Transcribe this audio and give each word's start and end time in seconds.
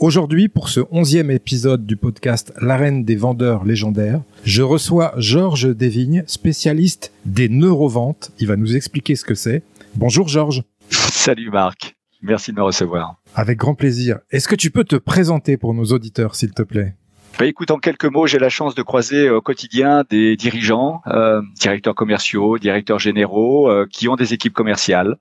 Aujourd'hui, 0.00 0.48
pour 0.48 0.68
ce 0.68 0.78
onzième 0.92 1.28
épisode 1.32 1.84
du 1.84 1.96
podcast 1.96 2.52
L'arène 2.60 3.04
des 3.04 3.16
vendeurs 3.16 3.64
légendaires, 3.64 4.20
je 4.44 4.62
reçois 4.62 5.12
Georges 5.16 5.74
Desvignes, 5.74 6.22
spécialiste 6.28 7.12
des 7.24 7.48
neuroventes. 7.48 8.30
Il 8.38 8.46
va 8.46 8.54
nous 8.54 8.76
expliquer 8.76 9.16
ce 9.16 9.24
que 9.24 9.34
c'est. 9.34 9.64
Bonjour 9.96 10.28
Georges. 10.28 10.62
Salut 10.90 11.50
Marc. 11.50 11.96
Merci 12.22 12.52
de 12.52 12.58
me 12.58 12.62
recevoir. 12.62 13.20
Avec 13.34 13.58
grand 13.58 13.74
plaisir. 13.74 14.20
Est-ce 14.30 14.46
que 14.46 14.54
tu 14.54 14.70
peux 14.70 14.84
te 14.84 14.94
présenter 14.94 15.56
pour 15.56 15.74
nos 15.74 15.86
auditeurs, 15.86 16.36
s'il 16.36 16.52
te 16.52 16.62
plaît? 16.62 16.94
Bah, 17.38 17.46
écoute, 17.46 17.70
en 17.70 17.78
quelques 17.78 18.04
mots, 18.04 18.26
j'ai 18.26 18.40
la 18.40 18.48
chance 18.48 18.74
de 18.74 18.82
croiser 18.82 19.30
au 19.30 19.40
quotidien 19.40 20.02
des 20.10 20.34
dirigeants, 20.34 21.02
euh, 21.06 21.40
directeurs 21.54 21.94
commerciaux, 21.94 22.58
directeurs 22.58 22.98
généraux, 22.98 23.70
euh, 23.70 23.86
qui 23.88 24.08
ont 24.08 24.16
des 24.16 24.34
équipes 24.34 24.54
commerciales. 24.54 25.18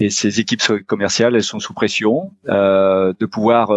Et 0.00 0.08
ces 0.08 0.40
équipes 0.40 0.62
commerciales, 0.86 1.36
elles 1.36 1.42
sont 1.42 1.58
sous 1.58 1.74
pression 1.74 2.32
euh, 2.48 3.12
de 3.20 3.26
pouvoir 3.26 3.70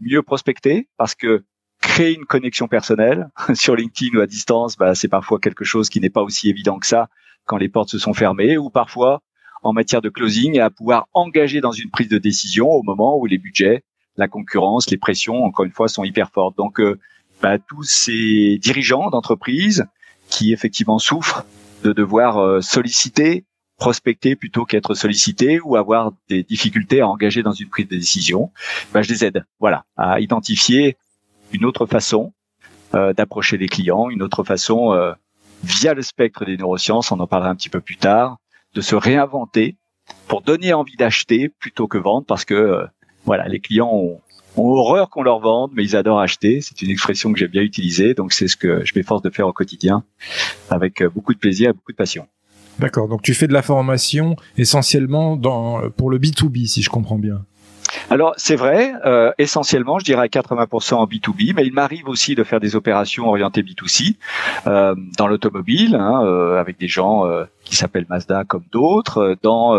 mieux 0.00 0.22
prospecter, 0.22 0.90
parce 0.98 1.14
que 1.14 1.44
créer 1.80 2.14
une 2.14 2.26
connexion 2.26 2.68
personnelle 2.68 3.30
sur 3.54 3.74
LinkedIn 3.74 4.18
ou 4.18 4.20
à 4.20 4.26
distance, 4.26 4.76
bah, 4.76 4.94
c'est 4.94 5.08
parfois 5.08 5.38
quelque 5.38 5.64
chose 5.64 5.88
qui 5.88 6.00
n'est 6.00 6.10
pas 6.10 6.22
aussi 6.22 6.50
évident 6.50 6.78
que 6.78 6.86
ça 6.86 7.08
quand 7.46 7.56
les 7.56 7.70
portes 7.70 7.88
se 7.88 7.98
sont 7.98 8.12
fermées, 8.12 8.58
ou 8.58 8.68
parfois 8.68 9.22
en 9.62 9.72
matière 9.72 10.02
de 10.02 10.10
closing, 10.10 10.60
à 10.60 10.68
pouvoir 10.68 11.08
engager 11.14 11.62
dans 11.62 11.72
une 11.72 11.90
prise 11.90 12.08
de 12.08 12.18
décision 12.18 12.68
au 12.68 12.82
moment 12.82 13.18
où 13.18 13.24
les 13.24 13.38
budgets, 13.38 13.82
la 14.18 14.28
concurrence, 14.28 14.90
les 14.90 14.98
pressions, 14.98 15.42
encore 15.42 15.64
une 15.64 15.72
fois, 15.72 15.88
sont 15.88 16.04
hyper 16.04 16.30
fortes. 16.30 16.56
Donc 16.58 16.80
bah, 17.44 17.58
tous 17.58 17.82
ces 17.82 18.56
dirigeants 18.56 19.10
d'entreprise 19.10 19.84
qui 20.30 20.54
effectivement 20.54 20.98
souffrent 20.98 21.44
de 21.82 21.92
devoir 21.92 22.38
euh, 22.38 22.62
solliciter, 22.62 23.44
prospecter 23.76 24.34
plutôt 24.34 24.64
qu'être 24.64 24.94
sollicité 24.94 25.60
ou 25.60 25.76
avoir 25.76 26.12
des 26.30 26.42
difficultés 26.42 27.02
à 27.02 27.06
engager 27.06 27.42
dans 27.42 27.52
une 27.52 27.68
prise 27.68 27.86
de 27.86 27.96
décision, 27.96 28.50
bah, 28.94 29.02
je 29.02 29.10
les 29.10 29.26
aide, 29.26 29.44
voilà, 29.60 29.84
à 29.98 30.20
identifier 30.20 30.96
une 31.52 31.66
autre 31.66 31.84
façon 31.84 32.32
euh, 32.94 33.12
d'approcher 33.12 33.58
les 33.58 33.68
clients, 33.68 34.08
une 34.08 34.22
autre 34.22 34.42
façon 34.42 34.94
euh, 34.94 35.12
via 35.62 35.92
le 35.92 36.00
spectre 36.00 36.46
des 36.46 36.56
neurosciences, 36.56 37.12
on 37.12 37.20
en 37.20 37.26
parlera 37.26 37.50
un 37.50 37.56
petit 37.56 37.68
peu 37.68 37.82
plus 37.82 37.98
tard, 37.98 38.38
de 38.72 38.80
se 38.80 38.94
réinventer 38.94 39.76
pour 40.28 40.40
donner 40.40 40.72
envie 40.72 40.96
d'acheter 40.96 41.50
plutôt 41.50 41.88
que 41.88 41.98
vendre, 41.98 42.24
parce 42.24 42.46
que 42.46 42.86
voilà, 43.26 43.48
les 43.48 43.60
clients 43.60 43.90
ont, 43.92 44.22
ont 44.56 44.68
horreur 44.68 45.10
qu'on 45.10 45.22
leur 45.22 45.40
vende, 45.40 45.70
mais 45.74 45.82
ils 45.82 45.96
adorent 45.96 46.20
acheter. 46.20 46.60
C'est 46.60 46.80
une 46.82 46.90
expression 46.90 47.32
que 47.32 47.38
j'aime 47.38 47.50
bien 47.50 47.62
utiliser, 47.62 48.14
donc 48.14 48.32
c'est 48.32 48.48
ce 48.48 48.56
que 48.56 48.84
je 48.84 48.92
m'efforce 48.94 49.22
de 49.22 49.30
faire 49.30 49.46
au 49.46 49.52
quotidien, 49.52 50.04
avec 50.70 51.02
euh, 51.02 51.08
beaucoup 51.08 51.34
de 51.34 51.38
plaisir 51.38 51.70
et 51.70 51.72
beaucoup 51.72 51.92
de 51.92 51.96
passion. 51.96 52.26
D'accord, 52.78 53.08
donc 53.08 53.22
tu 53.22 53.34
fais 53.34 53.46
de 53.46 53.52
la 53.52 53.62
formation 53.62 54.36
essentiellement 54.56 55.36
dans, 55.36 55.88
pour 55.90 56.10
le 56.10 56.18
B2B, 56.18 56.66
si 56.66 56.82
je 56.82 56.90
comprends 56.90 57.18
bien. 57.18 57.44
Alors 58.10 58.34
c'est 58.36 58.56
vrai, 58.56 58.92
euh, 59.04 59.32
essentiellement, 59.38 59.98
je 59.98 60.04
dirais 60.04 60.22
à 60.22 60.26
80% 60.26 60.94
en 60.94 61.06
B2B, 61.06 61.54
mais 61.54 61.66
il 61.66 61.72
m'arrive 61.72 62.08
aussi 62.08 62.34
de 62.34 62.44
faire 62.44 62.60
des 62.60 62.76
opérations 62.76 63.28
orientées 63.28 63.62
B2C 63.62 64.16
euh, 64.66 64.94
dans 65.18 65.26
l'automobile, 65.26 65.94
hein, 65.94 66.22
euh, 66.24 66.60
avec 66.60 66.78
des 66.78 66.88
gens 66.88 67.26
euh, 67.26 67.44
qui 67.64 67.76
s'appellent 67.76 68.06
Mazda 68.08 68.44
comme 68.44 68.64
d'autres, 68.72 69.36
dans 69.42 69.74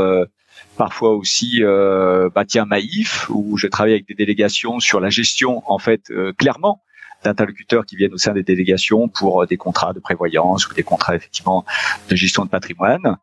parfois 0.78 1.14
aussi 1.14 1.60
euh, 1.62 2.30
bah 2.34 2.46
tiens 2.46 2.66
Maïf 2.66 3.30
où 3.30 3.58
je 3.58 3.68
travaille 3.68 3.94
avec 3.94 4.08
des 4.08 4.14
délégations 4.14 4.80
sur 4.80 5.00
la 5.00 5.10
gestion 5.10 5.64
en 5.68 5.80
fait 5.80 6.12
euh, 6.12 6.34
clairement 6.34 6.82
d'interlocuteurs 7.26 7.86
qui 7.86 7.96
viennent 7.96 8.14
au 8.14 8.18
sein 8.18 8.34
des 8.34 8.44
délégations 8.44 9.08
pour 9.10 9.44
euh, 9.44 9.46
des 9.46 9.58
contrats 9.58 9.94
de 9.94 10.00
prévoyance 10.00 10.70
ou 10.70 10.74
des 10.74 10.84
contrats 10.84 11.16
effectivement 11.16 11.66
de 12.10 12.16
gestion 12.16 12.46
de 12.46 12.50
patrimoine. 12.50 13.18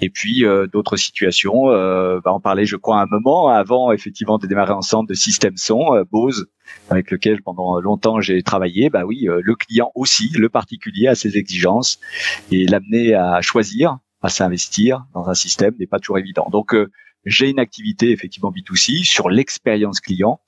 Et 0.00 0.10
puis 0.10 0.44
euh, 0.44 0.66
d'autres 0.66 0.96
situations 0.96 1.70
euh, 1.70 2.20
bah, 2.24 2.32
on 2.34 2.40
parlait 2.40 2.66
je 2.66 2.76
crois 2.76 3.00
un 3.00 3.06
moment 3.06 3.48
avant 3.48 3.92
effectivement 3.92 4.38
de 4.38 4.46
démarrer 4.46 4.72
ensemble 4.72 5.08
de 5.08 5.14
système 5.14 5.56
son 5.56 6.04
Bose 6.10 6.46
avec 6.90 7.10
lequel 7.10 7.42
pendant 7.42 7.80
longtemps 7.80 8.20
j'ai 8.20 8.42
travaillé. 8.42 8.90
Bah 8.90 9.04
oui 9.04 9.26
le 9.28 9.54
client 9.54 9.90
aussi 9.94 10.30
le 10.36 10.48
particulier 10.48 11.08
a 11.08 11.14
ses 11.14 11.36
exigences 11.36 11.98
et 12.52 12.66
l'amener 12.66 13.14
à 13.14 13.40
choisir 13.40 13.98
à 14.22 14.28
s'investir 14.28 15.04
dans 15.14 15.28
un 15.28 15.34
système 15.34 15.74
n'est 15.78 15.86
pas 15.86 15.98
toujours 15.98 16.18
évident. 16.18 16.48
Donc 16.50 16.74
euh, 16.74 16.90
j'ai 17.24 17.50
une 17.50 17.58
activité 17.58 18.10
effectivement 18.10 18.50
B2C 18.50 19.04
sur 19.04 19.28
l'expérience 19.28 20.00
client, 20.00 20.40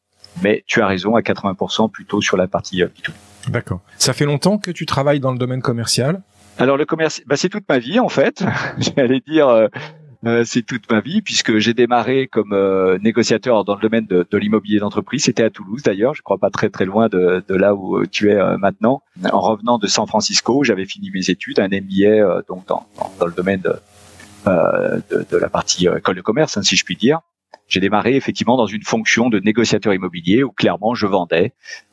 mais 0.42 0.64
tu 0.66 0.80
as 0.80 0.86
raison 0.86 1.16
à 1.16 1.20
80% 1.20 1.90
plutôt 1.90 2.20
sur 2.20 2.36
la 2.36 2.48
partie 2.48 2.82
euh, 2.82 2.88
B2B. 2.88 3.50
D'accord. 3.50 3.80
Ça 3.96 4.12
fait 4.12 4.24
longtemps 4.24 4.58
que 4.58 4.70
tu 4.70 4.86
travailles 4.86 5.20
dans 5.20 5.32
le 5.32 5.38
domaine 5.38 5.62
commercial? 5.62 6.22
Alors 6.58 6.76
le 6.76 6.84
commerce, 6.84 7.22
bah, 7.26 7.36
c'est 7.36 7.48
toute 7.48 7.68
ma 7.68 7.78
vie 7.78 8.00
en 8.00 8.08
fait. 8.08 8.44
J'allais 8.78 9.20
dire. 9.26 9.48
Euh, 9.48 9.68
euh, 10.26 10.42
c'est 10.44 10.62
toute 10.62 10.90
ma 10.90 11.00
vie 11.00 11.22
puisque 11.22 11.58
j'ai 11.58 11.74
démarré 11.74 12.26
comme 12.26 12.52
euh, 12.52 12.98
négociateur 12.98 13.64
dans 13.64 13.76
le 13.76 13.80
domaine 13.80 14.06
de, 14.06 14.26
de 14.28 14.38
l'immobilier 14.38 14.80
d'entreprise. 14.80 15.24
C'était 15.24 15.44
à 15.44 15.50
Toulouse 15.50 15.82
d'ailleurs, 15.82 16.14
je 16.14 16.22
crois 16.22 16.38
pas 16.38 16.50
très 16.50 16.70
très 16.70 16.84
loin 16.84 17.08
de, 17.08 17.44
de 17.46 17.54
là 17.54 17.74
où 17.74 18.04
tu 18.06 18.30
es 18.30 18.34
euh, 18.34 18.56
maintenant. 18.58 19.02
En 19.30 19.40
revenant 19.40 19.78
de 19.78 19.86
San 19.86 20.06
Francisco, 20.08 20.64
j'avais 20.64 20.86
fini 20.86 21.10
mes 21.12 21.30
études, 21.30 21.60
un 21.60 21.68
MBA 21.68 22.42
donc 22.48 22.66
dans, 22.66 22.86
dans, 23.18 23.26
le 23.26 23.32
domaine 23.32 23.60
de, 23.60 23.76
de, 24.46 25.36
la 25.36 25.48
partie 25.48 25.86
école 25.86 26.16
de 26.16 26.20
commerce, 26.20 26.56
hein, 26.56 26.62
si 26.62 26.74
je 26.74 26.84
puis 26.84 26.96
dire. 26.96 27.20
J'ai 27.68 27.80
démarré 27.80 28.16
effectivement 28.16 28.56
dans 28.56 28.66
une 28.66 28.82
fonction 28.82 29.28
de 29.28 29.38
négociateur 29.40 29.92
immobilier 29.92 30.42
où 30.42 30.50
clairement 30.50 30.94
je 30.94 31.06
vendais 31.06 31.52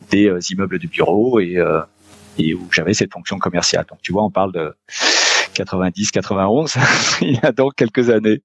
des 0.09 0.31
immeubles 0.51 0.79
de 0.79 0.87
bureaux 0.87 1.39
et, 1.39 1.57
et 2.37 2.53
où 2.53 2.67
j'avais 2.71 2.93
cette 2.93 3.11
fonction 3.11 3.37
commerciale. 3.39 3.85
Donc 3.89 3.99
tu 4.01 4.13
vois, 4.13 4.23
on 4.23 4.31
parle 4.31 4.53
de 4.53 4.73
90, 5.55 6.11
91, 6.11 6.75
il 7.21 7.33
y 7.33 7.39
a 7.41 7.51
donc 7.51 7.73
quelques 7.75 8.09
années 8.09 8.41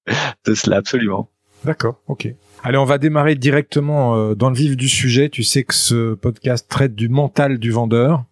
de 0.46 0.54
cela, 0.54 0.78
absolument. 0.78 1.28
D'accord, 1.64 2.00
ok. 2.06 2.28
Allez, 2.62 2.78
on 2.78 2.84
va 2.84 2.98
démarrer 2.98 3.34
directement 3.34 4.16
euh, 4.16 4.34
dans 4.34 4.48
le 4.48 4.56
vif 4.56 4.76
du 4.76 4.88
sujet. 4.88 5.28
Tu 5.28 5.42
sais 5.42 5.64
que 5.64 5.74
ce 5.74 6.14
podcast 6.14 6.66
traite 6.68 6.94
du 6.94 7.08
mental 7.08 7.58
du 7.58 7.70
vendeur. 7.70 8.24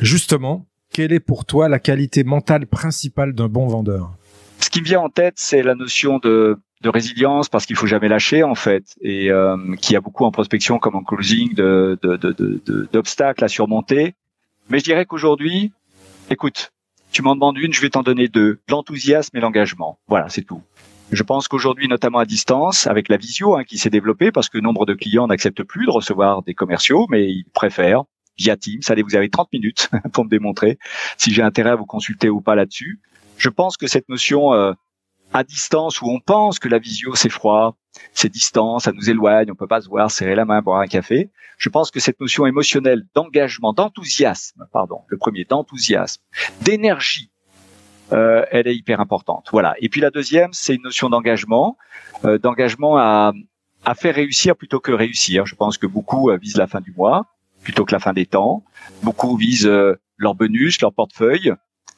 Justement, 0.00 0.66
quelle 0.92 1.12
est 1.12 1.20
pour 1.20 1.44
toi 1.44 1.68
la 1.68 1.78
qualité 1.78 2.24
mentale 2.24 2.66
principale 2.66 3.32
d'un 3.32 3.48
bon 3.48 3.66
vendeur? 3.66 4.12
Ce 4.58 4.70
qui 4.70 4.80
me 4.80 4.86
vient 4.86 5.00
en 5.00 5.08
tête, 5.08 5.34
c'est 5.36 5.62
la 5.62 5.74
notion 5.74 6.18
de, 6.18 6.58
de 6.82 6.88
résilience, 6.88 7.48
parce 7.48 7.66
qu'il 7.66 7.76
faut 7.76 7.86
jamais 7.86 8.08
lâcher 8.08 8.42
en 8.42 8.54
fait, 8.54 8.94
et 9.00 9.30
euh, 9.30 9.56
qui 9.80 9.96
a 9.96 10.00
beaucoup 10.00 10.24
en 10.24 10.30
prospection 10.30 10.78
comme 10.78 10.96
en 10.96 11.02
closing 11.02 11.54
de, 11.54 11.98
d'obstacles 12.92 13.40
de, 13.40 13.44
à 13.44 13.48
surmonter. 13.48 14.14
Mais 14.68 14.78
je 14.78 14.84
dirais 14.84 15.06
qu'aujourd'hui, 15.06 15.72
écoute, 16.30 16.72
tu 17.12 17.22
m'en 17.22 17.34
demandes 17.34 17.58
une, 17.58 17.72
je 17.72 17.80
vais 17.80 17.90
t'en 17.90 18.02
donner 18.02 18.28
deux. 18.28 18.60
L'enthousiasme 18.68 19.36
et 19.36 19.40
l'engagement. 19.40 19.98
Voilà, 20.08 20.28
c'est 20.28 20.42
tout. 20.42 20.62
Je 21.12 21.22
pense 21.22 21.46
qu'aujourd'hui, 21.46 21.88
notamment 21.88 22.18
à 22.18 22.24
distance, 22.24 22.86
avec 22.86 23.10
la 23.10 23.18
visio 23.18 23.54
hein, 23.54 23.64
qui 23.64 23.76
s'est 23.76 23.90
développée, 23.90 24.32
parce 24.32 24.48
que 24.48 24.58
nombre 24.58 24.86
de 24.86 24.94
clients 24.94 25.26
n'acceptent 25.26 25.62
plus 25.62 25.84
de 25.84 25.90
recevoir 25.90 26.42
des 26.42 26.54
commerciaux, 26.54 27.06
mais 27.10 27.30
ils 27.30 27.44
préfèrent 27.52 28.04
via 28.38 28.56
Teams. 28.56 28.80
Allez, 28.88 29.02
vous 29.02 29.14
avez 29.14 29.28
30 29.28 29.52
minutes 29.52 29.90
pour 30.12 30.24
me 30.24 30.30
démontrer 30.30 30.78
si 31.18 31.32
j'ai 31.32 31.42
intérêt 31.42 31.70
à 31.70 31.74
vous 31.74 31.84
consulter 31.84 32.30
ou 32.30 32.40
pas 32.40 32.54
là-dessus. 32.54 33.00
Je 33.36 33.50
pense 33.50 33.76
que 33.76 33.86
cette 33.86 34.08
notion 34.08 34.54
euh, 34.54 34.72
à 35.32 35.44
distance 35.44 36.00
où 36.02 36.10
on 36.10 36.20
pense 36.20 36.58
que 36.58 36.68
la 36.68 36.78
visio 36.78 37.14
c'est 37.14 37.28
froid, 37.28 37.76
c'est 38.12 38.30
distant, 38.30 38.78
ça 38.78 38.92
nous 38.92 39.10
éloigne, 39.10 39.50
on 39.50 39.54
peut 39.54 39.66
pas 39.66 39.80
se 39.80 39.88
voir, 39.88 40.10
serrer 40.10 40.34
la 40.34 40.44
main, 40.44 40.60
boire 40.62 40.80
un 40.80 40.86
café. 40.86 41.30
Je 41.58 41.68
pense 41.68 41.90
que 41.90 42.00
cette 42.00 42.20
notion 42.20 42.46
émotionnelle 42.46 43.04
d'engagement, 43.14 43.72
d'enthousiasme, 43.72 44.66
pardon, 44.72 45.02
le 45.08 45.16
premier 45.16 45.44
d'enthousiasme, 45.44 46.22
d'énergie, 46.62 47.30
euh, 48.12 48.44
elle 48.50 48.66
est 48.66 48.76
hyper 48.76 49.00
importante. 49.00 49.48
Voilà. 49.52 49.74
Et 49.80 49.88
puis 49.88 50.00
la 50.00 50.10
deuxième, 50.10 50.52
c'est 50.52 50.74
une 50.74 50.82
notion 50.82 51.08
d'engagement, 51.08 51.76
euh, 52.24 52.38
d'engagement 52.38 52.96
à, 52.98 53.32
à 53.84 53.94
faire 53.94 54.14
réussir 54.14 54.56
plutôt 54.56 54.80
que 54.80 54.92
réussir. 54.92 55.46
Je 55.46 55.54
pense 55.54 55.78
que 55.78 55.86
beaucoup 55.86 56.30
euh, 56.30 56.36
visent 56.36 56.56
la 56.56 56.66
fin 56.66 56.80
du 56.80 56.92
mois 56.92 57.26
plutôt 57.62 57.84
que 57.84 57.92
la 57.92 58.00
fin 58.00 58.12
des 58.12 58.26
temps. 58.26 58.64
Beaucoup 59.02 59.36
visent 59.36 59.66
euh, 59.66 59.98
leur 60.16 60.34
bonus, 60.34 60.80
leur 60.80 60.92
portefeuille 60.92 61.52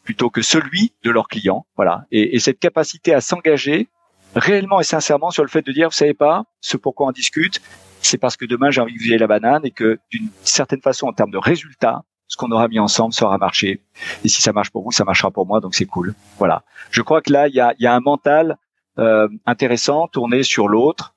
plutôt 0.05 0.31
que 0.31 0.43
celui 0.43 0.93
de 1.03 1.11
leurs 1.11 1.29
clients. 1.29 1.67
Voilà. 1.77 2.05
Et, 2.13 2.37
et 2.37 2.39
cette 2.39 2.61
capacité 2.61 3.15
à 3.15 3.21
s'engager 3.21 3.89
réellement 4.37 4.81
et 4.81 4.85
sincèrement 4.85 5.31
sur 5.31 5.43
le 5.43 5.49
fait 5.49 5.63
de 5.63 5.73
dire, 5.73 5.89
vous 5.89 5.95
savez 5.95 6.15
pas, 6.15 6.45
ce 6.61 6.77
pourquoi 6.77 7.09
on 7.09 7.13
discute, 7.13 7.61
c'est 8.03 8.19
parce 8.19 8.37
que 8.37 8.45
demain 8.45 8.71
j'ai 8.71 8.81
envie 8.81 8.95
que 8.95 9.03
vous 9.03 9.09
ayez 9.09 9.19
la 9.19 9.27
banane 9.27 9.63
et 9.65 9.71
que 9.71 9.99
d'une 10.11 10.29
certaine 10.43 10.81
façon, 10.81 11.07
en 11.07 11.13
termes 11.13 11.31
de 11.31 11.39
résultats, 11.39 12.05
ce 12.27 12.37
qu'on 12.37 12.51
aura 12.51 12.69
mis 12.69 12.79
ensemble 12.79 13.15
sera 13.15 13.39
marché. 13.39 13.83
Et 14.25 14.29
si 14.29 14.43
ça 14.43 14.53
marche 14.53 14.71
pour 14.71 14.83
vous, 14.83 14.93
ça 14.93 15.05
marchera 15.05 15.31
pour 15.31 15.47
moi, 15.47 15.61
donc 15.61 15.75
c'est 15.75 15.87
cool. 15.87 16.15
Voilà. 16.39 16.65
Je 16.91 17.03
crois 17.03 17.21
que 17.21 17.33
là, 17.33 17.49
il 17.49 17.55
y 17.55 17.61
a, 17.61 17.75
y 17.79 17.87
a, 17.87 17.95
un 17.95 18.01
mental 18.01 18.57
euh, 18.99 19.29
intéressant 19.47 20.09
tourné 20.09 20.43
sur 20.43 20.69
l'autre, 20.69 21.15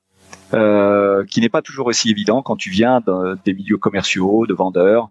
euh, 0.53 1.25
qui 1.25 1.41
n'est 1.41 1.49
pas 1.49 1.61
toujours 1.61 1.87
aussi 1.87 2.09
évident 2.09 2.41
quand 2.41 2.55
tu 2.55 2.69
viens 2.69 3.01
des 3.45 3.53
milieux 3.53 3.77
commerciaux, 3.77 4.45
de 4.45 4.53
vendeurs, 4.53 5.09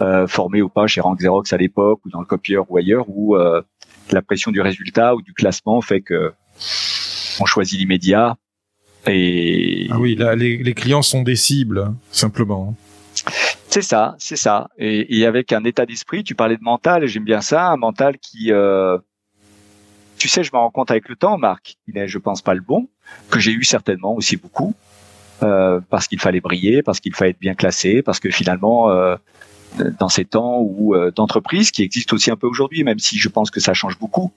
euh, 0.00 0.26
formés 0.26 0.62
ou 0.62 0.68
pas 0.68 0.86
chez 0.86 1.00
Rank 1.00 1.18
Xerox 1.18 1.52
à 1.52 1.56
l'époque, 1.56 2.00
ou 2.04 2.10
dans 2.10 2.20
le 2.20 2.26
copieur 2.26 2.64
ou 2.68 2.76
ailleurs, 2.76 3.06
où 3.08 3.36
euh, 3.36 3.62
la 4.10 4.22
pression 4.22 4.50
du 4.50 4.60
résultat 4.60 5.14
ou 5.14 5.22
du 5.22 5.32
classement 5.32 5.80
fait 5.80 6.00
que 6.00 6.32
on 7.40 7.46
choisit 7.46 7.78
l'immédiat. 7.78 8.36
Et 9.06 9.88
ah 9.90 9.98
oui, 9.98 10.16
là, 10.16 10.34
les, 10.34 10.56
les 10.56 10.74
clients 10.74 11.02
sont 11.02 11.22
des 11.22 11.36
cibles, 11.36 11.92
simplement. 12.10 12.74
C'est 13.68 13.82
ça, 13.82 14.14
c'est 14.18 14.36
ça. 14.36 14.68
Et, 14.78 15.18
et, 15.18 15.26
avec 15.26 15.52
un 15.52 15.62
état 15.64 15.86
d'esprit, 15.86 16.24
tu 16.24 16.34
parlais 16.34 16.56
de 16.56 16.62
mental, 16.62 17.04
et 17.04 17.08
j'aime 17.08 17.24
bien 17.24 17.40
ça, 17.40 17.68
un 17.68 17.76
mental 17.76 18.16
qui, 18.18 18.50
euh, 18.50 18.98
tu 20.18 20.28
sais, 20.28 20.42
je 20.42 20.50
me 20.52 20.58
rends 20.58 20.70
compte 20.70 20.90
avec 20.90 21.08
le 21.08 21.16
temps, 21.16 21.36
Marc, 21.36 21.76
il 21.86 21.98
est, 21.98 22.08
je 22.08 22.18
pense, 22.18 22.42
pas 22.42 22.54
le 22.54 22.60
bon, 22.60 22.88
que 23.30 23.38
j'ai 23.38 23.52
eu 23.52 23.64
certainement 23.64 24.14
aussi 24.14 24.36
beaucoup, 24.36 24.74
euh, 25.42 25.80
parce 25.90 26.08
qu'il 26.08 26.20
fallait 26.20 26.40
briller, 26.40 26.82
parce 26.82 27.00
qu'il 27.00 27.14
fallait 27.14 27.32
être 27.32 27.40
bien 27.40 27.54
classé, 27.54 28.02
parce 28.02 28.18
que 28.18 28.30
finalement, 28.30 28.90
euh, 28.90 29.16
dans 29.98 30.08
ces 30.08 30.24
temps 30.24 30.58
où 30.60 30.94
euh, 30.94 31.10
d'entreprise 31.10 31.70
qui 31.70 31.82
existent 31.82 32.14
aussi 32.14 32.30
un 32.30 32.36
peu 32.36 32.46
aujourd'hui, 32.46 32.84
même 32.84 32.98
si 32.98 33.18
je 33.18 33.28
pense 33.28 33.50
que 33.50 33.60
ça 33.60 33.74
change 33.74 33.98
beaucoup, 33.98 34.32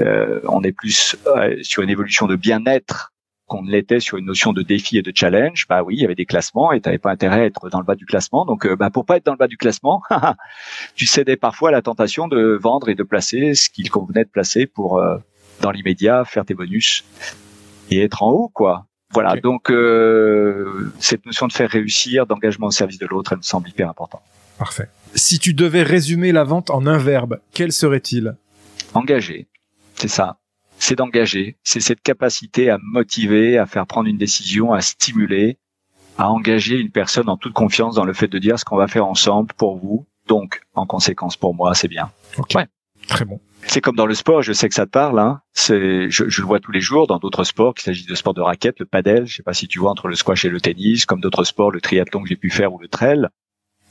euh, 0.00 0.40
on 0.48 0.62
est 0.62 0.72
plus 0.72 1.16
euh, 1.26 1.56
sur 1.62 1.82
une 1.82 1.90
évolution 1.90 2.26
de 2.26 2.36
bien-être 2.36 3.12
qu'on 3.52 3.62
l'était 3.62 4.00
sur 4.00 4.16
une 4.16 4.24
notion 4.24 4.52
de 4.52 4.62
défi 4.62 4.96
et 4.96 5.02
de 5.02 5.12
challenge. 5.14 5.66
Bah 5.68 5.82
oui, 5.82 5.96
il 5.96 6.00
y 6.00 6.04
avait 6.04 6.14
des 6.14 6.24
classements 6.24 6.72
et 6.72 6.80
tu 6.80 6.88
n'avais 6.88 6.98
pas 6.98 7.10
intérêt 7.10 7.40
à 7.40 7.44
être 7.44 7.68
dans 7.68 7.80
le 7.80 7.84
bas 7.84 7.94
du 7.94 8.06
classement. 8.06 8.46
Donc, 8.46 8.64
euh, 8.64 8.76
bah, 8.76 8.88
pour 8.88 9.04
pas 9.04 9.18
être 9.18 9.26
dans 9.26 9.32
le 9.32 9.38
bas 9.38 9.46
du 9.46 9.58
classement, 9.58 10.02
tu 10.94 11.06
cédais 11.06 11.36
parfois 11.36 11.68
à 11.68 11.72
la 11.72 11.82
tentation 11.82 12.28
de 12.28 12.58
vendre 12.60 12.88
et 12.88 12.94
de 12.94 13.02
placer 13.02 13.54
ce 13.54 13.68
qu'il 13.68 13.90
convenait 13.90 14.24
de 14.24 14.30
placer 14.30 14.66
pour 14.66 14.98
euh, 14.98 15.18
dans 15.60 15.70
l'immédiat 15.70 16.24
faire 16.24 16.46
tes 16.46 16.54
bonus 16.54 17.04
et 17.90 18.02
être 18.02 18.22
en 18.22 18.30
haut, 18.30 18.48
quoi. 18.48 18.86
Voilà. 19.12 19.32
Okay. 19.32 19.40
Donc, 19.42 19.70
euh, 19.70 20.90
cette 20.98 21.26
notion 21.26 21.46
de 21.46 21.52
faire 21.52 21.68
réussir, 21.68 22.26
d'engagement 22.26 22.68
au 22.68 22.70
service 22.70 22.98
de 22.98 23.06
l'autre, 23.06 23.32
elle 23.32 23.38
me 23.38 23.42
semble 23.42 23.68
hyper 23.68 23.90
importante. 23.90 24.22
Parfait. 24.58 24.88
Si 25.14 25.38
tu 25.38 25.54
devais 25.54 25.82
résumer 25.82 26.32
la 26.32 26.44
vente 26.44 26.70
en 26.70 26.86
un 26.86 26.98
verbe, 26.98 27.40
quel 27.52 27.72
serait-il? 27.72 28.36
Engager. 28.94 29.48
C'est 29.94 30.08
ça. 30.08 30.38
C'est 30.78 30.96
d'engager. 30.96 31.58
C'est 31.62 31.80
cette 31.80 32.00
capacité 32.00 32.70
à 32.70 32.78
motiver, 32.82 33.58
à 33.58 33.66
faire 33.66 33.86
prendre 33.86 34.08
une 34.08 34.18
décision, 34.18 34.72
à 34.72 34.80
stimuler, 34.80 35.58
à 36.18 36.30
engager 36.30 36.76
une 36.76 36.90
personne 36.90 37.28
en 37.28 37.36
toute 37.36 37.52
confiance 37.52 37.94
dans 37.94 38.04
le 38.04 38.12
fait 38.12 38.28
de 38.28 38.38
dire 38.38 38.58
ce 38.58 38.64
qu'on 38.64 38.76
va 38.76 38.88
faire 38.88 39.06
ensemble 39.06 39.52
pour 39.54 39.76
vous. 39.76 40.06
Donc, 40.28 40.62
en 40.74 40.86
conséquence, 40.86 41.36
pour 41.36 41.54
moi, 41.54 41.74
c'est 41.74 41.88
bien. 41.88 42.10
Okay. 42.38 42.58
Ouais. 42.58 42.66
Très 43.08 43.24
bon. 43.24 43.40
C'est 43.66 43.80
comme 43.80 43.96
dans 43.96 44.06
le 44.06 44.14
sport, 44.14 44.42
je 44.42 44.52
sais 44.52 44.68
que 44.68 44.74
ça 44.74 44.86
te 44.86 44.90
parle. 44.90 45.18
Hein. 45.18 45.40
C'est, 45.52 46.10
je, 46.10 46.28
je, 46.28 46.40
le 46.40 46.46
vois 46.46 46.60
tous 46.60 46.72
les 46.72 46.80
jours 46.80 47.06
dans 47.06 47.18
d'autres 47.18 47.44
sports, 47.44 47.74
qu'il 47.74 47.84
s'agisse 47.84 48.06
de 48.06 48.14
sport 48.14 48.34
de 48.34 48.40
raquette, 48.40 48.80
le 48.80 48.86
padel, 48.86 49.26
je 49.26 49.36
sais 49.36 49.42
pas 49.42 49.54
si 49.54 49.68
tu 49.68 49.78
vois 49.78 49.90
entre 49.90 50.08
le 50.08 50.14
squash 50.14 50.44
et 50.44 50.48
le 50.48 50.60
tennis, 50.60 51.06
comme 51.06 51.20
d'autres 51.20 51.44
sports, 51.44 51.70
le 51.70 51.80
triathlon 51.80 52.22
que 52.22 52.28
j'ai 52.28 52.36
pu 52.36 52.50
faire 52.50 52.72
ou 52.72 52.78
le 52.78 52.88
trail. 52.88 53.28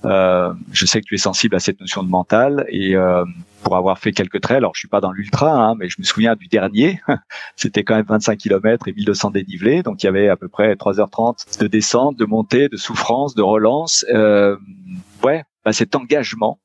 Euh, 0.06 0.54
je 0.72 0.86
sais 0.86 1.00
que 1.00 1.06
tu 1.06 1.16
es 1.16 1.20
sensible 1.20 1.56
à 1.56 1.60
cette 1.60 1.80
notion 1.80 2.02
de 2.04 2.10
mental 2.10 2.66
et 2.70 2.96
euh, 2.96 3.24
pour 3.64 3.76
avoir 3.76 4.00
fait 4.00 4.12
quelques 4.12 4.42
trails, 4.42 4.58
alors 4.58 4.74
je 4.74 4.80
suis 4.80 4.88
pas 4.88 5.02
dans 5.02 5.12
l'ultra, 5.12 5.52
hein, 5.52 5.76
mais 5.78 5.90
je 5.90 5.98
me 6.00 6.04
souviens 6.04 6.36
du 6.36 6.48
dernier, 6.48 7.00
c'était 7.56 7.84
quand 7.84 7.96
même 7.96 8.06
25 8.08 8.38
km 8.38 8.88
et 8.88 8.94
1200 8.94 9.32
dénivelés, 9.32 9.84
donc 9.84 10.02
il 10.02 10.08
y 10.08 10.10
avait 10.10 10.28
à 10.28 10.36
peu 10.36 10.48
près 10.48 10.74
3h30 10.74 11.60
de 11.60 11.68
descente, 11.68 12.18
de 12.18 12.26
montée, 12.26 12.68
de 12.68 12.78
souffrance, 12.78 13.36
de 13.36 13.44
relance. 13.44 14.06
Euh, 14.12 14.58
ouais, 15.24 15.44
bah 15.64 15.74
cet 15.74 15.96
engagement 15.96 16.60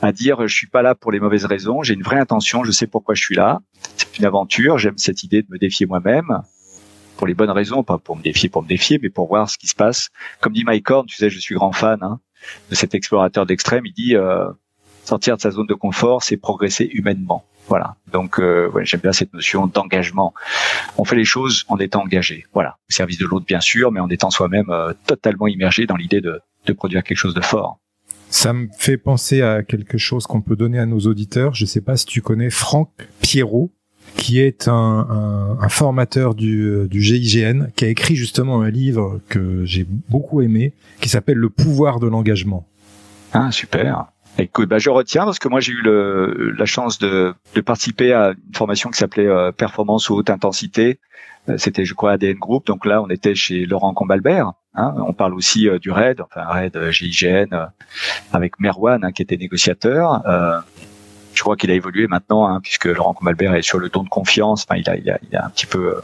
à 0.00 0.10
dire 0.12 0.46
je 0.46 0.54
suis 0.54 0.66
pas 0.66 0.82
là 0.82 0.94
pour 0.94 1.12
les 1.12 1.20
mauvaises 1.20 1.44
raisons, 1.44 1.82
j'ai 1.82 1.94
une 1.94 2.02
vraie 2.02 2.18
intention, 2.18 2.64
je 2.64 2.72
sais 2.72 2.86
pourquoi 2.86 3.14
je 3.14 3.22
suis 3.22 3.34
là. 3.34 3.60
C'est 3.96 4.18
une 4.18 4.24
aventure, 4.24 4.78
j'aime 4.78 4.96
cette 4.96 5.22
idée 5.22 5.42
de 5.42 5.48
me 5.50 5.58
défier 5.58 5.84
moi-même 5.84 6.42
pour 7.16 7.26
les 7.26 7.34
bonnes 7.34 7.50
raisons, 7.50 7.84
pas 7.84 7.98
pour 7.98 8.16
me 8.16 8.22
défier 8.22 8.48
pour 8.48 8.62
me 8.62 8.68
défier, 8.68 8.98
mais 9.00 9.10
pour 9.10 9.28
voir 9.28 9.48
ce 9.48 9.58
qui 9.58 9.68
se 9.68 9.74
passe. 9.74 10.08
Comme 10.40 10.54
dit 10.54 10.64
Mike 10.64 10.90
Horn, 10.90 11.06
tu 11.06 11.16
sais, 11.16 11.30
je 11.30 11.38
suis 11.38 11.54
grand 11.54 11.72
fan 11.72 11.98
hein, 12.02 12.18
de 12.70 12.74
cet 12.74 12.94
explorateur 12.94 13.46
d'extrême. 13.46 13.84
Il 13.86 13.92
dit 13.92 14.16
euh, 14.16 14.46
sortir 15.04 15.36
de 15.36 15.40
sa 15.40 15.50
zone 15.50 15.66
de 15.66 15.74
confort, 15.74 16.22
c'est 16.22 16.36
progresser 16.36 16.88
humainement. 16.92 17.44
Voilà. 17.68 17.96
Donc, 18.12 18.38
euh, 18.38 18.68
ouais, 18.70 18.84
j'aime 18.84 19.00
bien 19.00 19.12
cette 19.12 19.32
notion 19.32 19.66
d'engagement. 19.66 20.34
On 20.98 21.04
fait 21.04 21.16
les 21.16 21.24
choses 21.24 21.64
en 21.68 21.78
étant 21.78 22.02
engagé. 22.02 22.44
Voilà, 22.52 22.76
au 22.90 22.92
service 22.92 23.18
de 23.18 23.26
l'autre 23.26 23.46
bien 23.46 23.60
sûr, 23.60 23.92
mais 23.92 24.00
en 24.00 24.08
étant 24.08 24.30
soi-même 24.30 24.70
euh, 24.70 24.92
totalement 25.06 25.46
immergé 25.46 25.86
dans 25.86 25.96
l'idée 25.96 26.20
de, 26.20 26.40
de 26.66 26.72
produire 26.72 27.02
quelque 27.02 27.18
chose 27.18 27.34
de 27.34 27.40
fort. 27.40 27.78
Ça 28.30 28.52
me 28.52 28.68
fait 28.78 28.96
penser 28.96 29.42
à 29.42 29.62
quelque 29.62 29.98
chose 29.98 30.26
qu'on 30.26 30.40
peut 30.40 30.56
donner 30.56 30.78
à 30.78 30.86
nos 30.86 31.00
auditeurs. 31.00 31.54
Je 31.54 31.66
sais 31.66 31.82
pas 31.82 31.96
si 31.96 32.06
tu 32.06 32.22
connais 32.22 32.50
Franck 32.50 32.90
Pierrot, 33.20 33.70
qui 34.16 34.40
est 34.40 34.68
un, 34.68 35.56
formateur 35.68 36.34
du, 36.34 36.86
du, 36.88 37.00
GIGN, 37.00 37.68
qui 37.76 37.84
a 37.84 37.88
écrit 37.88 38.14
justement 38.14 38.62
un 38.62 38.70
livre 38.70 39.20
que 39.28 39.64
j'ai 39.64 39.86
beaucoup 40.08 40.42
aimé, 40.42 40.72
qui 41.00 41.08
s'appelle 41.08 41.38
Le 41.38 41.50
pouvoir 41.50 41.98
de 41.98 42.06
l'engagement. 42.06 42.66
Ah, 43.32 43.50
super. 43.50 44.06
Écoute, 44.38 44.68
bah 44.68 44.78
je 44.78 44.88
retiens 44.88 45.24
parce 45.24 45.38
que 45.38 45.48
moi 45.48 45.60
j'ai 45.60 45.72
eu 45.72 45.82
la 45.82 46.64
chance 46.64 46.98
de, 46.98 47.34
participer 47.64 48.14
à 48.14 48.30
une 48.30 48.54
formation 48.54 48.90
qui 48.90 48.96
s'appelait 48.96 49.26
euh, 49.26 49.52
Performance 49.52 50.08
ou 50.08 50.14
haute 50.14 50.30
intensité. 50.30 51.00
Euh, 51.48 51.58
C'était, 51.58 51.84
je 51.84 51.92
crois, 51.92 52.12
ADN 52.12 52.38
Group. 52.38 52.66
Donc 52.66 52.86
là, 52.86 53.02
on 53.02 53.08
était 53.08 53.34
chez 53.34 53.66
Laurent 53.66 53.92
Combalbert. 53.92 54.52
Hein. 54.74 54.94
On 55.06 55.12
parle 55.12 55.34
aussi 55.34 55.68
euh, 55.68 55.78
du 55.78 55.90
RAID, 55.90 56.22
enfin 56.22 56.44
RAID 56.44 56.90
GIGN, 56.90 57.68
avec 58.32 58.58
Merwan 58.58 59.04
hein, 59.04 59.12
qui 59.12 59.20
était 59.20 59.36
négociateur 59.36 60.22
je 61.34 61.40
crois 61.40 61.56
qu'il 61.56 61.70
a 61.70 61.74
évolué 61.74 62.06
maintenant, 62.06 62.46
hein, 62.46 62.60
puisque 62.60 62.86
Laurent 62.86 63.14
Combalbert 63.14 63.54
est 63.54 63.62
sur 63.62 63.78
le 63.78 63.88
don 63.88 64.02
de 64.02 64.08
confiance. 64.08 64.64
Enfin, 64.68 64.78
il 64.78 64.88
a, 64.88 64.96
il 64.96 65.10
a, 65.10 65.18
il 65.28 65.36
a 65.36 65.46
un 65.46 65.50
petit 65.50 65.66
peu 65.66 65.96
euh, 65.96 66.00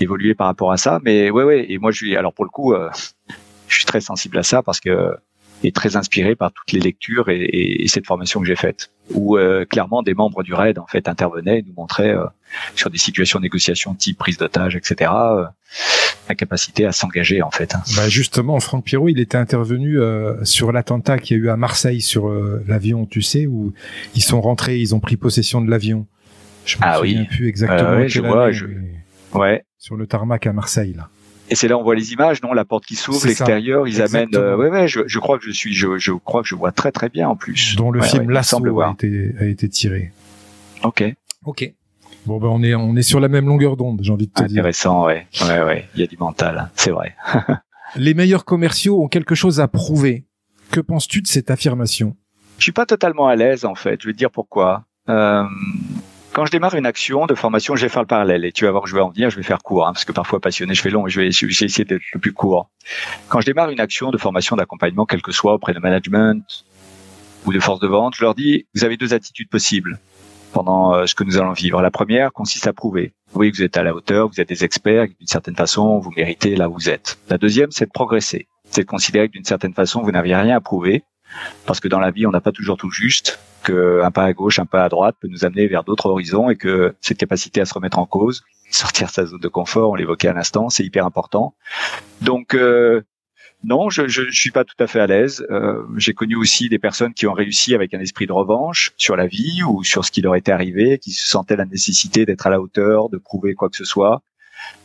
évolué 0.00 0.34
par 0.34 0.46
rapport 0.46 0.72
à 0.72 0.76
ça. 0.76 1.00
Mais 1.04 1.30
ouais, 1.30 1.44
ouais. 1.44 1.66
Et 1.68 1.78
moi, 1.78 1.90
je 1.90 1.96
suis, 1.96 2.16
alors 2.16 2.32
pour 2.32 2.44
le 2.44 2.50
coup, 2.50 2.72
euh, 2.72 2.90
je 3.68 3.74
suis 3.74 3.84
très 3.84 4.00
sensible 4.00 4.38
à 4.38 4.42
ça 4.42 4.62
parce 4.62 4.80
que 4.80 5.16
et 5.62 5.72
très 5.72 5.96
inspiré 5.96 6.36
par 6.36 6.52
toutes 6.52 6.72
les 6.72 6.80
lectures 6.80 7.28
et, 7.28 7.40
et, 7.40 7.84
et 7.84 7.88
cette 7.88 8.06
formation 8.06 8.40
que 8.40 8.46
j'ai 8.46 8.56
faite, 8.56 8.90
où 9.10 9.36
euh, 9.36 9.64
clairement 9.64 10.02
des 10.02 10.14
membres 10.14 10.42
du 10.42 10.54
RAID 10.54 10.78
en 10.78 10.86
fait 10.86 11.08
intervenaient, 11.08 11.60
et 11.60 11.62
nous 11.62 11.72
montraient 11.76 12.14
euh, 12.14 12.26
sur 12.74 12.90
des 12.90 12.98
situations 12.98 13.38
de 13.38 13.44
négociation 13.44 13.94
type 13.94 14.18
prise 14.18 14.36
d'otage, 14.36 14.76
etc. 14.76 15.10
Euh, 15.14 15.44
la 16.28 16.34
capacité 16.34 16.84
à 16.84 16.92
s'engager 16.92 17.42
en 17.42 17.50
fait. 17.50 17.74
Bah 17.96 18.08
justement, 18.08 18.58
Franck 18.60 18.84
Pirot, 18.84 19.08
il 19.08 19.20
était 19.20 19.38
intervenu 19.38 20.00
euh, 20.00 20.44
sur 20.44 20.72
l'attentat 20.72 21.18
qu'il 21.18 21.36
y 21.36 21.40
a 21.40 21.42
eu 21.44 21.48
à 21.48 21.56
Marseille 21.56 22.00
sur 22.00 22.28
euh, 22.28 22.62
l'avion, 22.66 23.06
tu 23.06 23.22
sais, 23.22 23.46
où 23.46 23.72
ils 24.14 24.22
sont 24.22 24.40
rentrés, 24.40 24.78
ils 24.78 24.94
ont 24.94 25.00
pris 25.00 25.16
possession 25.16 25.60
de 25.60 25.70
l'avion. 25.70 26.06
Je 26.64 26.78
me 26.78 26.82
ah 26.84 26.96
souviens 26.98 27.20
oui. 27.20 27.26
plus 27.26 27.48
exactement. 27.48 27.90
Ouais, 27.90 28.08
je 28.08 28.20
vois. 28.20 28.50
Je... 28.50 28.66
Ouais. 29.34 29.64
Sur 29.78 29.96
le 29.96 30.06
tarmac 30.06 30.46
à 30.46 30.52
Marseille 30.52 30.94
là. 30.94 31.08
Et 31.48 31.54
c'est 31.54 31.68
là 31.68 31.78
on 31.78 31.82
voit 31.82 31.94
les 31.94 32.12
images, 32.12 32.42
non 32.42 32.52
La 32.52 32.64
porte 32.64 32.84
qui 32.84 32.96
s'ouvre, 32.96 33.26
l'extérieur, 33.26 33.86
ils 33.86 34.00
Exactement. 34.00 34.22
amènent. 34.22 34.52
Euh, 34.52 34.56
ouais, 34.56 34.68
ouais. 34.68 34.88
Je, 34.88 35.00
je, 35.06 35.18
crois 35.18 35.38
que 35.38 35.44
je 35.44 35.50
suis, 35.50 35.72
je, 35.74 35.98
je, 35.98 36.12
crois 36.12 36.42
que 36.42 36.48
je 36.48 36.54
vois 36.54 36.72
très 36.72 36.92
très 36.92 37.08
bien 37.08 37.28
en 37.28 37.36
plus. 37.36 37.76
Dont 37.76 37.90
le 37.90 38.00
ouais, 38.00 38.08
film 38.08 38.26
ouais, 38.26 38.34
L'assaut 38.34 38.80
a 38.80 38.92
été, 38.92 39.34
a 39.38 39.44
été 39.44 39.68
tiré. 39.68 40.12
Ok. 40.82 41.04
Ok. 41.44 41.72
Bon 42.26 42.38
ben 42.38 42.48
on 42.48 42.62
est 42.62 42.74
on 42.74 42.96
est 42.96 43.02
sur 43.02 43.20
la 43.20 43.28
même 43.28 43.46
longueur 43.46 43.76
d'onde, 43.76 44.00
j'ai 44.02 44.12
envie 44.12 44.26
de 44.26 44.32
te 44.32 44.42
Intéressant, 44.42 45.06
dire. 45.06 45.22
Intéressant, 45.22 45.54
ouais, 45.54 45.60
ouais, 45.60 45.64
ouais. 45.64 45.88
Il 45.94 46.00
y 46.00 46.02
a 46.02 46.08
du 46.08 46.16
mental, 46.16 46.70
c'est 46.74 46.90
vrai. 46.90 47.14
les 47.96 48.14
meilleurs 48.14 48.44
commerciaux 48.44 49.00
ont 49.02 49.08
quelque 49.08 49.36
chose 49.36 49.60
à 49.60 49.68
prouver. 49.68 50.24
Que 50.72 50.80
penses-tu 50.80 51.22
de 51.22 51.28
cette 51.28 51.50
affirmation? 51.52 52.16
Je 52.58 52.64
suis 52.64 52.72
pas 52.72 52.86
totalement 52.86 53.28
à 53.28 53.36
l'aise 53.36 53.64
en 53.64 53.76
fait. 53.76 54.02
Je 54.02 54.08
vais 54.08 54.12
te 54.12 54.18
dire 54.18 54.32
pourquoi. 54.32 54.84
Euh, 55.08 55.44
quand 56.36 56.44
je 56.44 56.50
démarre 56.50 56.74
une 56.74 56.84
action 56.84 57.24
de 57.24 57.34
formation, 57.34 57.76
je 57.76 57.86
vais 57.86 57.88
faire 57.88 58.02
le 58.02 58.06
parallèle 58.06 58.44
et 58.44 58.52
tu 58.52 58.66
vas 58.66 58.70
voir, 58.70 58.86
je 58.86 58.94
vais 58.94 59.00
en 59.00 59.08
venir, 59.08 59.30
je 59.30 59.36
vais 59.36 59.42
faire 59.42 59.62
court, 59.62 59.86
hein, 59.86 59.94
parce 59.94 60.04
que 60.04 60.12
parfois 60.12 60.38
passionné, 60.38 60.74
je 60.74 60.82
fais 60.82 60.90
long 60.90 61.06
et 61.06 61.10
je 61.10 61.18
vais, 61.18 61.28
essayer 61.28 61.86
d'être 61.86 62.02
le 62.12 62.20
plus 62.20 62.34
court. 62.34 62.68
Quand 63.28 63.40
je 63.40 63.46
démarre 63.46 63.70
une 63.70 63.80
action 63.80 64.10
de 64.10 64.18
formation, 64.18 64.54
d'accompagnement, 64.54 65.06
quel 65.06 65.22
que 65.22 65.32
soit 65.32 65.54
auprès 65.54 65.72
de 65.72 65.78
management 65.78 66.44
ou 67.46 67.54
de 67.54 67.58
force 67.58 67.80
de 67.80 67.86
vente, 67.86 68.16
je 68.16 68.22
leur 68.22 68.34
dis, 68.34 68.66
vous 68.74 68.84
avez 68.84 68.98
deux 68.98 69.14
attitudes 69.14 69.48
possibles. 69.48 69.98
pendant 70.52 71.06
ce 71.06 71.14
que 71.14 71.24
nous 71.24 71.38
allons 71.38 71.54
vivre. 71.54 71.80
La 71.80 71.90
première 71.90 72.32
consiste 72.34 72.66
à 72.66 72.74
prouver. 72.74 73.14
Oui, 73.34 73.50
vous 73.50 73.62
êtes 73.62 73.78
à 73.78 73.82
la 73.82 73.94
hauteur, 73.94 74.28
vous 74.28 74.38
êtes 74.38 74.48
des 74.50 74.62
experts, 74.62 75.06
d'une 75.06 75.26
certaine 75.26 75.56
façon, 75.56 76.00
vous 76.00 76.10
méritez 76.14 76.54
là 76.54 76.68
où 76.68 76.74
vous 76.74 76.90
êtes. 76.90 77.18
La 77.30 77.38
deuxième, 77.38 77.70
c'est 77.70 77.86
de 77.86 77.90
progresser. 77.90 78.46
C'est 78.70 78.82
de 78.82 78.86
considérer 78.86 79.28
que 79.28 79.32
d'une 79.32 79.44
certaine 79.44 79.72
façon, 79.72 80.02
vous 80.02 80.12
n'aviez 80.12 80.36
rien 80.36 80.54
à 80.54 80.60
prouver, 80.60 81.02
parce 81.64 81.80
que 81.80 81.88
dans 81.88 82.00
la 82.00 82.10
vie, 82.10 82.26
on 82.26 82.30
n'a 82.30 82.42
pas 82.42 82.52
toujours 82.52 82.76
tout 82.76 82.90
juste, 82.90 83.38
qu'un 83.66 84.10
pas 84.10 84.24
à 84.24 84.32
gauche, 84.32 84.58
un 84.58 84.66
pas 84.66 84.84
à 84.84 84.88
droite 84.88 85.16
peut 85.20 85.28
nous 85.28 85.44
amener 85.44 85.66
vers 85.66 85.84
d'autres 85.84 86.06
horizons 86.06 86.50
et 86.50 86.56
que 86.56 86.94
cette 87.00 87.18
capacité 87.18 87.60
à 87.60 87.64
se 87.64 87.74
remettre 87.74 87.98
en 87.98 88.06
cause, 88.06 88.44
sortir 88.70 89.08
de 89.08 89.12
sa 89.12 89.26
zone 89.26 89.40
de 89.40 89.48
confort, 89.48 89.90
on 89.90 89.94
l'évoquait 89.94 90.28
à 90.28 90.32
l'instant, 90.32 90.68
c'est 90.70 90.84
hyper 90.84 91.04
important. 91.04 91.54
Donc, 92.22 92.54
euh, 92.54 93.02
non, 93.64 93.90
je, 93.90 94.06
je, 94.06 94.30
suis 94.30 94.50
pas 94.50 94.64
tout 94.64 94.76
à 94.78 94.86
fait 94.86 95.00
à 95.00 95.06
l'aise. 95.06 95.44
Euh, 95.50 95.82
j'ai 95.96 96.14
connu 96.14 96.36
aussi 96.36 96.68
des 96.68 96.78
personnes 96.78 97.14
qui 97.14 97.26
ont 97.26 97.32
réussi 97.32 97.74
avec 97.74 97.94
un 97.94 98.00
esprit 98.00 98.26
de 98.26 98.32
revanche 98.32 98.92
sur 98.96 99.16
la 99.16 99.26
vie 99.26 99.62
ou 99.62 99.82
sur 99.82 100.04
ce 100.04 100.10
qui 100.10 100.20
leur 100.20 100.36
était 100.36 100.52
arrivé, 100.52 100.98
qui 100.98 101.10
se 101.10 101.26
sentaient 101.28 101.56
la 101.56 101.64
nécessité 101.64 102.26
d'être 102.26 102.46
à 102.46 102.50
la 102.50 102.60
hauteur, 102.60 103.08
de 103.08 103.18
prouver 103.18 103.54
quoi 103.54 103.68
que 103.68 103.76
ce 103.76 103.84
soit. 103.84 104.22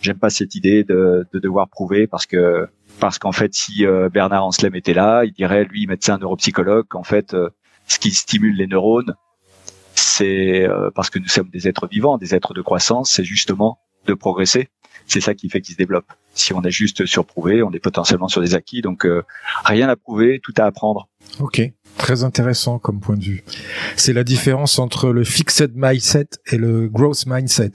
J'aime 0.02 0.18
pas 0.18 0.30
cette 0.30 0.56
idée 0.56 0.84
de, 0.84 1.26
de 1.32 1.40
devoir 1.40 1.70
prouver 1.70 2.08
parce 2.08 2.26
que 2.26 2.68
parce 3.00 3.18
qu'en 3.20 3.32
fait, 3.32 3.54
si 3.54 3.86
euh, 3.86 4.10
Bernard 4.10 4.46
Anselm 4.46 4.76
était 4.76 4.94
là, 4.94 5.24
il 5.26 5.34
dirait, 5.34 5.66
lui, 5.66 5.88
médecin 5.88 6.18
neuropsychologue, 6.18 6.88
qu'en 6.88 7.04
fait, 7.04 7.34
euh, 7.34 7.50
ce 7.92 8.00
qui 8.00 8.12
stimule 8.12 8.56
les 8.56 8.68
neurones, 8.68 9.16
c'est 9.96 10.62
euh, 10.62 10.90
parce 10.96 11.10
que 11.10 11.20
nous 11.20 11.28
sommes 11.28 11.50
des 11.50 11.68
êtres 11.68 11.88
vivants, 11.88 12.18
des 12.18 12.34
êtres 12.34 12.54
de 12.54 12.62
croissance, 12.62 13.12
c'est 13.12 13.26
justement 13.26 13.80
de 14.06 14.14
progresser. 14.14 14.70
C'est 15.08 15.20
ça 15.20 15.34
qui 15.34 15.50
fait 15.50 15.60
qu'ils 15.60 15.74
se 15.74 15.78
développent. 15.78 16.14
Si 16.34 16.54
on 16.54 16.62
est 16.64 16.72
juste 16.72 17.06
surprouvé, 17.06 17.64
on 17.64 17.72
est 17.72 17.80
potentiellement 17.80 18.30
sur 18.30 18.40
des 18.40 18.56
acquis. 18.56 18.82
Donc 18.82 19.06
rien 19.66 19.90
à 19.90 19.96
prouver, 19.98 20.40
tout 20.42 20.54
à 20.58 20.64
apprendre. 20.64 21.10
Ok, 21.40 21.62
très 21.98 22.24
intéressant 22.24 22.80
comme 22.80 23.02
point 23.02 23.18
de 23.18 23.24
vue. 23.24 23.44
C'est 23.98 24.14
la 24.14 24.24
différence 24.24 24.80
entre 24.80 25.10
le 25.10 25.24
fixed 25.26 25.72
mindset 25.76 26.28
et 26.52 26.58
le 26.58 26.88
growth 26.88 27.26
mindset. 27.26 27.72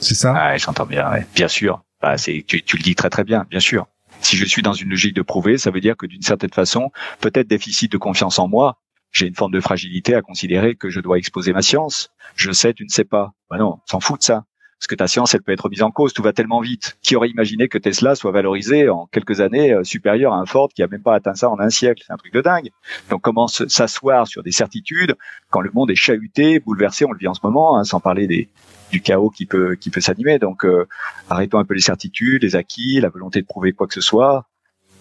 C'est 0.00 0.16
ça? 0.16 0.34
Ah, 0.36 0.56
j'entends 0.56 0.86
bien. 0.86 1.08
Bien 1.34 1.48
sûr. 1.48 1.84
Bah, 2.02 2.18
c'est 2.18 2.44
tu, 2.46 2.62
tu 2.62 2.76
le 2.76 2.82
dis 2.82 2.96
très 2.96 3.10
très 3.10 3.24
bien, 3.24 3.46
bien 3.48 3.60
sûr. 3.60 3.86
Si 4.22 4.36
je 4.36 4.44
suis 4.44 4.62
dans 4.62 4.72
une 4.72 4.88
logique 4.88 5.14
de 5.14 5.22
prouver, 5.22 5.58
ça 5.58 5.70
veut 5.70 5.80
dire 5.80 5.96
que 5.96 6.06
d'une 6.06 6.22
certaine 6.22 6.52
façon, 6.52 6.90
peut-être 7.20 7.46
déficit 7.46 7.92
de 7.92 7.98
confiance 7.98 8.38
en 8.38 8.48
moi, 8.48 8.78
j'ai 9.12 9.26
une 9.26 9.34
forme 9.34 9.52
de 9.52 9.60
fragilité 9.60 10.14
à 10.14 10.22
considérer 10.22 10.76
que 10.76 10.88
je 10.88 11.00
dois 11.00 11.18
exposer 11.18 11.52
ma 11.52 11.62
science. 11.62 12.10
Je 12.36 12.52
sais, 12.52 12.72
tu 12.72 12.84
ne 12.84 12.88
sais 12.88 13.04
pas. 13.04 13.32
Ben 13.50 13.58
non, 13.58 13.78
s'en 13.86 14.00
fout 14.00 14.20
de 14.20 14.24
ça. 14.24 14.44
Parce 14.78 14.86
que 14.86 14.94
ta 14.94 15.08
science, 15.08 15.34
elle 15.34 15.42
peut 15.42 15.52
être 15.52 15.68
mise 15.68 15.82
en 15.82 15.90
cause. 15.90 16.14
Tout 16.14 16.22
va 16.22 16.32
tellement 16.32 16.60
vite. 16.60 16.96
Qui 17.02 17.14
aurait 17.14 17.28
imaginé 17.28 17.68
que 17.68 17.76
Tesla 17.76 18.14
soit 18.14 18.30
valorisé 18.32 18.88
en 18.88 19.06
quelques 19.12 19.42
années 19.42 19.74
euh, 19.74 19.84
supérieur 19.84 20.32
à 20.32 20.36
un 20.36 20.46
Ford 20.46 20.70
qui 20.74 20.82
a 20.82 20.86
même 20.86 21.02
pas 21.02 21.14
atteint 21.14 21.34
ça 21.34 21.50
en 21.50 21.60
un 21.60 21.68
siècle? 21.68 22.02
C'est 22.06 22.14
un 22.14 22.16
truc 22.16 22.32
de 22.32 22.40
dingue. 22.40 22.70
Donc 23.10 23.20
comment 23.20 23.46
s'asseoir 23.46 24.26
sur 24.26 24.42
des 24.42 24.52
certitudes 24.52 25.16
quand 25.50 25.60
le 25.60 25.70
monde 25.74 25.90
est 25.90 25.96
chahuté, 25.96 26.60
bouleversé 26.60 27.04
On 27.04 27.12
le 27.12 27.18
vit 27.18 27.28
en 27.28 27.34
ce 27.34 27.40
moment, 27.42 27.76
hein, 27.76 27.84
sans 27.84 28.00
parler 28.00 28.26
des, 28.26 28.48
du 28.90 29.02
chaos 29.02 29.28
qui 29.28 29.44
peut 29.44 29.74
qui 29.74 29.90
peut 29.90 30.00
s'animer. 30.00 30.38
Donc 30.38 30.64
euh, 30.64 30.86
arrêtons 31.28 31.58
un 31.58 31.66
peu 31.66 31.74
les 31.74 31.80
certitudes, 31.80 32.42
les 32.42 32.56
acquis, 32.56 33.00
la 33.00 33.10
volonté 33.10 33.42
de 33.42 33.46
prouver 33.46 33.72
quoi 33.72 33.86
que 33.86 33.94
ce 33.94 34.00
soit. 34.00 34.46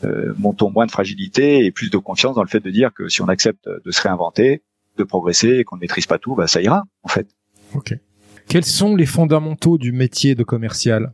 Euh, 0.06 0.34
montons 0.38 0.72
moins 0.72 0.86
de 0.86 0.92
fragilité 0.92 1.66
et 1.66 1.72
plus 1.72 1.90
de 1.90 1.98
confiance 1.98 2.36
dans 2.36 2.44
le 2.44 2.48
fait 2.48 2.62
de 2.62 2.70
dire 2.70 2.94
que 2.94 3.10
si 3.10 3.22
on 3.22 3.28
accepte 3.28 3.68
de 3.68 3.92
se 3.92 4.02
réinventer, 4.02 4.64
de 4.98 5.04
progresser 5.04 5.58
et 5.58 5.64
qu'on 5.66 5.76
ne 5.76 5.82
maîtrise 5.82 6.06
pas 6.06 6.18
tout, 6.18 6.36
bah 6.36 6.48
ça 6.48 6.62
ira 6.62 6.84
en 7.04 7.10
fait. 7.10 7.28
Ok. 7.74 7.94
Quels 8.48 8.66
sont 8.66 8.96
les 8.96 9.06
fondamentaux 9.06 9.78
du 9.78 9.92
métier 9.92 10.36
de 10.36 10.44
commercial? 10.44 11.12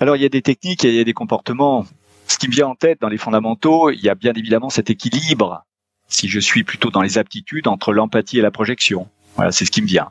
Alors 0.00 0.16
il 0.16 0.22
y 0.22 0.26
a 0.26 0.28
des 0.28 0.42
techniques 0.42 0.84
et 0.84 0.88
il 0.88 0.96
y 0.96 1.00
a 1.00 1.04
des 1.04 1.12
comportements. 1.12 1.86
Ce 2.26 2.38
qui 2.38 2.48
me 2.48 2.52
vient 2.52 2.66
en 2.66 2.74
tête 2.74 3.00
dans 3.00 3.08
les 3.08 3.18
fondamentaux, 3.18 3.90
il 3.90 4.00
y 4.00 4.08
a 4.08 4.14
bien 4.14 4.32
évidemment 4.34 4.68
cet 4.68 4.90
équilibre. 4.90 5.64
Si 6.08 6.28
je 6.28 6.40
suis 6.40 6.64
plutôt 6.64 6.90
dans 6.90 7.02
les 7.02 7.18
aptitudes 7.18 7.68
entre 7.68 7.92
l'empathie 7.92 8.38
et 8.38 8.42
la 8.42 8.50
projection, 8.50 9.08
voilà, 9.36 9.52
c'est 9.52 9.64
ce 9.64 9.70
qui 9.70 9.82
me 9.82 9.86
vient. 9.86 10.10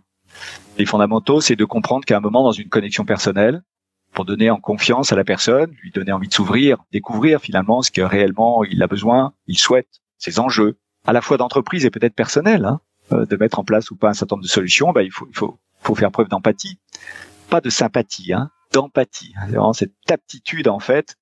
Les 0.78 0.86
fondamentaux, 0.86 1.42
c'est 1.42 1.56
de 1.56 1.66
comprendre 1.66 2.06
qu'à 2.06 2.18
un 2.18 2.22
moment 2.22 2.44
dans 2.44 2.52
une 2.52 2.70
connexion 2.70 3.04
personnelle, 3.04 3.64
pour 4.18 4.26
donner 4.26 4.50
en 4.50 4.58
confiance 4.58 5.14
à 5.14 5.16
la 5.16 5.24
personne, 5.24 5.70
lui 5.84 5.92
donner 5.92 6.12
envie 6.12 6.28
de 6.28 6.34
s'ouvrir, 6.34 6.80
découvrir 6.92 7.40
finalement 7.40 7.84
ce 7.84 7.92
que 7.92 8.02
réellement 8.02 8.64
il 8.64 8.82
a 8.82 8.88
besoin, 8.88 9.34
il 9.46 9.60
souhaite, 9.60 10.02
ses 10.18 10.40
enjeux, 10.40 10.80
à 11.06 11.14
la 11.14 11.22
fois 11.22 11.38
d'entreprise 11.38 11.86
et 11.86 11.92
peut-être 11.92 12.16
personnel, 12.16 12.66
hein, 12.66 12.82
euh, 13.12 13.28
de 13.28 13.36
mettre 13.38 13.60
en 13.60 13.64
place 13.64 13.92
ou 13.92 13.96
pas 13.96 14.10
un 14.10 14.14
certain 14.14 14.38
nombre 14.38 14.46
de 14.46 14.50
solutions, 14.50 14.92
bah, 14.92 15.04
il 15.04 15.12
faut, 15.12 15.28
il 15.30 15.38
faut, 15.38 15.60
faut 15.82 15.94
faire 15.94 16.10
preuve 16.10 16.30
d'empathie, 16.30 16.80
pas 17.52 17.62
de 17.62 17.70
sympathie, 17.70 18.34
hein, 18.34 18.50
d'empathie. 18.74 19.36
C'est 19.74 19.92
cette 19.92 20.12
aptitude 20.12 20.68
en 20.68 20.80
fait 20.80 21.16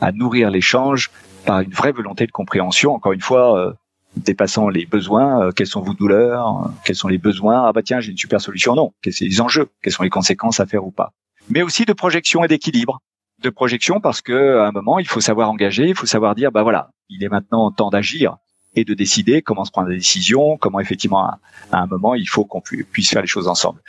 à 0.00 0.10
nourrir 0.10 0.50
l'échange 0.50 1.12
par 1.46 1.60
une 1.60 1.70
vraie 1.70 1.92
volonté 1.92 2.26
de 2.26 2.32
compréhension. 2.32 2.92
Encore 2.92 3.12
une 3.12 3.20
fois, 3.20 3.60
euh, 3.60 3.72
dépassant 4.16 4.68
les 4.68 4.86
besoins, 4.86 5.40
euh, 5.40 5.52
quelles 5.52 5.68
sont 5.68 5.82
vos 5.82 5.94
douleurs, 5.94 6.68
quels 6.84 6.96
sont 6.96 7.06
les 7.06 7.18
besoins, 7.18 7.68
ah 7.68 7.72
bah 7.72 7.82
tiens, 7.84 8.00
j'ai 8.00 8.10
une 8.10 8.18
super 8.18 8.40
solution, 8.40 8.74
non, 8.74 8.92
quels 9.02 9.12
sont 9.12 9.24
les 9.24 9.40
enjeux, 9.40 9.68
quelles 9.82 9.92
sont 9.92 10.02
les 10.02 10.10
conséquences 10.10 10.58
à 10.58 10.66
faire 10.66 10.84
ou 10.84 10.90
pas? 10.90 11.12
Mais 11.48 11.62
aussi 11.62 11.84
de 11.84 11.92
projection 11.92 12.44
et 12.44 12.48
d'équilibre. 12.48 13.00
De 13.42 13.50
projection 13.50 14.00
parce 14.00 14.20
que 14.20 14.58
à 14.58 14.66
un 14.66 14.72
moment, 14.72 14.98
il 14.98 15.08
faut 15.08 15.20
savoir 15.20 15.50
engager, 15.50 15.88
il 15.88 15.94
faut 15.94 16.06
savoir 16.06 16.34
dire, 16.34 16.52
bah 16.52 16.62
voilà, 16.62 16.90
il 17.08 17.24
est 17.24 17.28
maintenant 17.28 17.70
temps 17.70 17.90
d'agir 17.90 18.36
et 18.76 18.84
de 18.84 18.94
décider 18.94 19.42
comment 19.42 19.64
se 19.64 19.70
prendre 19.72 19.88
des 19.88 19.96
décisions, 19.96 20.56
comment 20.56 20.78
effectivement 20.78 21.24
à, 21.24 21.40
un 21.72 21.86
moment 21.86 22.14
il 22.14 22.28
faut 22.28 22.44
qu'on 22.44 22.60
puisse 22.60 23.10
faire 23.10 23.22
les 23.22 23.28
choses 23.28 23.48
ensemble. 23.48 23.80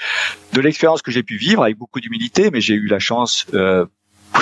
De 0.54 0.62
l'expérience 0.62 1.02
que 1.02 1.12
j'ai 1.12 1.22
pu 1.22 1.38
vivre 1.38 1.64
avec 1.64 1.78
beaucoup 1.78 2.00
d'humilité, 2.00 2.50
mais 2.50 2.62
j'ai 2.62 2.74
eu 2.74 2.88
la 2.88 3.00
chance 3.00 3.46
euh, 3.54 3.86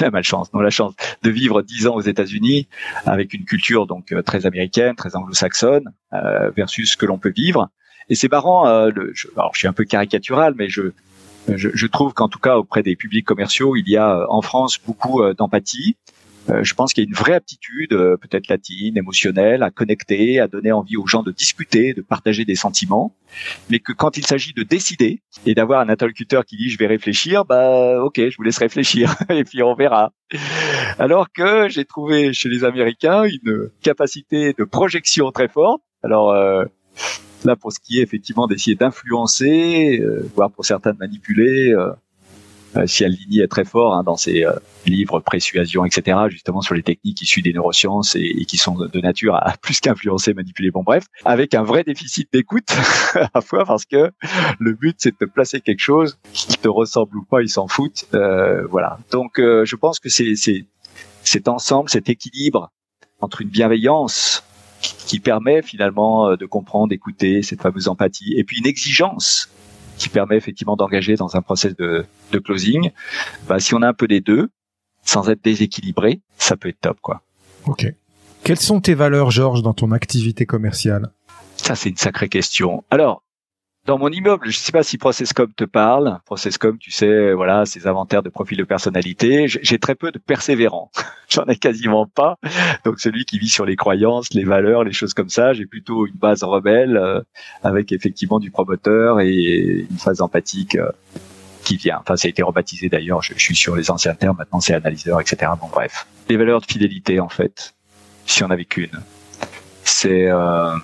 la 0.01 0.11
malchance, 0.11 0.53
non 0.53 0.61
la 0.61 0.69
chance 0.69 0.93
de 1.23 1.29
vivre 1.29 1.61
dix 1.61 1.87
ans 1.87 1.95
aux 1.95 2.01
États-Unis 2.01 2.67
avec 3.05 3.33
une 3.33 3.45
culture 3.45 3.87
donc 3.87 4.11
euh, 4.11 4.21
très 4.21 4.45
américaine, 4.45 4.95
très 4.95 5.15
anglo-saxonne 5.15 5.91
euh, 6.13 6.51
versus 6.51 6.91
ce 6.91 6.97
que 6.97 7.05
l'on 7.05 7.17
peut 7.17 7.33
vivre. 7.35 7.69
Et 8.09 8.15
c'est 8.15 8.31
marrant. 8.31 8.67
Euh, 8.67 8.91
je, 9.13 9.27
alors 9.35 9.51
je 9.53 9.59
suis 9.59 9.67
un 9.67 9.73
peu 9.73 9.83
caricatural, 9.83 10.53
mais 10.57 10.69
je 10.69 10.93
je, 11.47 11.87
trouve 11.87 12.13
qu'en 12.13 12.27
tout 12.27 12.39
cas 12.39 12.57
auprès 12.57 12.83
des 12.83 12.95
publics 12.95 13.25
commerciaux, 13.25 13.75
il 13.75 13.89
y 13.89 13.97
a 13.97 14.25
en 14.29 14.41
France 14.41 14.79
beaucoup 14.85 15.21
d'empathie, 15.37 15.97
euh, 16.49 16.63
je 16.63 16.73
pense 16.73 16.93
qu'il 16.93 17.03
y 17.03 17.07
a 17.07 17.09
une 17.09 17.15
vraie 17.15 17.33
aptitude, 17.33 17.93
euh, 17.93 18.17
peut-être 18.17 18.47
latine, 18.47 18.97
émotionnelle, 18.97 19.61
à 19.61 19.71
connecter, 19.71 20.39
à 20.39 20.47
donner 20.47 20.71
envie 20.71 20.97
aux 20.97 21.05
gens 21.05 21.21
de 21.21 21.31
discuter, 21.31 21.93
de 21.93 22.01
partager 22.01 22.45
des 22.45 22.55
sentiments, 22.55 23.15
mais 23.69 23.79
que 23.79 23.91
quand 23.91 24.17
il 24.17 24.25
s'agit 24.25 24.53
de 24.53 24.63
décider 24.63 25.21
et 25.45 25.53
d'avoir 25.53 25.81
un 25.81 25.89
interlocuteur 25.89 26.45
qui 26.45 26.57
dit 26.57 26.69
je 26.69 26.77
vais 26.77 26.87
réfléchir, 26.87 27.45
bah 27.45 28.01
ok, 28.03 28.29
je 28.29 28.37
vous 28.37 28.43
laisse 28.43 28.57
réfléchir 28.57 29.15
et 29.29 29.43
puis 29.43 29.61
on 29.61 29.75
verra. 29.75 30.11
Alors 30.97 31.27
que 31.31 31.69
j'ai 31.69 31.85
trouvé 31.85 32.33
chez 32.33 32.49
les 32.49 32.63
Américains 32.63 33.23
une 33.25 33.69
capacité 33.81 34.53
de 34.57 34.63
projection 34.63 35.31
très 35.31 35.49
forte. 35.49 35.81
Alors 36.03 36.31
euh, 36.31 36.65
là, 37.43 37.55
pour 37.55 37.71
ce 37.71 37.79
qui 37.79 37.99
est 37.99 38.03
effectivement 38.03 38.47
d'essayer 38.47 38.75
d'influencer, 38.75 40.01
voire 40.35 40.51
pour 40.51 40.65
certains 40.65 40.93
de 40.93 40.97
manipuler 40.97 41.73
euh, 42.77 42.85
si 42.85 43.03
Aldini 43.03 43.39
est 43.39 43.47
très 43.47 43.65
fort 43.65 43.95
hein, 43.95 44.03
dans 44.03 44.17
ses 44.17 44.45
euh, 44.45 44.53
livres 44.85 45.19
Présuasion, 45.19 45.85
etc., 45.85 46.17
justement 46.29 46.61
sur 46.61 46.75
les 46.75 46.83
techniques 46.83 47.21
issues 47.21 47.41
des 47.41 47.53
neurosciences 47.53 48.15
et, 48.15 48.45
qui 48.45 48.57
sont 48.57 48.75
de 48.75 48.99
nature 48.99 49.35
à 49.35 49.55
plus 49.61 49.79
qu'influencer, 49.79 50.33
manipuler, 50.33 50.71
bon 50.71 50.83
bref, 50.83 51.05
avec 51.25 51.53
un 51.55 51.63
vrai 51.63 51.83
déficit 51.83 52.31
d'écoute 52.31 52.69
à 53.33 53.41
fois 53.41 53.65
parce 53.65 53.85
que 53.85 54.11
le 54.59 54.73
but 54.73 54.95
c'est 54.99 55.11
de 55.11 55.17
te 55.17 55.25
placer 55.25 55.61
quelque 55.61 55.81
chose 55.81 56.19
qui 56.33 56.57
te 56.57 56.67
ressemble 56.67 57.17
ou 57.17 57.23
pas, 57.23 57.41
ils 57.41 57.49
s'en 57.49 57.67
foutent, 57.67 58.05
euh, 58.13 58.65
voilà. 58.67 58.99
Donc 59.11 59.39
euh, 59.39 59.65
je 59.65 59.75
pense 59.75 59.99
que 59.99 60.09
c'est 60.09 60.35
cet 61.23 61.47
ensemble, 61.47 61.89
cet 61.89 62.09
équilibre 62.09 62.71
entre 63.21 63.41
une 63.41 63.49
bienveillance 63.49 64.43
qui 64.81 65.19
permet 65.19 65.61
finalement 65.61 66.35
de 66.35 66.45
comprendre, 66.45 66.89
d'écouter 66.89 67.41
cette 67.41 67.61
fameuse 67.61 67.87
empathie, 67.87 68.33
et 68.37 68.43
puis 68.43 68.59
une 68.59 68.67
exigence 68.67 69.49
qui 69.97 70.09
permet 70.09 70.37
effectivement 70.37 70.75
d'engager 70.75 71.15
dans 71.15 71.35
un 71.35 71.41
process 71.41 71.75
de, 71.75 72.05
de 72.31 72.39
closing. 72.39 72.91
Bah, 73.47 73.59
si 73.59 73.75
on 73.75 73.81
a 73.81 73.87
un 73.87 73.93
peu 73.93 74.07
des 74.07 74.21
deux, 74.21 74.49
sans 75.03 75.29
être 75.29 75.43
déséquilibré, 75.43 76.21
ça 76.37 76.55
peut 76.55 76.69
être 76.69 76.79
top, 76.79 76.99
quoi. 77.01 77.21
Ok. 77.65 77.85
Quelles 78.43 78.59
sont 78.59 78.79
tes 78.79 78.93
valeurs, 78.93 79.31
Georges, 79.31 79.61
dans 79.61 79.73
ton 79.73 79.91
activité 79.91 80.45
commerciale? 80.45 81.11
Ça, 81.57 81.75
c'est 81.75 81.89
une 81.89 81.97
sacrée 81.97 82.29
question. 82.29 82.83
Alors, 82.89 83.23
dans 83.89 83.97
mon 83.97 84.09
immeuble, 84.09 84.51
je 84.51 84.59
ne 84.59 84.61
sais 84.61 84.71
pas 84.71 84.83
si 84.83 84.99
Processcom 84.99 85.51
te 85.51 85.63
parle. 85.63 86.19
Processcom, 86.25 86.77
tu 86.77 86.91
sais, 86.91 87.33
voilà, 87.33 87.65
ces 87.65 87.87
inventaires 87.87 88.21
de 88.21 88.29
profils 88.29 88.55
de 88.55 88.63
personnalité. 88.63 89.47
J'ai 89.47 89.79
très 89.79 89.95
peu 89.95 90.11
de 90.11 90.19
persévérants. 90.19 90.91
J'en 91.27 91.45
ai 91.45 91.55
quasiment 91.55 92.05
pas. 92.05 92.37
Donc 92.85 92.99
celui 92.99 93.25
qui 93.25 93.39
vit 93.39 93.49
sur 93.49 93.65
les 93.65 93.75
croyances, 93.75 94.31
les 94.35 94.43
valeurs, 94.43 94.83
les 94.83 94.91
choses 94.91 95.15
comme 95.15 95.29
ça, 95.29 95.53
j'ai 95.53 95.65
plutôt 95.65 96.05
une 96.05 96.13
base 96.13 96.43
rebelle 96.43 96.97
euh, 96.97 97.21
avec 97.63 97.91
effectivement 97.91 98.37
du 98.37 98.51
promoteur 98.51 99.21
et 99.21 99.87
une 99.89 99.97
phase 99.97 100.21
empathique 100.21 100.75
euh, 100.75 100.91
qui 101.63 101.75
vient. 101.77 101.97
Enfin, 101.99 102.15
ça 102.15 102.27
a 102.27 102.29
été 102.29 102.43
rebaptisé 102.43 102.89
d'ailleurs. 102.89 103.23
Je, 103.23 103.33
suis 103.39 103.55
sur 103.55 103.75
les 103.75 103.89
anciens 103.89 104.13
termes. 104.13 104.37
Maintenant, 104.37 104.59
c'est 104.59 104.75
analyseur, 104.75 105.19
etc. 105.19 105.51
Bon, 105.59 105.67
bref, 105.67 106.05
les 106.29 106.37
valeurs 106.37 106.61
de 106.61 106.67
fidélité, 106.67 107.19
en 107.19 107.29
fait, 107.29 107.73
si 108.27 108.43
on 108.43 108.51
avait 108.51 108.65
qu'une, 108.65 109.01
c'est 109.83 110.27
euh, 110.29 110.75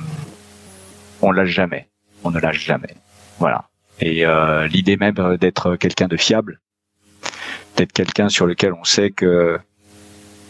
on 1.22 1.32
lâche 1.32 1.50
jamais 1.50 1.88
on 2.26 2.32
ne 2.32 2.40
lâche 2.40 2.64
jamais. 2.64 2.96
Voilà. 3.40 3.70
Et 4.00 4.26
euh, 4.26 4.68
l'idée 4.68 4.98
même 4.98 5.38
d'être 5.38 5.76
quelqu'un 5.76 6.08
de 6.08 6.18
fiable, 6.18 6.60
d'être 7.78 7.94
quelqu'un 7.94 8.30
sur 8.30 8.46
lequel 8.46 8.74
on 8.74 8.84
sait 8.84 9.12
que 9.12 9.60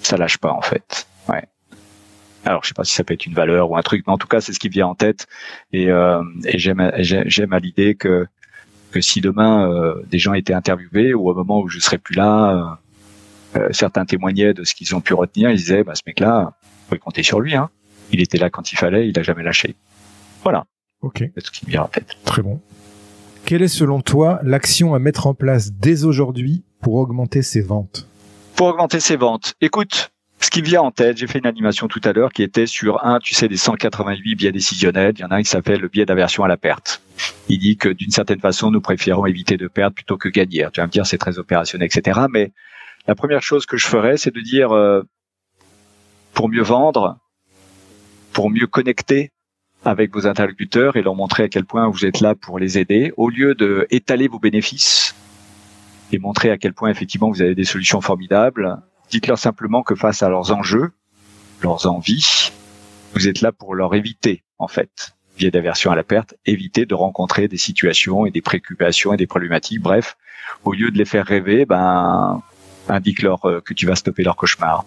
ça 0.01 0.17
lâche 0.17 0.38
pas 0.38 0.51
en 0.51 0.62
fait. 0.62 1.08
Ouais. 1.29 1.44
Alors 2.44 2.63
je 2.63 2.70
sais 2.70 2.74
pas 2.74 2.84
si 2.84 2.94
ça 2.94 3.03
peut 3.03 3.13
être 3.13 3.25
une 3.25 3.34
valeur 3.34 3.70
ou 3.70 3.77
un 3.77 3.82
truc, 3.82 4.03
mais 4.08 4.13
en 4.13 4.17
tout 4.17 4.27
cas 4.27 4.41
c'est 4.41 4.53
ce 4.53 4.60
qui 4.60 4.70
vient 4.70 4.88
en 4.88 4.96
tête. 4.96 5.27
Et, 5.72 5.89
euh, 5.89 6.24
et 6.46 6.58
j'aime 6.58 6.79
à 7.53 7.60
l'idée 7.60 7.96
que 7.96 8.27
que 8.91 9.01
si 9.01 9.20
demain 9.20 9.70
euh, 9.70 10.01
des 10.08 10.20
gens 10.20 10.34
étaient 10.34 10.53
interviewés 10.53 11.13
ou 11.13 11.29
au 11.29 11.34
moment 11.34 11.60
où 11.60 11.67
je 11.67 11.79
serais 11.79 11.98
plus 11.98 12.15
là, 12.15 12.79
euh, 13.58 13.67
certains 13.72 14.05
témoignaient 14.05 14.53
de 14.53 14.63
ce 14.63 14.74
qu'ils 14.74 14.96
ont 14.96 15.01
pu 15.01 15.13
retenir, 15.13 15.50
ils 15.50 15.58
disaient, 15.58 15.84
bah, 15.84 15.96
ce 15.96 16.01
mec-là, 16.08 16.53
vous 16.63 16.88
pouvez 16.88 17.00
compter 17.00 17.22
sur 17.22 17.41
lui. 17.41 17.55
Hein. 17.55 17.70
Il 18.12 18.22
était 18.22 18.38
là 18.38 18.50
quand 18.50 18.72
il 18.72 18.77
fallait, 18.77 19.10
il 19.10 19.20
a 19.20 19.24
jamais 19.24 19.44
lâché. 19.44 19.75
Voilà. 20.44 20.65
Ok. 21.05 21.24
C'est 21.35 21.45
ce 21.45 21.51
qui 21.51 21.65
me 21.67 21.71
vient 21.71 21.83
en 21.83 21.88
tête. 21.88 22.17
Très 22.25 22.41
bon. 22.41 22.59
Quelle 23.45 23.62
est 23.62 23.67
selon 23.67 24.01
toi 24.01 24.39
l'action 24.41 24.95
à 24.95 25.00
mettre 25.00 25.27
en 25.27 25.35
place 25.35 25.71
dès 25.71 26.03
aujourd'hui 26.03 26.63
pour 26.81 26.95
augmenter 26.95 27.43
ses 27.43 27.62
ventes? 27.62 28.07
Pour 28.55 28.67
augmenter 28.67 29.00
ses 29.00 29.15
ventes, 29.15 29.53
écoute, 29.62 30.12
ce 30.39 30.50
qui 30.50 30.63
vient 30.63 30.81
en 30.81 30.89
tête, 30.89 31.17
j'ai 31.17 31.27
fait 31.27 31.38
une 31.38 31.45
animation 31.45 31.88
tout 31.88 32.01
à 32.03 32.12
l'heure 32.12 32.33
qui 32.33 32.41
était 32.41 32.65
sur 32.65 33.05
un, 33.05 33.19
tu 33.19 33.35
sais, 33.35 33.47
des 33.47 33.55
188 33.55 34.35
biais 34.35 34.51
décisionnels. 34.51 35.13
Il 35.15 35.21
y 35.21 35.24
en 35.25 35.27
a 35.27 35.35
un 35.35 35.43
qui 35.43 35.50
s'appelle 35.50 35.79
le 35.79 35.89
biais 35.89 36.07
d'aversion 36.07 36.43
à 36.43 36.47
la 36.47 36.57
perte. 36.57 37.03
Il 37.50 37.59
dit 37.59 37.77
que 37.77 37.89
d'une 37.89 38.09
certaine 38.09 38.39
façon, 38.39 38.71
nous 38.71 38.81
préférons 38.81 39.27
éviter 39.27 39.57
de 39.57 39.67
perdre 39.67 39.93
plutôt 39.93 40.17
que 40.17 40.27
gagner. 40.27 40.67
Tu 40.74 40.81
vas 40.81 40.88
me 40.88 40.91
dire, 40.91 41.05
c'est 41.05 41.19
très 41.19 41.38
opérationnel, 41.38 41.88
etc. 41.93 42.21
Mais 42.31 42.51
la 43.07 43.13
première 43.13 43.43
chose 43.43 43.67
que 43.67 43.77
je 43.77 43.85
ferais, 43.85 44.17
c'est 44.17 44.33
de 44.33 44.41
dire, 44.41 44.71
euh, 44.71 45.03
pour 46.33 46.50
mieux 46.50 46.63
vendre, 46.63 47.19
pour 48.33 48.50
mieux 48.50 48.65
connecter 48.65 49.29
avec 49.85 50.13
vos 50.13 50.27
interlocuteurs 50.27 50.97
et 50.97 51.01
leur 51.01 51.15
montrer 51.15 51.43
à 51.43 51.49
quel 51.49 51.65
point 51.65 51.87
vous 51.87 52.05
êtes 52.05 52.19
là 52.19 52.35
pour 52.35 52.59
les 52.59 52.77
aider, 52.77 53.13
au 53.17 53.29
lieu 53.29 53.55
de 53.55 53.87
étaler 53.91 54.27
vos 54.27 54.39
bénéfices 54.39 55.15
et 56.11 56.19
montrer 56.19 56.49
à 56.49 56.57
quel 56.57 56.73
point 56.73 56.89
effectivement 56.89 57.29
vous 57.29 57.41
avez 57.41 57.55
des 57.55 57.63
solutions 57.63 58.01
formidables, 58.01 58.77
dites-leur 59.09 59.37
simplement 59.37 59.83
que 59.83 59.95
face 59.95 60.23
à 60.23 60.29
leurs 60.29 60.51
enjeux, 60.51 60.91
leurs 61.61 61.87
envies, 61.87 62.51
vous 63.13 63.27
êtes 63.27 63.41
là 63.41 63.51
pour 63.51 63.75
leur 63.75 63.95
éviter, 63.95 64.43
en 64.59 64.67
fait, 64.67 65.15
via 65.37 65.49
d'aversion 65.51 65.91
à 65.91 65.95
la 65.95 66.03
perte, 66.03 66.35
éviter 66.45 66.85
de 66.85 66.95
rencontrer 66.95 67.47
des 67.47 67.57
situations 67.57 68.25
et 68.25 68.31
des 68.31 68.41
préoccupations 68.41 69.13
et 69.13 69.17
des 69.17 69.27
problématiques. 69.27 69.81
Bref, 69.81 70.17
au 70.63 70.73
lieu 70.73 70.91
de 70.91 70.97
les 70.97 71.05
faire 71.05 71.25
rêver, 71.25 71.65
ben, 71.65 72.41
indique-leur 72.89 73.45
euh, 73.45 73.61
que 73.61 73.73
tu 73.73 73.85
vas 73.85 73.95
stopper 73.95 74.23
leur 74.23 74.35
cauchemar. 74.35 74.85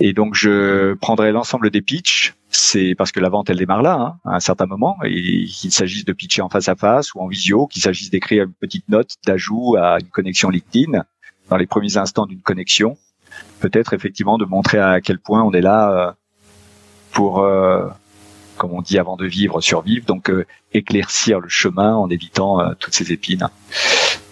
Et 0.00 0.12
donc, 0.12 0.34
je 0.34 0.94
prendrai 0.94 1.32
l'ensemble 1.32 1.70
des 1.70 1.82
pitchs. 1.82 2.34
C'est 2.60 2.96
parce 2.96 3.12
que 3.12 3.20
la 3.20 3.28
vente, 3.28 3.48
elle 3.50 3.56
démarre 3.56 3.82
là, 3.82 3.94
hein, 3.94 4.18
à 4.24 4.34
un 4.34 4.40
certain 4.40 4.66
moment. 4.66 4.98
Et 5.04 5.44
qu'il 5.44 5.70
s'agisse 5.70 6.04
de 6.04 6.12
pitcher 6.12 6.42
en 6.42 6.48
face 6.48 6.68
à 6.68 6.74
face 6.74 7.14
ou 7.14 7.20
en 7.20 7.28
visio, 7.28 7.68
qu'il 7.68 7.80
s'agisse 7.80 8.10
d'écrire 8.10 8.44
une 8.44 8.52
petite 8.52 8.88
note 8.88 9.14
d'ajout 9.24 9.76
à 9.76 10.00
une 10.00 10.08
connexion 10.08 10.50
LinkedIn 10.50 11.04
dans 11.50 11.56
les 11.56 11.66
premiers 11.66 11.96
instants 11.96 12.26
d'une 12.26 12.42
connexion. 12.42 12.98
Peut-être 13.60 13.92
effectivement 13.92 14.38
de 14.38 14.44
montrer 14.44 14.78
à 14.80 15.00
quel 15.00 15.20
point 15.20 15.40
on 15.44 15.52
est 15.52 15.60
là 15.60 15.92
euh, 15.92 16.12
pour, 17.12 17.44
euh, 17.44 17.86
comme 18.56 18.72
on 18.72 18.82
dit 18.82 18.98
avant 18.98 19.16
de 19.16 19.24
vivre, 19.24 19.60
survivre. 19.60 20.04
Donc, 20.04 20.28
euh, 20.28 20.44
éclaircir 20.74 21.38
le 21.38 21.48
chemin 21.48 21.94
en 21.94 22.10
évitant 22.10 22.74
toutes 22.74 22.94
ces 22.94 23.12
épines 23.12 23.48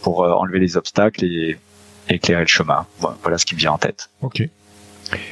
pour 0.02 0.22
enlever 0.22 0.58
les 0.58 0.76
obstacles 0.76 1.24
et 1.24 1.58
éclairer 2.08 2.42
le 2.42 2.48
chemin. 2.48 2.86
Voilà 3.22 3.38
ce 3.38 3.46
qui 3.46 3.54
me 3.54 3.60
vient 3.60 3.72
en 3.72 3.78
tête. 3.78 4.10
Ok. 4.20 4.42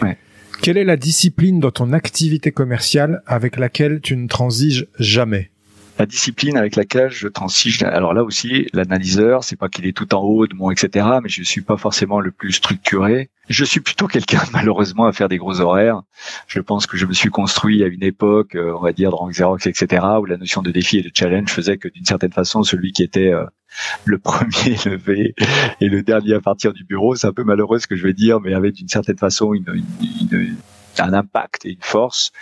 Ouais. 0.01 0.17
Quelle 0.65 0.79
est 0.79 0.85
la 0.85 0.97
discipline 0.97 1.61
dans 1.61 1.73
ton 1.73 1.93
activité 1.93 2.51
commerciale 2.51 3.23
avec 3.27 3.59
laquelle 3.59 4.01
tu 4.01 4.17
ne 4.17 4.27
transiges 4.27 4.87
jamais? 4.99 5.51
La 5.99 6.07
discipline 6.07 6.57
avec 6.57 6.77
laquelle 6.77 7.11
je 7.11 7.29
transige. 7.29 7.83
Alors 7.83 8.15
là 8.15 8.25
aussi, 8.25 8.67
l'analyseur, 8.73 9.45
c'est 9.45 9.57
pas 9.57 9.69
qu'il 9.69 9.87
est 9.87 9.97
tout 9.97 10.15
en 10.15 10.23
haut 10.23 10.47
de 10.47 10.55
mon 10.55 10.71
etc. 10.71 11.07
Mais 11.23 11.29
je 11.29 11.43
suis 11.43 11.61
pas 11.61 11.77
forcément 11.77 12.21
le 12.21 12.31
plus 12.31 12.53
structuré. 12.53 13.31
Je 13.49 13.65
suis 13.65 13.81
plutôt 13.81 14.07
quelqu'un 14.07 14.43
malheureusement 14.53 15.07
à 15.07 15.13
faire 15.13 15.29
des 15.29 15.37
gros 15.37 15.61
horaires. 15.61 16.03
Je 16.49 16.61
pense 16.61 16.87
que 16.87 16.97
je 16.97 17.07
me 17.07 17.13
suis 17.13 17.31
construit 17.31 17.85
à 17.85 17.87
une 17.87 18.03
époque, 18.03 18.55
euh, 18.57 18.75
on 18.77 18.81
va 18.81 18.93
dire, 18.93 19.11
de 19.11 19.15
rank 19.15 19.33
Xerox, 19.33 19.67
etc. 19.67 20.05
où 20.21 20.25
la 20.25 20.37
notion 20.37 20.63
de 20.63 20.71
défi 20.71 20.99
et 20.99 21.03
de 21.03 21.11
challenge 21.15 21.51
faisait 21.51 21.79
que 21.79 21.89
d'une 21.89 22.05
certaine 22.05 22.33
façon, 22.33 22.63
celui 22.63 22.93
qui 22.93 23.03
était 23.03 23.33
euh, 23.33 23.45
le 24.05 24.19
premier 24.19 24.77
levé 24.87 25.35
et 25.81 25.89
le 25.89 26.03
dernier 26.03 26.35
à 26.35 26.41
partir 26.41 26.73
du 26.73 26.85
bureau, 26.85 27.15
c'est 27.15 27.27
un 27.27 27.33
peu 27.33 27.45
malheureux 27.45 27.79
ce 27.79 27.87
que 27.87 27.97
je 27.97 28.05
vais 28.05 28.15
dire, 28.15 28.41
mais 28.41 28.55
avec 28.55 28.75
d'une 28.75 28.89
certaine 28.89 29.19
façon 29.19 29.55
une, 29.55 29.85
une, 30.01 30.57
un 30.99 31.13
impact 31.13 31.67
et 31.67 31.71
une 31.71 31.83
force. 31.83 32.33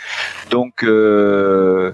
Donc 0.51 0.85
euh, 0.85 1.93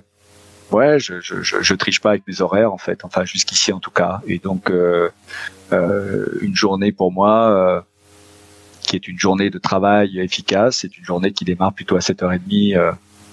ouais, 0.71 0.99
je, 0.99 1.21
je, 1.21 1.43
je, 1.43 1.75
triche 1.75 2.01
pas 2.01 2.11
avec 2.11 2.27
mes 2.27 2.41
horaires 2.41 2.73
en 2.73 2.79
fait, 2.79 3.05
enfin 3.05 3.25
jusqu'ici 3.25 3.73
en 3.73 3.81
tout 3.81 3.91
cas. 3.91 4.21
Et 4.27 4.39
donc 4.39 4.71
euh, 4.71 5.11
euh, 5.73 6.27
une 6.41 6.55
journée 6.55 6.93
pour 6.93 7.13
moi 7.13 7.51
euh, 7.51 7.81
qui 8.83 8.97
est 8.97 9.09
une 9.09 9.19
journée 9.19 9.51
de 9.51 9.59
travail 9.59 10.19
efficace, 10.19 10.79
c'est 10.81 10.97
une 10.97 11.05
journée 11.05 11.33
qui 11.33 11.45
démarre 11.45 11.73
plutôt 11.73 11.97
à 11.97 12.01
7h30 12.01 12.77
euh, 12.77 12.93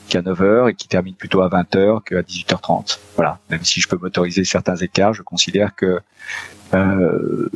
qu'à 0.10 0.22
9h 0.22 0.70
et 0.70 0.74
qui 0.76 0.88
termine 0.88 1.16
plutôt 1.16 1.42
à 1.42 1.50
20h 1.50 2.04
qu'à 2.04 2.22
18h30. 2.22 3.00
Voilà, 3.16 3.40
même 3.50 3.64
si 3.64 3.82
je 3.82 3.88
peux 3.88 3.98
m'autoriser 3.98 4.44
certains 4.44 4.76
écarts, 4.76 5.14
je 5.14 5.22
considère 5.22 5.76
que 5.76 6.00
euh, 6.74 7.50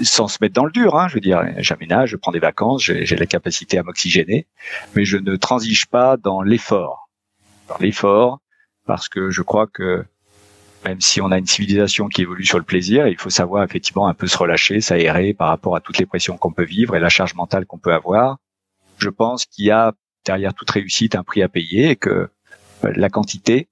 sans 0.00 0.28
se 0.28 0.38
mettre 0.40 0.54
dans 0.54 0.64
le 0.64 0.72
dur, 0.72 0.98
hein, 0.98 1.08
je 1.08 1.14
veux 1.14 1.20
dire, 1.20 1.42
j'aménage, 1.58 2.10
je 2.10 2.16
prends 2.16 2.32
des 2.32 2.38
vacances, 2.38 2.82
j'ai 2.82 3.16
la 3.16 3.26
capacité 3.26 3.78
à 3.78 3.82
m'oxygéner, 3.82 4.46
mais 4.94 5.04
je 5.04 5.16
ne 5.16 5.36
transige 5.36 5.86
pas 5.86 6.16
dans 6.16 6.42
l'effort. 6.42 7.08
Dans 7.68 7.76
l'effort, 7.78 8.40
parce 8.86 9.08
que 9.08 9.30
je 9.30 9.42
crois 9.42 9.66
que 9.66 10.04
même 10.84 11.00
si 11.00 11.20
on 11.20 11.30
a 11.30 11.38
une 11.38 11.46
civilisation 11.46 12.08
qui 12.08 12.22
évolue 12.22 12.44
sur 12.44 12.58
le 12.58 12.64
plaisir, 12.64 13.06
il 13.06 13.16
faut 13.16 13.30
savoir 13.30 13.62
effectivement 13.62 14.08
un 14.08 14.14
peu 14.14 14.26
se 14.26 14.36
relâcher, 14.36 14.80
s'aérer 14.80 15.32
par 15.32 15.48
rapport 15.48 15.76
à 15.76 15.80
toutes 15.80 15.98
les 15.98 16.06
pressions 16.06 16.36
qu'on 16.36 16.52
peut 16.52 16.64
vivre 16.64 16.96
et 16.96 17.00
la 17.00 17.08
charge 17.08 17.34
mentale 17.34 17.66
qu'on 17.66 17.78
peut 17.78 17.92
avoir. 17.92 18.38
Je 18.98 19.08
pense 19.08 19.46
qu'il 19.46 19.66
y 19.66 19.70
a 19.70 19.92
derrière 20.24 20.54
toute 20.54 20.70
réussite 20.70 21.14
un 21.14 21.22
prix 21.22 21.42
à 21.42 21.48
payer 21.48 21.90
et 21.90 21.96
que 21.96 22.10
euh, 22.84 22.92
la 22.96 23.08
quantité 23.08 23.68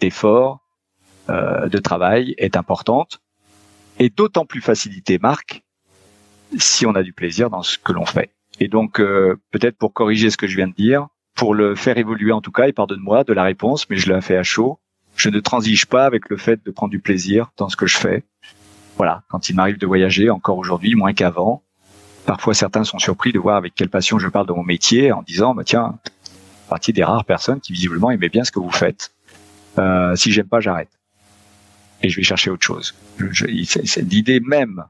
d'efforts, 0.00 0.60
euh, 1.28 1.68
de 1.68 1.78
travail 1.78 2.34
est 2.38 2.56
importante 2.56 3.20
et 3.98 4.10
d'autant 4.10 4.46
plus 4.46 4.60
facilité 4.60 5.18
marque 5.18 5.62
si 6.58 6.86
on 6.86 6.94
a 6.94 7.02
du 7.02 7.12
plaisir 7.12 7.50
dans 7.50 7.62
ce 7.62 7.76
que 7.76 7.92
l'on 7.92 8.06
fait. 8.06 8.32
Et 8.60 8.68
donc 8.68 9.00
euh, 9.00 9.36
peut-être 9.50 9.76
pour 9.76 9.92
corriger 9.92 10.30
ce 10.30 10.36
que 10.36 10.46
je 10.46 10.56
viens 10.56 10.68
de 10.68 10.74
dire, 10.74 11.08
pour 11.38 11.54
le 11.54 11.76
faire 11.76 11.96
évoluer 11.96 12.32
en 12.32 12.40
tout 12.40 12.50
cas, 12.50 12.66
et 12.66 12.72
pardonne-moi 12.72 13.22
de 13.22 13.32
la 13.32 13.44
réponse, 13.44 13.88
mais 13.88 13.96
je 13.96 14.12
l'ai 14.12 14.20
fait 14.20 14.36
à 14.36 14.42
chaud. 14.42 14.80
Je 15.14 15.30
ne 15.30 15.38
transige 15.38 15.86
pas 15.86 16.04
avec 16.04 16.28
le 16.28 16.36
fait 16.36 16.60
de 16.66 16.70
prendre 16.72 16.90
du 16.90 16.98
plaisir 16.98 17.52
dans 17.56 17.68
ce 17.68 17.76
que 17.76 17.86
je 17.86 17.96
fais. 17.96 18.24
Voilà, 18.96 19.22
quand 19.28 19.48
il 19.48 19.54
m'arrive 19.54 19.78
de 19.78 19.86
voyager, 19.86 20.30
encore 20.30 20.58
aujourd'hui, 20.58 20.96
moins 20.96 21.12
qu'avant, 21.12 21.62
parfois 22.26 22.54
certains 22.54 22.82
sont 22.82 22.98
surpris 22.98 23.32
de 23.32 23.38
voir 23.38 23.56
avec 23.56 23.76
quelle 23.76 23.88
passion 23.88 24.18
je 24.18 24.26
parle 24.26 24.48
de 24.48 24.52
mon 24.52 24.64
métier 24.64 25.12
en 25.12 25.22
disant, 25.22 25.54
bah 25.54 25.62
tiens, 25.64 25.98
partie 26.68 26.92
des 26.92 27.04
rares 27.04 27.24
personnes 27.24 27.60
qui 27.60 27.72
visiblement 27.72 28.10
aimaient 28.10 28.28
bien 28.28 28.42
ce 28.42 28.50
que 28.50 28.58
vous 28.58 28.72
faites. 28.72 29.12
Euh, 29.78 30.16
si 30.16 30.32
j'aime 30.32 30.48
pas, 30.48 30.58
j'arrête. 30.58 30.90
Et 32.02 32.08
je 32.08 32.16
vais 32.16 32.24
chercher 32.24 32.50
autre 32.50 32.66
chose. 32.66 32.96
C'est 33.36 34.02
l'idée 34.02 34.40
même 34.40 34.84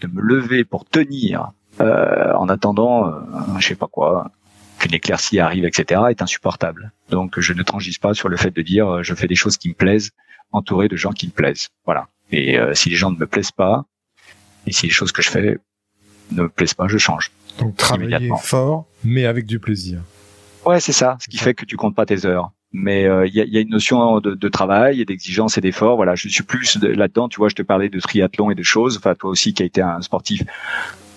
de 0.00 0.08
me 0.08 0.20
lever 0.20 0.64
pour 0.64 0.84
tenir 0.84 1.52
euh, 1.80 2.32
en 2.34 2.48
attendant, 2.48 3.06
euh, 3.06 3.20
je 3.58 3.68
sais 3.68 3.74
pas 3.76 3.86
quoi, 3.86 4.32
qu'une 4.78 4.94
éclaircie 4.94 5.38
arrive, 5.38 5.64
etc., 5.64 6.02
est 6.10 6.22
insupportable. 6.22 6.92
Donc 7.10 7.38
je 7.40 7.52
ne 7.52 7.62
transige 7.62 8.00
pas 8.00 8.14
sur 8.14 8.28
le 8.28 8.36
fait 8.36 8.50
de 8.50 8.62
dire 8.62 8.88
euh, 8.88 9.02
je 9.02 9.14
fais 9.14 9.26
des 9.26 9.34
choses 9.34 9.56
qui 9.56 9.68
me 9.68 9.74
plaisent, 9.74 10.10
entouré 10.52 10.88
de 10.88 10.96
gens 10.96 11.12
qui 11.12 11.26
me 11.26 11.32
plaisent. 11.32 11.68
Voilà. 11.84 12.08
Et 12.30 12.58
euh, 12.58 12.74
si 12.74 12.90
les 12.90 12.96
gens 12.96 13.10
ne 13.10 13.18
me 13.18 13.26
plaisent 13.26 13.52
pas, 13.52 13.84
et 14.66 14.72
si 14.72 14.86
les 14.86 14.92
choses 14.92 15.12
que 15.12 15.22
je 15.22 15.30
fais 15.30 15.58
ne 16.32 16.42
me 16.42 16.48
plaisent 16.48 16.74
pas, 16.74 16.88
je 16.88 16.98
change. 16.98 17.30
Donc 17.58 17.76
travailler 17.76 18.30
fort, 18.40 18.86
mais 19.04 19.26
avec 19.26 19.46
du 19.46 19.58
plaisir. 19.58 20.00
Ouais, 20.64 20.80
c'est 20.80 20.92
ça. 20.92 21.16
Ce 21.20 21.28
qui 21.28 21.38
fait 21.38 21.54
que 21.54 21.64
tu 21.64 21.76
comptes 21.76 21.94
pas 21.94 22.06
tes 22.06 22.26
heures. 22.26 22.52
Mais 22.70 23.06
euh, 23.06 23.26
il 23.26 23.34
y, 23.34 23.40
a, 23.40 23.44
y, 23.44 23.56
a, 23.56 23.60
une 23.60 23.70
notion 23.70 24.20
de, 24.20 24.34
de 24.34 24.48
travail 24.48 25.00
et 25.00 25.06
d'exigence 25.06 25.56
et 25.56 25.62
d'effort. 25.62 25.96
Voilà, 25.96 26.14
je 26.14 26.28
suis 26.28 26.42
plus 26.42 26.76
là-dedans. 26.82 27.30
Tu 27.30 27.38
vois, 27.38 27.48
je 27.48 27.54
te 27.54 27.62
parlais 27.62 27.88
de 27.88 27.98
triathlon 27.98 28.50
et 28.50 28.54
de 28.54 28.62
choses. 28.62 28.98
Enfin, 28.98 29.14
toi 29.14 29.30
aussi 29.30 29.54
qui 29.54 29.62
a 29.62 29.66
été 29.66 29.80
un 29.80 30.02
sportif 30.02 30.42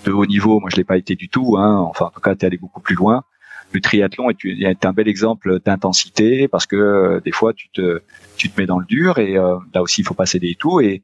de 0.05 0.11
haut 0.13 0.25
niveau, 0.25 0.61
moi 0.61 0.69
je 0.71 0.77
l'ai 0.77 0.85
pas 0.85 0.95
été 0.95 1.15
du 1.15 1.27
tout. 1.27 1.57
Hein. 1.57 1.77
Enfin, 1.79 2.05
en 2.05 2.09
tout 2.09 2.21
cas, 2.21 2.35
tu 2.35 2.43
es 2.43 2.45
allé 2.45 2.57
beaucoup 2.57 2.79
plus 2.79 2.95
loin 2.95 3.25
le 3.73 3.81
triathlon 3.81 4.29
est, 4.29 4.85
un 4.85 4.93
bel 4.93 5.07
exemple 5.07 5.59
d'intensité 5.63 6.47
parce 6.47 6.65
que 6.65 6.75
euh, 6.75 7.21
des 7.23 7.31
fois 7.31 7.53
tu 7.53 7.69
te 7.69 8.01
tu 8.37 8.49
te 8.49 8.59
mets 8.59 8.67
dans 8.67 8.79
le 8.79 8.85
dur 8.85 9.17
et 9.17 9.37
euh, 9.37 9.57
là 9.73 9.81
aussi 9.81 10.01
il 10.01 10.03
faut 10.03 10.13
passer 10.13 10.39
des 10.39 10.55
tout 10.55 10.81
et, 10.81 11.03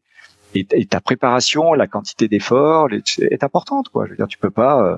et, 0.53 0.85
ta 0.85 1.01
préparation, 1.01 1.73
la 1.73 1.87
quantité 1.87 2.27
d'efforts 2.27 2.87
est 2.91 3.43
importante 3.43 3.89
quoi. 3.89 4.05
Je 4.05 4.11
veux 4.11 4.17
dire 4.17 4.27
tu 4.27 4.37
peux 4.37 4.49
pas 4.49 4.83
euh, 4.83 4.97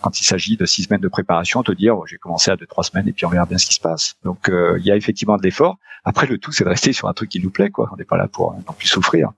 quand 0.00 0.20
il 0.20 0.24
s'agit 0.24 0.56
de 0.56 0.64
six 0.64 0.84
semaines 0.84 1.00
de 1.00 1.08
préparation 1.08 1.62
te 1.62 1.72
dire 1.72 1.96
oh, 1.96 2.06
j'ai 2.06 2.16
commencé 2.16 2.50
à 2.50 2.56
deux 2.56 2.66
trois 2.66 2.84
semaines 2.84 3.08
et 3.08 3.12
puis 3.12 3.26
on 3.26 3.30
verra 3.30 3.46
bien 3.46 3.58
ce 3.58 3.66
qui 3.66 3.74
se 3.74 3.80
passe. 3.80 4.14
Donc 4.24 4.50
il 4.50 4.84
y 4.84 4.90
a 4.90 4.96
effectivement 4.96 5.36
de 5.36 5.42
l'effort. 5.42 5.76
Après 6.04 6.26
le 6.26 6.38
tout 6.38 6.52
c'est 6.52 6.64
de 6.64 6.68
rester 6.68 6.92
sur 6.92 7.08
un 7.08 7.12
truc 7.12 7.28
qui 7.30 7.40
nous 7.40 7.50
plaît 7.50 7.70
quoi. 7.70 7.90
On 7.92 7.96
n'est 7.96 8.04
pas 8.04 8.16
là 8.16 8.28
pour 8.28 8.54
non 8.54 8.72
plus 8.76 8.88
souffrir. 8.88 9.30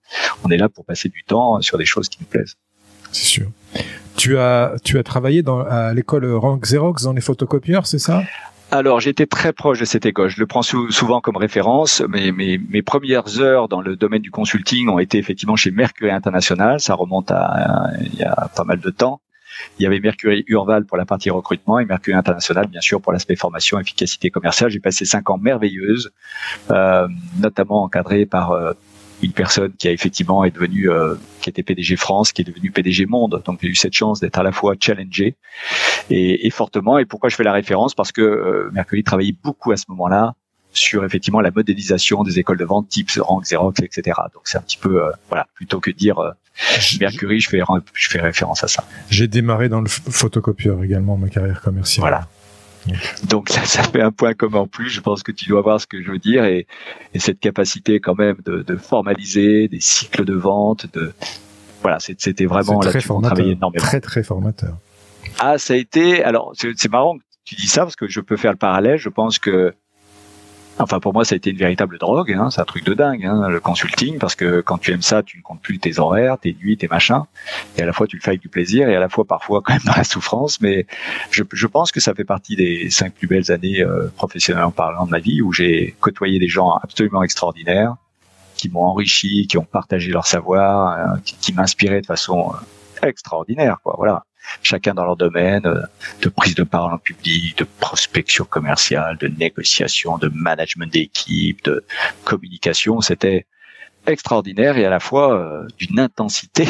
On 0.44 0.50
est 0.50 0.56
là 0.56 0.68
pour 0.68 0.84
passer 0.84 1.08
du 1.08 1.24
temps 1.24 1.60
sur 1.60 1.78
des 1.78 1.86
choses 1.86 2.08
qui 2.08 2.18
nous 2.20 2.26
plaisent. 2.26 2.56
C'est 3.12 3.26
sûr. 3.26 3.46
Tu 4.20 4.36
as, 4.36 4.74
tu 4.84 4.98
as 4.98 5.02
travaillé 5.02 5.42
à 5.70 5.94
l'école 5.94 6.30
Rank 6.30 6.60
Xerox 6.60 7.04
dans 7.04 7.14
les 7.14 7.22
photocopieurs, 7.22 7.86
c'est 7.86 7.98
ça? 7.98 8.22
Alors, 8.70 9.00
j'étais 9.00 9.24
très 9.24 9.54
proche 9.54 9.80
de 9.80 9.86
cette 9.86 10.04
école. 10.04 10.28
Je 10.28 10.38
le 10.38 10.46
prends 10.46 10.60
souvent 10.60 11.22
comme 11.22 11.38
référence. 11.38 12.02
Mes, 12.06 12.30
mes, 12.30 12.82
premières 12.82 13.40
heures 13.40 13.66
dans 13.66 13.80
le 13.80 13.96
domaine 13.96 14.20
du 14.20 14.30
consulting 14.30 14.90
ont 14.90 14.98
été 14.98 15.16
effectivement 15.16 15.56
chez 15.56 15.70
Mercury 15.70 16.10
International. 16.10 16.80
Ça 16.80 16.92
remonte 16.92 17.30
à, 17.30 17.92
il 18.02 18.14
y 18.14 18.22
a 18.22 18.50
pas 18.54 18.64
mal 18.64 18.78
de 18.78 18.90
temps. 18.90 19.22
Il 19.78 19.84
y 19.84 19.86
avait 19.86 20.00
Mercury 20.00 20.44
Urval 20.48 20.84
pour 20.84 20.98
la 20.98 21.06
partie 21.06 21.30
recrutement 21.30 21.78
et 21.78 21.86
Mercury 21.86 22.14
International, 22.14 22.66
bien 22.66 22.82
sûr, 22.82 23.00
pour 23.00 23.14
l'aspect 23.14 23.36
formation, 23.36 23.80
efficacité 23.80 24.30
commerciale. 24.30 24.68
J'ai 24.68 24.80
passé 24.80 25.06
cinq 25.06 25.30
ans 25.30 25.38
merveilleuses, 25.38 26.12
euh, 26.70 27.08
notamment 27.38 27.84
encadré 27.84 28.26
par 28.26 28.52
euh, 28.52 28.74
une 29.22 29.32
personne 29.32 29.72
qui 29.78 29.88
a 29.88 29.92
effectivement 29.92 30.44
est 30.44 30.50
devenue, 30.50 30.90
euh, 30.90 31.14
qui 31.40 31.50
était 31.50 31.62
PDG 31.62 31.96
France, 31.96 32.32
qui 32.32 32.42
est 32.42 32.44
devenue 32.44 32.70
PDG 32.70 33.06
Monde. 33.06 33.42
Donc 33.44 33.58
j'ai 33.62 33.68
eu 33.68 33.74
cette 33.74 33.92
chance 33.92 34.20
d'être 34.20 34.38
à 34.38 34.42
la 34.42 34.52
fois 34.52 34.74
challengé 34.80 35.36
et, 36.10 36.46
et, 36.46 36.50
fortement. 36.50 36.98
Et 36.98 37.04
pourquoi 37.04 37.28
je 37.28 37.36
fais 37.36 37.44
la 37.44 37.52
référence? 37.52 37.94
Parce 37.94 38.12
que 38.12 38.22
euh, 38.22 38.70
Mercury 38.72 39.04
travaillait 39.04 39.36
beaucoup 39.42 39.72
à 39.72 39.76
ce 39.76 39.84
moment-là 39.88 40.34
sur 40.72 41.04
effectivement 41.04 41.40
la 41.40 41.50
modélisation 41.50 42.22
des 42.22 42.38
écoles 42.38 42.58
de 42.58 42.64
vente 42.64 42.88
type 42.88 43.10
Rank, 43.18 43.44
Xerox, 43.44 43.80
etc. 43.82 44.18
Donc 44.32 44.42
c'est 44.44 44.58
un 44.58 44.62
petit 44.62 44.76
peu 44.76 45.04
euh, 45.04 45.10
voilà 45.28 45.46
plutôt 45.54 45.80
que 45.80 45.90
dire 45.90 46.18
euh, 46.18 46.30
Mercury, 47.00 47.40
je 47.40 47.48
fais 47.48 47.60
je 47.94 48.08
fais 48.08 48.20
référence 48.20 48.62
à 48.64 48.68
ça. 48.68 48.84
J'ai 49.10 49.28
démarré 49.28 49.68
dans 49.68 49.80
le 49.80 49.88
photocopieur 49.88 50.82
également 50.84 51.16
ma 51.16 51.28
carrière 51.28 51.60
commerciale. 51.60 52.02
Voilà. 52.02 52.28
Donc 53.28 53.48
ça, 53.48 53.64
ça 53.64 53.82
fait 53.82 54.00
un 54.00 54.12
point 54.12 54.34
commun 54.34 54.60
en 54.60 54.66
plus. 54.66 54.88
Je 54.88 55.00
pense 55.00 55.22
que 55.22 55.32
tu 55.32 55.48
dois 55.48 55.60
voir 55.60 55.80
ce 55.80 55.86
que 55.86 56.02
je 56.02 56.10
veux 56.10 56.18
dire 56.18 56.44
et, 56.44 56.66
et 57.14 57.18
cette 57.18 57.40
capacité 57.40 58.00
quand 58.00 58.14
même 58.14 58.36
de, 58.44 58.62
de, 58.62 58.76
formaliser 58.76 59.68
des 59.68 59.80
cycles 59.80 60.24
de 60.24 60.34
vente. 60.34 60.86
De 60.92 61.12
voilà, 61.82 61.98
c'était 62.00 62.46
vraiment 62.46 62.80
là 62.80 62.92
tu 62.92 62.98
énormément. 62.98 63.70
Très 63.76 64.00
très 64.00 64.22
formateur. 64.22 64.76
Ah, 65.38 65.58
ça 65.58 65.74
a 65.74 65.76
été. 65.76 66.22
Alors 66.24 66.52
c'est 66.54 66.90
marrant 66.90 67.18
que 67.18 67.22
tu 67.44 67.54
dis 67.54 67.68
ça 67.68 67.82
parce 67.82 67.96
que 67.96 68.08
je 68.08 68.20
peux 68.20 68.36
faire 68.36 68.52
le 68.52 68.58
parallèle. 68.58 68.98
Je 68.98 69.08
pense 69.08 69.38
que 69.38 69.74
Enfin, 70.80 70.98
pour 70.98 71.12
moi, 71.12 71.24
ça 71.24 71.34
a 71.34 71.36
été 71.36 71.50
une 71.50 71.58
véritable 71.58 71.98
drogue. 71.98 72.32
Hein, 72.32 72.50
c'est 72.50 72.60
un 72.60 72.64
truc 72.64 72.84
de 72.84 72.94
dingue, 72.94 73.26
hein, 73.26 73.48
le 73.48 73.60
consulting, 73.60 74.18
parce 74.18 74.34
que 74.34 74.60
quand 74.62 74.78
tu 74.78 74.92
aimes 74.92 75.02
ça, 75.02 75.22
tu 75.22 75.36
ne 75.36 75.42
comptes 75.42 75.60
plus 75.60 75.78
tes 75.78 75.98
horaires, 75.98 76.38
tes 76.38 76.54
nuits, 76.54 76.76
tes 76.76 76.88
machins. 76.88 77.22
Et 77.76 77.82
à 77.82 77.86
la 77.86 77.92
fois, 77.92 78.06
tu 78.06 78.16
le 78.16 78.22
fais 78.22 78.30
avec 78.30 78.40
du 78.40 78.48
plaisir, 78.48 78.88
et 78.88 78.96
à 78.96 79.00
la 79.00 79.08
fois, 79.08 79.24
parfois, 79.26 79.60
quand 79.62 79.74
même 79.74 79.82
dans 79.84 79.94
la 79.96 80.04
souffrance. 80.04 80.60
Mais 80.60 80.86
je, 81.30 81.42
je 81.52 81.66
pense 81.66 81.92
que 81.92 82.00
ça 82.00 82.14
fait 82.14 82.24
partie 82.24 82.56
des 82.56 82.88
cinq 82.90 83.12
plus 83.12 83.26
belles 83.26 83.52
années 83.52 83.82
euh, 83.82 84.08
professionnellement 84.16 84.70
parlant 84.70 85.04
de 85.04 85.10
ma 85.10 85.20
vie, 85.20 85.42
où 85.42 85.52
j'ai 85.52 85.94
côtoyé 86.00 86.38
des 86.38 86.48
gens 86.48 86.70
absolument 86.72 87.22
extraordinaires, 87.22 87.96
qui 88.56 88.70
m'ont 88.70 88.84
enrichi, 88.84 89.46
qui 89.46 89.58
ont 89.58 89.64
partagé 89.64 90.10
leur 90.10 90.26
savoir, 90.26 90.98
euh, 90.98 91.18
qui, 91.24 91.36
qui 91.36 91.52
m'inspiraient 91.52 92.00
de 92.00 92.06
façon 92.06 92.52
euh, 93.02 93.06
extraordinaire. 93.06 93.78
Quoi, 93.82 93.94
voilà 93.98 94.24
chacun 94.62 94.94
dans 94.94 95.04
leur 95.04 95.16
domaine, 95.16 95.66
euh, 95.66 95.82
de 96.22 96.28
prise 96.28 96.54
de 96.54 96.62
parole 96.62 96.94
en 96.94 96.98
public, 96.98 97.58
de 97.58 97.66
prospection 97.78 98.44
commerciale, 98.44 99.16
de 99.18 99.28
négociation, 99.28 100.18
de 100.18 100.30
management 100.34 100.92
d'équipe, 100.92 101.64
de 101.64 101.84
communication. 102.24 103.00
C'était 103.00 103.46
extraordinaire 104.06 104.78
et 104.78 104.84
à 104.84 104.90
la 104.90 105.00
fois 105.00 105.34
euh, 105.34 105.66
d'une 105.78 105.98
intensité 105.98 106.66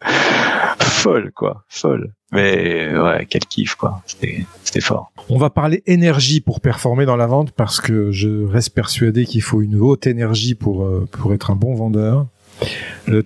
folle, 0.80 1.32
quoi, 1.34 1.64
folle. 1.68 2.12
Mais 2.32 2.96
ouais, 2.96 3.26
quel 3.30 3.46
kiff, 3.46 3.76
quoi. 3.76 4.02
C'était 4.06 4.80
fort. 4.80 5.12
On 5.28 5.38
va 5.38 5.48
parler 5.48 5.82
énergie 5.86 6.40
pour 6.40 6.60
performer 6.60 7.06
dans 7.06 7.16
la 7.16 7.26
vente 7.26 7.52
parce 7.52 7.80
que 7.80 8.10
je 8.10 8.44
reste 8.44 8.74
persuadé 8.74 9.24
qu'il 9.24 9.42
faut 9.42 9.62
une 9.62 9.76
haute 9.80 10.06
énergie 10.06 10.54
pour 10.54 10.84
euh, 10.84 11.08
pour 11.10 11.32
être 11.32 11.50
un 11.50 11.56
bon 11.56 11.74
vendeur. 11.74 12.26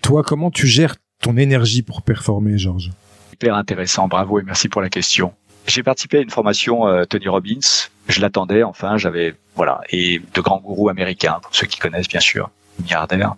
toi, 0.03 0.23
comment 0.23 0.51
tu 0.51 0.67
gères 0.67 0.97
ton 1.21 1.37
énergie 1.37 1.83
pour 1.83 2.03
performer, 2.03 2.59
Georges? 2.59 2.91
Super 3.41 3.57
intéressant. 3.57 4.07
Bravo 4.07 4.39
et 4.39 4.43
merci 4.43 4.69
pour 4.69 4.83
la 4.83 4.91
question. 4.91 5.33
J'ai 5.67 5.83
participé 5.83 6.19
à 6.19 6.21
une 6.21 6.29
formation 6.29 6.87
euh, 6.87 7.05
Tony 7.07 7.27
Robbins. 7.27 7.89
Je 8.07 8.21
l'attendais, 8.21 8.63
enfin, 8.63 8.99
j'avais 8.99 9.35
voilà, 9.55 9.81
et 9.89 10.21
de 10.35 10.41
grands 10.43 10.61
gourous 10.61 10.91
américains, 10.91 11.39
pour 11.43 11.55
ceux 11.55 11.67
qui 11.67 11.79
connaissent 11.79 12.09
bien 12.09 12.21
sûr, 12.21 12.51
milliardaires. 12.79 13.37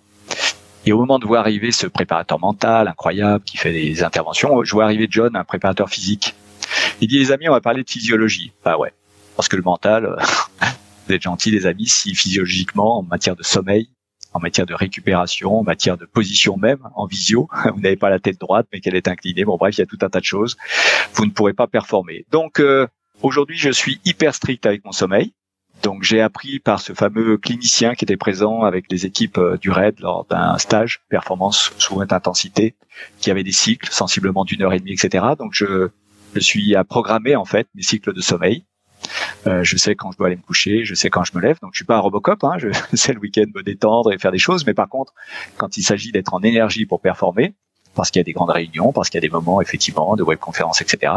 Et 0.86 0.92
au 0.92 0.98
moment 0.98 1.20
de 1.20 1.26
voir 1.26 1.42
arriver 1.42 1.70
ce 1.70 1.86
préparateur 1.86 2.40
mental 2.40 2.88
incroyable 2.88 3.44
qui 3.44 3.58
fait 3.58 3.72
des 3.72 4.02
interventions, 4.02 4.64
je 4.64 4.72
vois 4.72 4.84
arriver 4.84 5.06
John, 5.08 5.36
un 5.36 5.44
préparateur 5.44 5.88
physique. 5.88 6.34
Il 7.00 7.06
dit 7.06 7.20
les 7.20 7.30
amis, 7.30 7.48
on 7.48 7.52
va 7.52 7.60
parler 7.60 7.84
de 7.84 7.90
physiologie. 7.90 8.50
Bah 8.64 8.78
ouais, 8.78 8.92
parce 9.36 9.48
que 9.48 9.54
le 9.54 9.62
mental, 9.62 10.16
vous 11.06 11.14
êtes 11.14 11.22
gentils 11.22 11.52
les 11.52 11.64
amis, 11.66 11.86
si 11.86 12.16
physiologiquement 12.16 12.98
en 12.98 13.02
matière 13.04 13.36
de 13.36 13.44
sommeil, 13.44 13.88
en 14.32 14.40
matière 14.40 14.66
de 14.66 14.74
récupération, 14.74 15.58
en 15.58 15.62
matière 15.62 15.96
de 15.96 16.06
position 16.06 16.56
même, 16.56 16.88
en 16.94 17.06
visio. 17.06 17.48
Vous 17.74 17.80
n'avez 17.80 17.96
pas 17.96 18.10
la 18.10 18.18
tête 18.18 18.40
droite, 18.40 18.66
mais 18.72 18.80
qu'elle 18.80 18.96
est 18.96 19.08
inclinée. 19.08 19.44
Bon, 19.44 19.56
bref, 19.56 19.76
il 19.76 19.80
y 19.80 19.82
a 19.82 19.86
tout 19.86 19.98
un 20.02 20.08
tas 20.08 20.20
de 20.20 20.24
choses. 20.24 20.56
Vous 21.14 21.26
ne 21.26 21.30
pourrez 21.30 21.52
pas 21.52 21.66
performer. 21.66 22.24
Donc, 22.30 22.60
euh, 22.60 22.86
aujourd'hui, 23.22 23.56
je 23.56 23.70
suis 23.70 24.00
hyper 24.04 24.34
strict 24.34 24.66
avec 24.66 24.84
mon 24.84 24.92
sommeil. 24.92 25.32
Donc, 25.82 26.04
j'ai 26.04 26.20
appris 26.20 26.60
par 26.60 26.80
ce 26.80 26.92
fameux 26.92 27.36
clinicien 27.38 27.94
qui 27.94 28.04
était 28.04 28.16
présent 28.16 28.62
avec 28.62 28.84
les 28.90 29.04
équipes 29.04 29.38
euh, 29.38 29.56
du 29.56 29.70
RAID 29.70 29.98
lors 30.00 30.24
d'un 30.26 30.56
stage 30.58 31.00
performance 31.08 31.72
sous 31.78 31.96
haute 31.96 32.12
intensité, 32.12 32.76
qui 33.18 33.30
avait 33.30 33.42
des 33.42 33.52
cycles 33.52 33.90
sensiblement 33.90 34.44
d'une 34.44 34.62
heure 34.62 34.72
et 34.72 34.78
demie, 34.78 34.92
etc. 34.92 35.24
Donc, 35.36 35.52
je, 35.54 35.88
je 36.34 36.40
suis 36.40 36.76
à 36.76 36.84
programmer 36.84 37.34
en 37.34 37.44
fait 37.44 37.66
mes 37.74 37.82
cycles 37.82 38.12
de 38.12 38.20
sommeil. 38.20 38.64
Euh, 39.46 39.64
je 39.64 39.76
sais 39.76 39.94
quand 39.94 40.12
je 40.12 40.18
dois 40.18 40.28
aller 40.28 40.36
me 40.36 40.42
coucher, 40.42 40.84
je 40.84 40.94
sais 40.94 41.10
quand 41.10 41.24
je 41.24 41.36
me 41.36 41.40
lève. 41.40 41.58
Donc 41.60 41.72
je 41.72 41.78
suis 41.78 41.84
pas 41.84 41.96
un 41.96 42.00
Robocop. 42.00 42.44
Hein, 42.44 42.58
je 42.58 42.68
sais 42.96 43.12
le 43.12 43.20
week-end 43.20 43.46
me 43.54 43.62
détendre 43.62 44.12
et 44.12 44.18
faire 44.18 44.32
des 44.32 44.38
choses. 44.38 44.66
Mais 44.66 44.74
par 44.74 44.88
contre, 44.88 45.14
quand 45.56 45.76
il 45.76 45.82
s'agit 45.82 46.12
d'être 46.12 46.34
en 46.34 46.42
énergie 46.42 46.86
pour 46.86 47.00
performer, 47.00 47.54
parce 47.94 48.10
qu'il 48.10 48.20
y 48.20 48.22
a 48.22 48.24
des 48.24 48.32
grandes 48.32 48.50
réunions, 48.50 48.92
parce 48.92 49.10
qu'il 49.10 49.18
y 49.18 49.22
a 49.24 49.26
des 49.28 49.32
moments 49.32 49.60
effectivement 49.60 50.16
de 50.16 50.22
webconférences, 50.22 50.80
etc. 50.80 51.12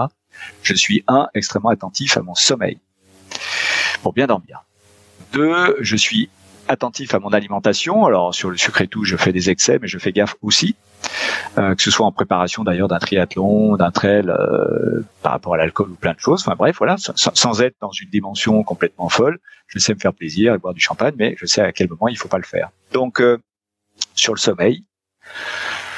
Je 0.61 0.73
suis 0.73 1.03
un 1.07 1.27
extrêmement 1.33 1.69
attentif 1.69 2.17
à 2.17 2.21
mon 2.21 2.35
sommeil 2.35 2.79
pour 4.01 4.13
bien 4.13 4.27
dormir. 4.27 4.63
Deux, 5.31 5.77
je 5.79 5.95
suis 5.95 6.29
attentif 6.67 7.13
à 7.13 7.19
mon 7.19 7.29
alimentation. 7.29 8.05
Alors 8.05 8.33
sur 8.33 8.49
le 8.49 8.57
sucre 8.57 8.81
et 8.81 8.87
tout, 8.87 9.03
je 9.03 9.17
fais 9.17 9.31
des 9.31 9.49
excès, 9.49 9.79
mais 9.81 9.87
je 9.87 9.97
fais 9.97 10.11
gaffe 10.11 10.35
aussi. 10.41 10.75
Euh, 11.57 11.75
que 11.75 11.81
ce 11.81 11.91
soit 11.91 12.05
en 12.05 12.11
préparation 12.11 12.63
d'ailleurs 12.63 12.87
d'un 12.87 12.99
triathlon, 12.99 13.75
d'un 13.77 13.91
trail, 13.91 14.27
euh, 14.27 15.01
par 15.21 15.33
rapport 15.33 15.53
à 15.53 15.57
l'alcool 15.57 15.91
ou 15.91 15.95
plein 15.95 16.13
de 16.13 16.19
choses. 16.19 16.41
Enfin 16.41 16.55
bref, 16.57 16.75
voilà, 16.77 16.95
sans, 16.97 17.61
être 17.61 17.75
dans 17.81 17.91
une 17.91 18.09
dimension 18.09 18.63
complètement 18.63 19.09
folle. 19.09 19.39
Je 19.67 19.79
sais 19.79 19.93
me 19.93 19.99
faire 19.99 20.13
plaisir 20.13 20.53
et 20.53 20.57
boire 20.57 20.73
du 20.73 20.81
champagne, 20.81 21.15
mais 21.17 21.35
je 21.37 21.45
sais 21.45 21.61
à 21.61 21.71
quel 21.71 21.89
moment 21.89 22.07
il 22.07 22.17
faut 22.17 22.27
pas 22.27 22.37
le 22.37 22.43
faire. 22.43 22.69
Donc 22.91 23.21
euh, 23.21 23.37
sur 24.15 24.33
le 24.33 24.39
sommeil, 24.39 24.83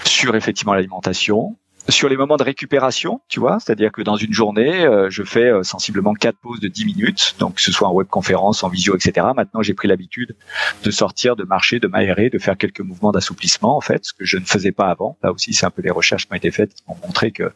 sur 0.03 0.36
effectivement 0.36 0.73
l'alimentation, 0.73 1.56
sur 1.89 2.10
les 2.10 2.17
moments 2.17 2.38
de 2.38 2.43
récupération, 2.43 3.21
tu 3.30 3.39
vois, 3.39 3.60
c'est-à-dire 3.60 3.91
que 3.91 4.02
dans 4.02 4.15
une 4.15 4.34
journée, 4.34 4.86
euh, 4.86 5.10
je 5.10 5.23
fais 5.23 5.45
euh, 5.45 5.63
sensiblement 5.63 6.13
quatre 6.13 6.38
pauses 6.38 6.60
de 6.60 6.67
10 6.67 6.86
minutes, 6.86 7.36
donc 7.39 7.56
que 7.56 7.62
ce 7.62 7.71
soit 7.71 7.88
en 7.88 7.93
webconférence, 7.93 8.63
en 8.63 8.69
visio, 8.69 8.95
etc. 8.95 9.28
Maintenant, 9.36 9.62
j'ai 9.62 9.73
pris 9.73 9.88
l'habitude 9.88 10.36
de 10.84 10.91
sortir, 10.91 11.36
de 11.36 11.43
marcher, 11.43 11.80
de 11.80 11.88
m'aérer, 11.88 12.30
de 12.30 12.39
faire 12.39 12.58
quelques 12.58 12.82
mouvements 12.82 13.12
d'assouplissement, 13.12 13.78
en 13.78 13.82
fait, 13.82 14.06
ce 14.06 14.13
que 14.13 14.26
je 14.26 14.38
ne 14.38 14.45
faisais 14.45 14.71
pas 14.71 14.89
avant. 14.89 15.17
Là 15.23 15.32
aussi, 15.32 15.54
c'est 15.54 15.65
un 15.65 15.69
peu 15.69 15.82
les 15.82 15.91
recherches 15.91 16.28
qui 16.28 16.34
ont 16.34 16.36
été 16.36 16.52
faites 16.52 16.73
qui 16.73 16.84
m'ont 16.88 16.97
montré 17.04 17.32
que 17.32 17.52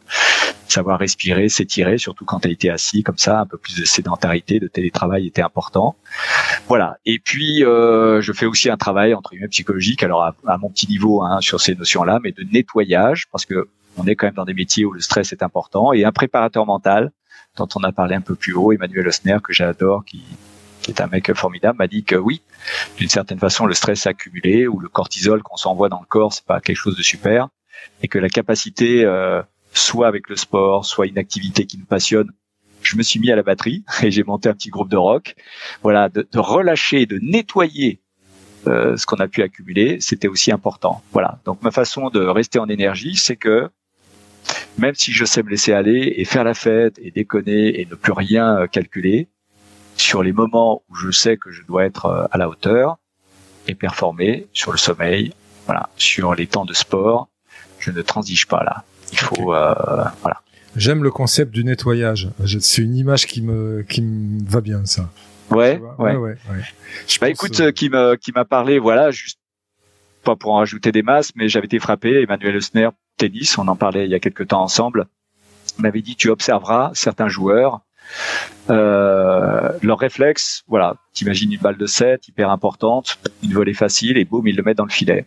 savoir 0.68 1.00
respirer, 1.00 1.50
s'étirer, 1.50 1.98
surtout 1.98 2.24
quand 2.24 2.46
elle 2.46 2.52
était 2.52 2.70
assis 2.70 3.04
comme 3.04 3.18
ça, 3.18 3.42
un 3.42 3.46
peu 3.46 3.58
plus 3.58 3.78
de 3.78 3.84
sédentarité, 3.84 4.60
de 4.60 4.68
télétravail 4.68 5.28
était 5.28 5.42
important. 5.42 5.96
Voilà. 6.68 6.98
Et 7.06 7.20
puis, 7.20 7.66
euh, 7.66 8.22
je 8.22 8.32
fais 8.32 8.46
aussi 8.46 8.70
un 8.70 8.78
travail 8.78 9.14
entre 9.14 9.32
guillemets 9.32 9.50
psychologique, 9.50 10.04
alors 10.04 10.24
à, 10.24 10.36
à 10.48 10.58
mon 10.58 10.70
petit 10.70 10.88
niveau 10.88 11.22
hein, 11.24 11.42
sur 11.42 11.60
ces 11.60 11.76
notions-là, 11.76 12.20
mais 12.24 12.32
de 12.32 12.44
nettoyage, 12.44 13.28
parce 13.32 13.46
que 13.46 13.68
on 13.98 14.06
est 14.06 14.16
quand 14.16 14.28
même 14.28 14.36
dans 14.36 14.46
des 14.46 14.54
métiers 14.54 14.86
où 14.86 14.92
le 14.92 15.02
stress 15.02 15.32
est 15.32 15.44
important. 15.44 15.94
Et 15.94 16.06
un 16.06 16.12
préparateur 16.12 16.66
mental, 16.66 17.12
dont 17.58 17.68
on 17.76 17.84
a 17.84 17.92
parlé 17.92 18.16
un 18.16 18.22
peu 18.22 18.36
plus 18.36 18.54
haut, 18.54 18.72
Emmanuel 18.72 19.08
Osner, 19.08 19.38
que 19.44 19.54
j'adore, 19.54 20.06
qui, 20.06 20.24
qui 20.82 20.92
est 20.92 21.02
un 21.02 21.08
mec 21.08 21.34
formidable, 21.34 21.78
m'a 21.78 21.88
dit 21.88 22.04
que 22.04 22.16
oui, 22.16 22.42
d'une 22.98 23.10
certaine 23.10 23.40
façon, 23.40 23.66
le 23.66 23.74
stress 23.74 24.08
accumulé 24.08 24.68
ou 24.68 24.80
le 24.80 24.90
cortisol 24.90 25.42
qu'on 25.44 25.58
s'envoie 25.58 25.90
dans 25.90 26.00
le 26.00 26.06
corps, 26.06 26.34
c'est 26.34 26.46
pas 26.46 26.60
quelque 26.62 26.78
chose 26.78 26.98
de 26.98 27.04
super, 27.04 27.50
et 28.02 28.08
que 28.08 28.20
la 28.20 28.30
capacité, 28.30 29.04
euh, 29.04 29.42
soit 29.74 30.08
avec 30.08 30.30
le 30.30 30.36
sport, 30.36 30.86
soit 30.86 31.08
une 31.08 31.18
activité 31.18 31.66
qui 31.66 31.78
nous 31.78 31.86
passionne, 31.86 32.32
je 32.82 32.96
me 32.96 33.04
suis 33.04 33.20
mis 33.20 33.32
à 33.32 33.36
la 33.36 33.44
batterie 33.44 33.84
et 34.04 34.12
j'ai 34.12 34.24
monté 34.24 34.50
un 34.50 34.54
petit 34.54 34.70
groupe 34.70 34.90
de 34.90 34.98
rock. 34.98 35.36
Voilà, 35.84 36.10
de, 36.10 36.28
de 36.30 36.40
relâcher, 36.40 37.06
de 37.06 37.20
nettoyer 37.22 38.02
euh, 38.68 38.96
ce 38.96 39.06
qu'on 39.06 39.18
a 39.18 39.28
pu 39.28 39.42
accumuler, 39.42 39.98
c'était 40.02 40.28
aussi 40.28 40.52
important. 40.52 41.02
Voilà. 41.14 41.40
Donc 41.46 41.62
ma 41.64 41.72
façon 41.72 42.10
de 42.10 42.20
rester 42.20 42.60
en 42.60 42.70
énergie, 42.70 43.16
c'est 43.16 43.36
que 43.36 43.70
même 44.78 44.96
si 44.96 45.12
je 45.12 45.26
sais 45.26 45.44
me 45.44 45.50
laisser 45.50 45.74
aller 45.74 46.14
et 46.18 46.26
faire 46.26 46.44
la 46.44 46.54
fête 46.54 46.98
et 47.02 47.12
déconner 47.12 47.80
et 47.82 47.86
ne 47.86 47.96
plus 47.96 48.14
rien 48.14 48.58
euh, 48.58 48.68
calculer, 48.68 49.28
sur 49.96 50.24
les 50.24 50.34
moments 50.34 50.84
où 50.90 50.96
je 50.96 51.12
sais 51.12 51.38
que 51.38 51.52
je 51.52 51.64
dois 51.64 51.86
être 51.86 52.06
euh, 52.06 52.26
à 52.32 52.38
la 52.38 52.50
hauteur 52.50 52.98
et 53.68 53.76
performer 53.76 54.48
sur 54.54 54.72
le 54.72 54.78
sommeil, 54.78 55.34
voilà, 55.66 55.90
sur 55.98 56.34
les 56.34 56.48
temps 56.48 56.66
de 56.66 56.74
sport, 56.74 57.30
je 57.80 57.92
ne 57.92 58.02
transige 58.02 58.48
pas 58.48 58.64
là. 58.64 58.84
Il 59.12 59.20
faut, 59.20 59.54
euh, 59.54 59.74
voilà. 60.22 60.42
J'aime 60.76 61.04
le 61.04 61.12
concept 61.12 61.52
du 61.52 61.64
nettoyage. 61.64 62.30
C'est 62.62 62.82
une 62.82 62.96
image 62.96 63.28
qui 63.28 63.42
me 63.42 63.84
qui 63.88 64.02
me 64.02 64.42
va 64.50 64.62
bien 64.62 64.86
ça. 64.86 65.10
Ouais, 65.50 65.82
ouais, 66.00 66.16
ouais, 66.16 66.38
Je 67.10 67.20
bah, 67.20 67.30
écoute, 67.30 67.72
qui 67.74 67.90
m'a 67.90 68.16
qui 68.16 68.32
m'a 68.32 68.46
parlé, 68.46 68.80
voilà, 68.80 69.12
juste 69.12 69.38
pas 70.24 70.38
pour 70.38 70.54
en 70.54 70.58
rajouter 70.58 70.94
des 70.94 71.02
masses, 71.02 71.32
mais 71.36 71.50
j'avais 71.50 71.66
été 71.66 71.80
frappé. 71.80 72.22
Emmanuel 72.22 72.56
Eusner, 72.56 72.90
tennis, 73.18 73.58
on 73.58 73.68
en 73.68 73.76
parlait 73.76 74.06
il 74.06 74.12
y 74.12 74.16
a 74.16 74.20
quelques 74.20 74.48
temps 74.48 74.62
ensemble, 74.62 75.08
m'avait 75.78 76.02
dit 76.02 76.16
tu 76.16 76.30
observeras 76.30 76.92
certains 76.94 77.28
joueurs, 77.28 77.82
euh, 78.70 79.72
leur 79.82 80.00
réflexe, 80.00 80.64
voilà, 80.68 80.96
t'imagines 81.14 81.52
une 81.52 81.60
balle 81.60 81.78
de 81.78 81.86
7 81.86 82.28
hyper 82.28 82.50
importante, 82.50 83.20
une 83.44 83.54
volée 83.54 83.74
facile 83.74 84.18
et 84.18 84.26
boum, 84.26 84.48
ils 84.48 84.56
le 84.56 84.64
mettent 84.64 84.78
dans 84.78 84.86
le 84.86 84.92
filet. 84.92 85.26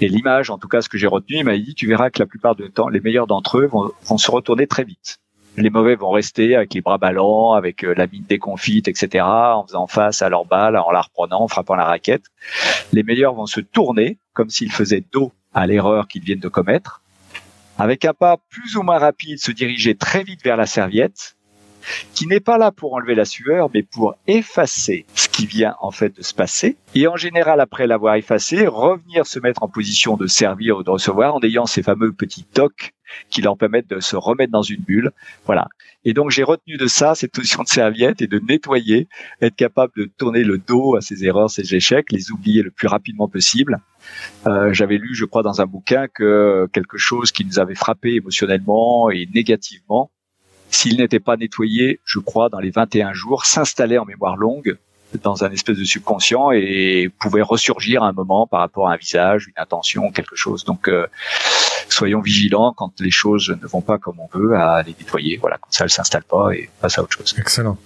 Et 0.00 0.08
l'image, 0.08 0.50
en 0.50 0.58
tout 0.58 0.68
cas, 0.68 0.82
ce 0.82 0.88
que 0.88 0.98
j'ai 0.98 1.06
retenu, 1.06 1.38
il 1.38 1.44
m'a 1.44 1.56
dit, 1.56 1.74
tu 1.74 1.86
verras 1.86 2.10
que 2.10 2.18
la 2.18 2.26
plupart 2.26 2.56
du 2.56 2.70
temps, 2.70 2.88
les 2.88 3.00
meilleurs 3.00 3.26
d'entre 3.26 3.58
eux 3.58 3.66
vont, 3.66 3.92
vont, 4.04 4.18
se 4.18 4.30
retourner 4.30 4.66
très 4.66 4.82
vite. 4.82 5.18
les 5.56 5.70
mauvais 5.70 5.94
vont 5.94 6.10
rester 6.10 6.56
avec 6.56 6.74
les 6.74 6.80
bras 6.80 6.98
ballants, 6.98 7.52
avec 7.52 7.82
la 7.82 8.08
mine 8.08 8.24
déconfite, 8.28 8.88
etc., 8.88 9.24
en 9.24 9.64
faisant 9.64 9.86
face 9.86 10.20
à 10.20 10.28
leur 10.28 10.46
balle, 10.46 10.76
en 10.76 10.90
la 10.90 11.02
reprenant, 11.02 11.42
en 11.42 11.48
frappant 11.48 11.76
la 11.76 11.84
raquette. 11.84 12.24
Les 12.92 13.04
meilleurs 13.04 13.34
vont 13.34 13.46
se 13.46 13.60
tourner 13.60 14.18
comme 14.32 14.50
s'ils 14.50 14.72
faisaient 14.72 15.04
dos 15.12 15.32
à 15.54 15.66
l'erreur 15.66 16.08
qu'ils 16.08 16.22
viennent 16.22 16.40
de 16.40 16.48
commettre, 16.48 17.00
avec 17.78 18.04
un 18.04 18.14
pas 18.14 18.36
plus 18.50 18.76
ou 18.76 18.82
moins 18.82 18.98
rapide, 18.98 19.38
se 19.38 19.50
diriger 19.50 19.96
très 19.96 20.22
vite 20.22 20.42
vers 20.42 20.56
la 20.56 20.66
serviette, 20.66 21.36
qui 22.14 22.26
n'est 22.26 22.40
pas 22.40 22.58
là 22.58 22.70
pour 22.70 22.94
enlever 22.94 23.14
la 23.14 23.24
sueur, 23.24 23.70
mais 23.72 23.82
pour 23.82 24.14
effacer 24.26 25.06
ce 25.14 25.28
qui 25.28 25.46
vient 25.46 25.74
en 25.80 25.90
fait 25.90 26.16
de 26.16 26.22
se 26.22 26.34
passer. 26.34 26.76
Et 26.94 27.06
en 27.06 27.16
général, 27.16 27.60
après 27.60 27.86
l'avoir 27.86 28.14
effacé, 28.14 28.66
revenir 28.66 29.26
se 29.26 29.38
mettre 29.40 29.62
en 29.62 29.68
position 29.68 30.16
de 30.16 30.26
servir 30.26 30.78
ou 30.78 30.82
de 30.82 30.90
recevoir 30.90 31.34
en 31.34 31.40
ayant 31.40 31.66
ces 31.66 31.82
fameux 31.82 32.12
petits 32.12 32.44
tocs 32.44 32.92
qui 33.30 33.42
leur 33.42 33.56
permettent 33.56 33.90
de 33.90 34.00
se 34.00 34.16
remettre 34.16 34.52
dans 34.52 34.62
une 34.62 34.80
bulle. 34.80 35.10
Voilà. 35.46 35.68
Et 36.04 36.12
donc 36.12 36.30
j'ai 36.30 36.42
retenu 36.42 36.76
de 36.76 36.86
ça 36.86 37.14
cette 37.14 37.32
position 37.32 37.62
de 37.62 37.68
serviette 37.68 38.20
et 38.22 38.26
de 38.26 38.38
nettoyer, 38.38 39.08
être 39.40 39.56
capable 39.56 39.92
de 39.96 40.04
tourner 40.04 40.44
le 40.44 40.58
dos 40.58 40.96
à 40.96 41.00
ces 41.00 41.24
erreurs, 41.24 41.50
ces 41.50 41.74
échecs, 41.74 42.12
les 42.12 42.30
oublier 42.30 42.62
le 42.62 42.70
plus 42.70 42.88
rapidement 42.88 43.28
possible. 43.28 43.80
Euh, 44.46 44.72
J'avais 44.72 44.98
lu, 44.98 45.14
je 45.14 45.24
crois, 45.24 45.42
dans 45.42 45.60
un 45.60 45.66
bouquin 45.66 46.08
que 46.08 46.68
quelque 46.72 46.98
chose 46.98 47.32
qui 47.32 47.44
nous 47.44 47.58
avait 47.58 47.74
frappé 47.74 48.14
émotionnellement 48.14 49.10
et 49.10 49.28
négativement, 49.34 50.10
s'il 50.74 50.98
n'était 50.98 51.20
pas 51.20 51.36
nettoyé, 51.36 52.00
je 52.04 52.18
crois, 52.18 52.48
dans 52.48 52.58
les 52.58 52.70
21 52.70 53.12
jours, 53.12 53.46
s'installait 53.46 53.98
en 53.98 54.04
mémoire 54.04 54.36
longue 54.36 54.76
dans 55.22 55.44
un 55.44 55.50
espèce 55.52 55.78
de 55.78 55.84
subconscient 55.84 56.50
et 56.50 57.08
pouvait 57.20 57.42
ressurgir 57.42 58.02
à 58.02 58.08
un 58.08 58.12
moment 58.12 58.48
par 58.48 58.60
rapport 58.60 58.88
à 58.88 58.94
un 58.94 58.96
visage, 58.96 59.46
une 59.46 59.62
intention, 59.62 60.10
quelque 60.10 60.34
chose. 60.34 60.64
Donc, 60.64 60.88
euh, 60.88 61.06
soyons 61.88 62.20
vigilants 62.20 62.74
quand 62.76 63.00
les 63.00 63.12
choses 63.12 63.56
ne 63.62 63.66
vont 63.68 63.80
pas 63.80 63.98
comme 63.98 64.18
on 64.18 64.28
veut 64.36 64.56
à 64.56 64.82
les 64.82 64.96
nettoyer. 64.98 65.36
Voilà, 65.36 65.58
comme 65.58 65.70
ça, 65.70 65.84
elles 65.84 65.90
s'installent 65.90 66.24
pas 66.24 66.50
et 66.52 66.68
passe 66.80 66.98
à 66.98 67.02
autre 67.02 67.12
chose. 67.12 67.34
Excellent. 67.38 67.78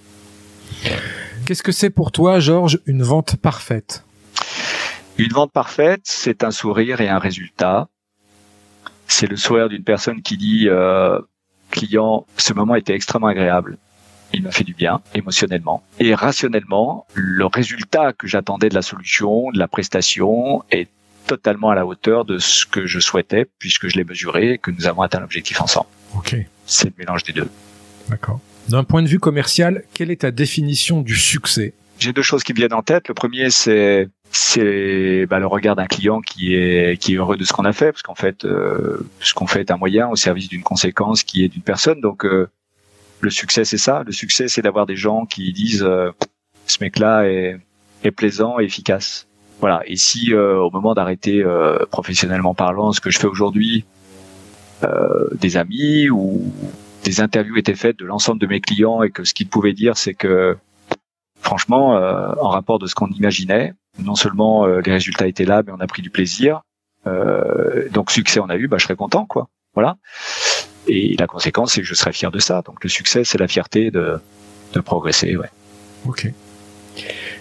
Qu'est-ce 1.45 1.63
que 1.63 1.71
c'est 1.71 1.91
pour 1.91 2.11
toi, 2.11 2.39
Georges, 2.39 2.79
une 2.87 3.03
vente 3.03 3.35
parfaite? 3.35 4.03
Une 5.17 5.31
vente 5.31 5.51
parfaite, 5.51 6.01
c'est 6.05 6.43
un 6.43 6.51
sourire 6.51 7.01
et 7.01 7.09
un 7.09 7.19
résultat. 7.19 7.87
C'est 9.05 9.27
le 9.27 9.35
sourire 9.35 9.69
d'une 9.69 9.83
personne 9.83 10.21
qui 10.23 10.37
dit 10.37 10.67
euh, 10.67 11.19
client, 11.69 12.25
ce 12.37 12.53
moment 12.53 12.75
était 12.75 12.93
extrêmement 12.93 13.27
agréable. 13.27 13.77
Il 14.33 14.43
m'a 14.43 14.51
fait 14.51 14.63
du 14.63 14.73
bien 14.73 15.01
émotionnellement 15.15 15.83
et 15.99 16.13
rationnellement. 16.13 17.07
Le 17.13 17.45
résultat 17.45 18.13
que 18.13 18.27
j'attendais 18.27 18.69
de 18.69 18.75
la 18.75 18.81
solution, 18.81 19.49
de 19.51 19.57
la 19.57 19.67
prestation, 19.67 20.63
est 20.71 20.87
totalement 21.25 21.69
à 21.69 21.75
la 21.75 21.85
hauteur 21.85 22.25
de 22.25 22.37
ce 22.37 22.65
que 22.65 22.85
je 22.85 22.99
souhaitais 22.99 23.47
puisque 23.57 23.87
je 23.87 23.97
l'ai 23.97 24.03
mesuré 24.03 24.53
et 24.53 24.57
que 24.57 24.71
nous 24.71 24.87
avons 24.87 25.01
atteint 25.01 25.19
l'objectif 25.19 25.61
ensemble. 25.61 25.87
Ok. 26.15 26.35
C'est 26.65 26.87
le 26.87 26.93
mélange 26.97 27.23
des 27.23 27.33
deux. 27.33 27.49
D'accord. 28.09 28.39
D'un 28.67 28.83
point 28.83 29.01
de 29.01 29.07
vue 29.07 29.19
commercial, 29.19 29.83
quelle 29.93 30.11
est 30.11 30.21
ta 30.21 30.31
définition 30.31 31.01
du 31.01 31.15
succès? 31.15 31.73
J'ai 31.97 32.13
deux 32.13 32.21
choses 32.21 32.43
qui 32.43 32.53
me 32.53 32.57
viennent 32.57 32.73
en 32.73 32.83
tête. 32.83 33.07
Le 33.07 33.13
premier, 33.13 33.49
c'est 33.49 34.09
c'est 34.31 35.25
bah, 35.25 35.39
le 35.39 35.47
regard 35.47 35.75
d'un 35.75 35.87
client 35.87 36.21
qui 36.21 36.53
est 36.53 36.97
qui 37.01 37.13
est 37.13 37.17
heureux 37.17 37.37
de 37.37 37.43
ce 37.43 37.53
qu'on 37.53 37.65
a 37.65 37.73
fait 37.73 37.91
parce 37.91 38.03
qu'en 38.03 38.15
fait 38.15 38.45
euh, 38.45 38.99
ce 39.19 39.33
qu'on 39.33 39.47
fait 39.47 39.61
est 39.61 39.71
un 39.71 39.77
moyen 39.77 40.07
au 40.09 40.15
service 40.15 40.49
d'une 40.49 40.61
conséquence 40.61 41.23
qui 41.23 41.43
est 41.43 41.47
d'une 41.47 41.63
personne. 41.63 41.99
Donc 42.01 42.25
euh, 42.25 42.49
le 43.21 43.29
succès 43.29 43.65
c'est 43.65 43.77
ça. 43.77 44.03
Le 44.05 44.11
succès 44.11 44.47
c'est 44.47 44.61
d'avoir 44.61 44.85
des 44.85 44.95
gens 44.95 45.25
qui 45.25 45.51
disent 45.51 45.83
euh, 45.83 46.11
ce 46.67 46.77
mec 46.81 46.99
là 46.99 47.23
est, 47.23 47.57
est 48.03 48.11
plaisant 48.11 48.59
et 48.59 48.65
efficace. 48.65 49.27
Voilà. 49.61 49.81
Et 49.87 49.97
si 49.97 50.33
au 50.33 50.69
moment 50.69 50.93
d'arrêter 50.93 51.43
professionnellement 51.91 52.53
parlant 52.53 52.93
ce 52.93 53.01
que 53.01 53.09
je 53.09 53.19
fais 53.19 53.27
aujourd'hui 53.27 53.83
des 55.33 55.57
amis 55.57 56.09
ou 56.09 56.53
des 57.03 57.19
interviews 57.19 57.57
étaient 57.57 57.75
faites 57.75 57.99
de 57.99 58.05
l'ensemble 58.05 58.39
de 58.39 58.47
mes 58.47 58.61
clients 58.61 59.03
et 59.03 59.09
que 59.09 59.25
ce 59.25 59.33
qu'ils 59.33 59.49
pouvaient 59.49 59.73
dire 59.73 59.97
c'est 59.97 60.13
que 60.13 60.55
franchement 61.41 61.89
en 61.89 62.47
rapport 62.47 62.79
de 62.79 62.87
ce 62.87 62.95
qu'on 62.95 63.09
imaginait 63.09 63.73
non 64.03 64.15
seulement 64.15 64.65
euh, 64.65 64.81
les 64.81 64.91
résultats 64.91 65.27
étaient 65.27 65.45
là, 65.45 65.63
mais 65.65 65.71
on 65.71 65.79
a 65.79 65.87
pris 65.87 66.01
du 66.01 66.09
plaisir. 66.09 66.61
Euh, 67.07 67.87
donc 67.91 68.11
succès 68.11 68.39
on 68.39 68.49
a 68.49 68.55
eu, 68.55 68.67
bah, 68.67 68.77
je 68.77 68.83
serais 68.83 68.95
content, 68.95 69.25
quoi. 69.25 69.49
Voilà. 69.73 69.97
Et 70.87 71.15
la 71.17 71.27
conséquence, 71.27 71.73
c'est 71.73 71.81
que 71.81 71.87
je 71.87 71.93
serais 71.93 72.13
fier 72.13 72.31
de 72.31 72.39
ça. 72.39 72.61
Donc 72.63 72.83
le 72.83 72.89
succès, 72.89 73.23
c'est 73.23 73.37
la 73.37 73.47
fierté 73.47 73.91
de, 73.91 74.19
de 74.73 74.79
progresser, 74.79 75.35
ouais. 75.37 75.49
Ok. 76.05 76.31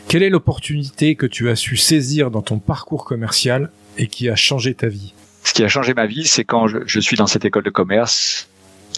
Quelle 0.08 0.22
est 0.22 0.30
l'opportunité 0.30 1.14
que 1.14 1.26
tu 1.26 1.48
as 1.48 1.56
su 1.56 1.76
saisir 1.76 2.30
dans 2.30 2.42
ton 2.42 2.58
parcours 2.58 3.04
commercial 3.04 3.70
et 3.96 4.06
qui 4.06 4.28
a 4.28 4.36
changé 4.36 4.74
ta 4.74 4.88
vie? 4.88 5.14
Ce 5.44 5.52
qui 5.52 5.64
a 5.64 5.68
changé 5.68 5.94
ma 5.94 6.06
vie, 6.06 6.26
c'est 6.26 6.44
quand 6.44 6.66
je, 6.66 6.78
je, 6.86 7.00
suis 7.00 7.16
dans 7.16 7.26
cette 7.26 7.44
école 7.44 7.64
de 7.64 7.70
commerce. 7.70 8.48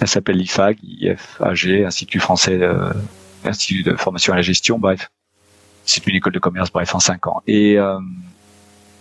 Elle 0.01 0.09
s'appelle 0.09 0.37
l'IFAG, 0.37 0.79
IFAG, 0.83 1.85
Institut 1.85 2.21
français, 2.21 2.59
euh, 2.61 2.91
Institut 3.45 3.83
de 3.83 3.95
formation 3.97 4.33
à 4.33 4.37
la 4.37 4.43
gestion, 4.43 4.79
bref 4.79 5.11
c'est 5.91 6.07
une 6.07 6.17
école 6.17 6.33
de 6.33 6.39
commerce, 6.39 6.71
bref, 6.71 6.95
en 6.95 7.01
5 7.01 7.27
ans. 7.27 7.43
Et 7.47 7.79
euh, 7.79 7.99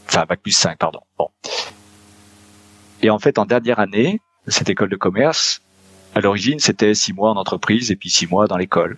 enfin, 0.07 0.25
bac 0.27 0.39
plus 0.41 0.51
5, 0.51 0.77
pardon. 0.77 0.99
Bon. 1.17 1.29
Et 3.01 3.09
en 3.09 3.19
fait, 3.19 3.37
en 3.37 3.45
dernière 3.45 3.79
année, 3.79 4.19
cette 4.47 4.69
école 4.69 4.89
de 4.89 4.95
commerce, 4.95 5.61
à 6.15 6.21
l'origine, 6.21 6.59
c'était 6.59 6.93
six 6.95 7.13
mois 7.13 7.29
en 7.29 7.35
entreprise 7.35 7.91
et 7.91 7.95
puis 7.95 8.09
six 8.09 8.27
mois 8.27 8.47
dans 8.47 8.57
l'école. 8.57 8.97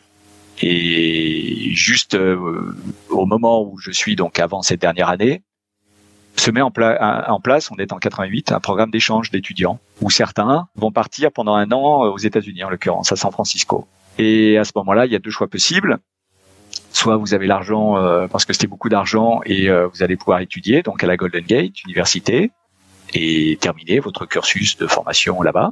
Et 0.61 1.71
juste 1.73 2.15
euh, 2.15 2.75
au 3.09 3.25
moment 3.25 3.63
où 3.63 3.77
je 3.79 3.91
suis 3.91 4.15
donc 4.15 4.39
avant 4.39 4.61
cette 4.61 4.81
dernière 4.81 5.09
année, 5.09 5.43
se 6.37 6.49
met 6.49 6.61
en, 6.61 6.71
en, 6.71 7.39
place, 7.41 7.71
on 7.71 7.75
est 7.75 7.91
en 7.91 7.97
88, 7.97 8.51
un 8.53 8.59
programme 8.59 8.89
d'échange 8.89 9.31
d'étudiants 9.31 9.79
où 10.01 10.09
certains 10.09 10.67
vont 10.75 10.91
partir 10.91 11.31
pendant 11.31 11.55
un 11.55 11.71
an 11.71 12.03
aux 12.03 12.17
États-Unis, 12.17 12.63
en 12.63 12.69
l'occurrence 12.69 13.11
à 13.11 13.15
San 13.15 13.31
Francisco. 13.31 13.87
Et 14.17 14.57
à 14.57 14.63
ce 14.63 14.71
moment-là, 14.75 15.05
il 15.05 15.11
y 15.11 15.15
a 15.15 15.19
deux 15.19 15.29
choix 15.29 15.47
possibles 15.47 15.99
soit 16.93 17.17
vous 17.17 17.33
avez 17.33 17.47
l'argent 17.47 17.97
euh, 17.97 18.27
parce 18.27 18.45
que 18.45 18.53
c'était 18.53 18.67
beaucoup 18.67 18.89
d'argent 18.89 19.41
et 19.45 19.69
euh, 19.69 19.87
vous 19.87 20.03
allez 20.03 20.17
pouvoir 20.17 20.39
étudier 20.39 20.81
donc 20.81 21.03
à 21.03 21.07
la 21.07 21.17
Golden 21.17 21.43
Gate 21.43 21.83
Université 21.85 22.51
et 23.13 23.57
terminer 23.59 23.99
votre 23.99 24.25
cursus 24.25 24.77
de 24.77 24.87
formation 24.87 25.41
là-bas. 25.41 25.71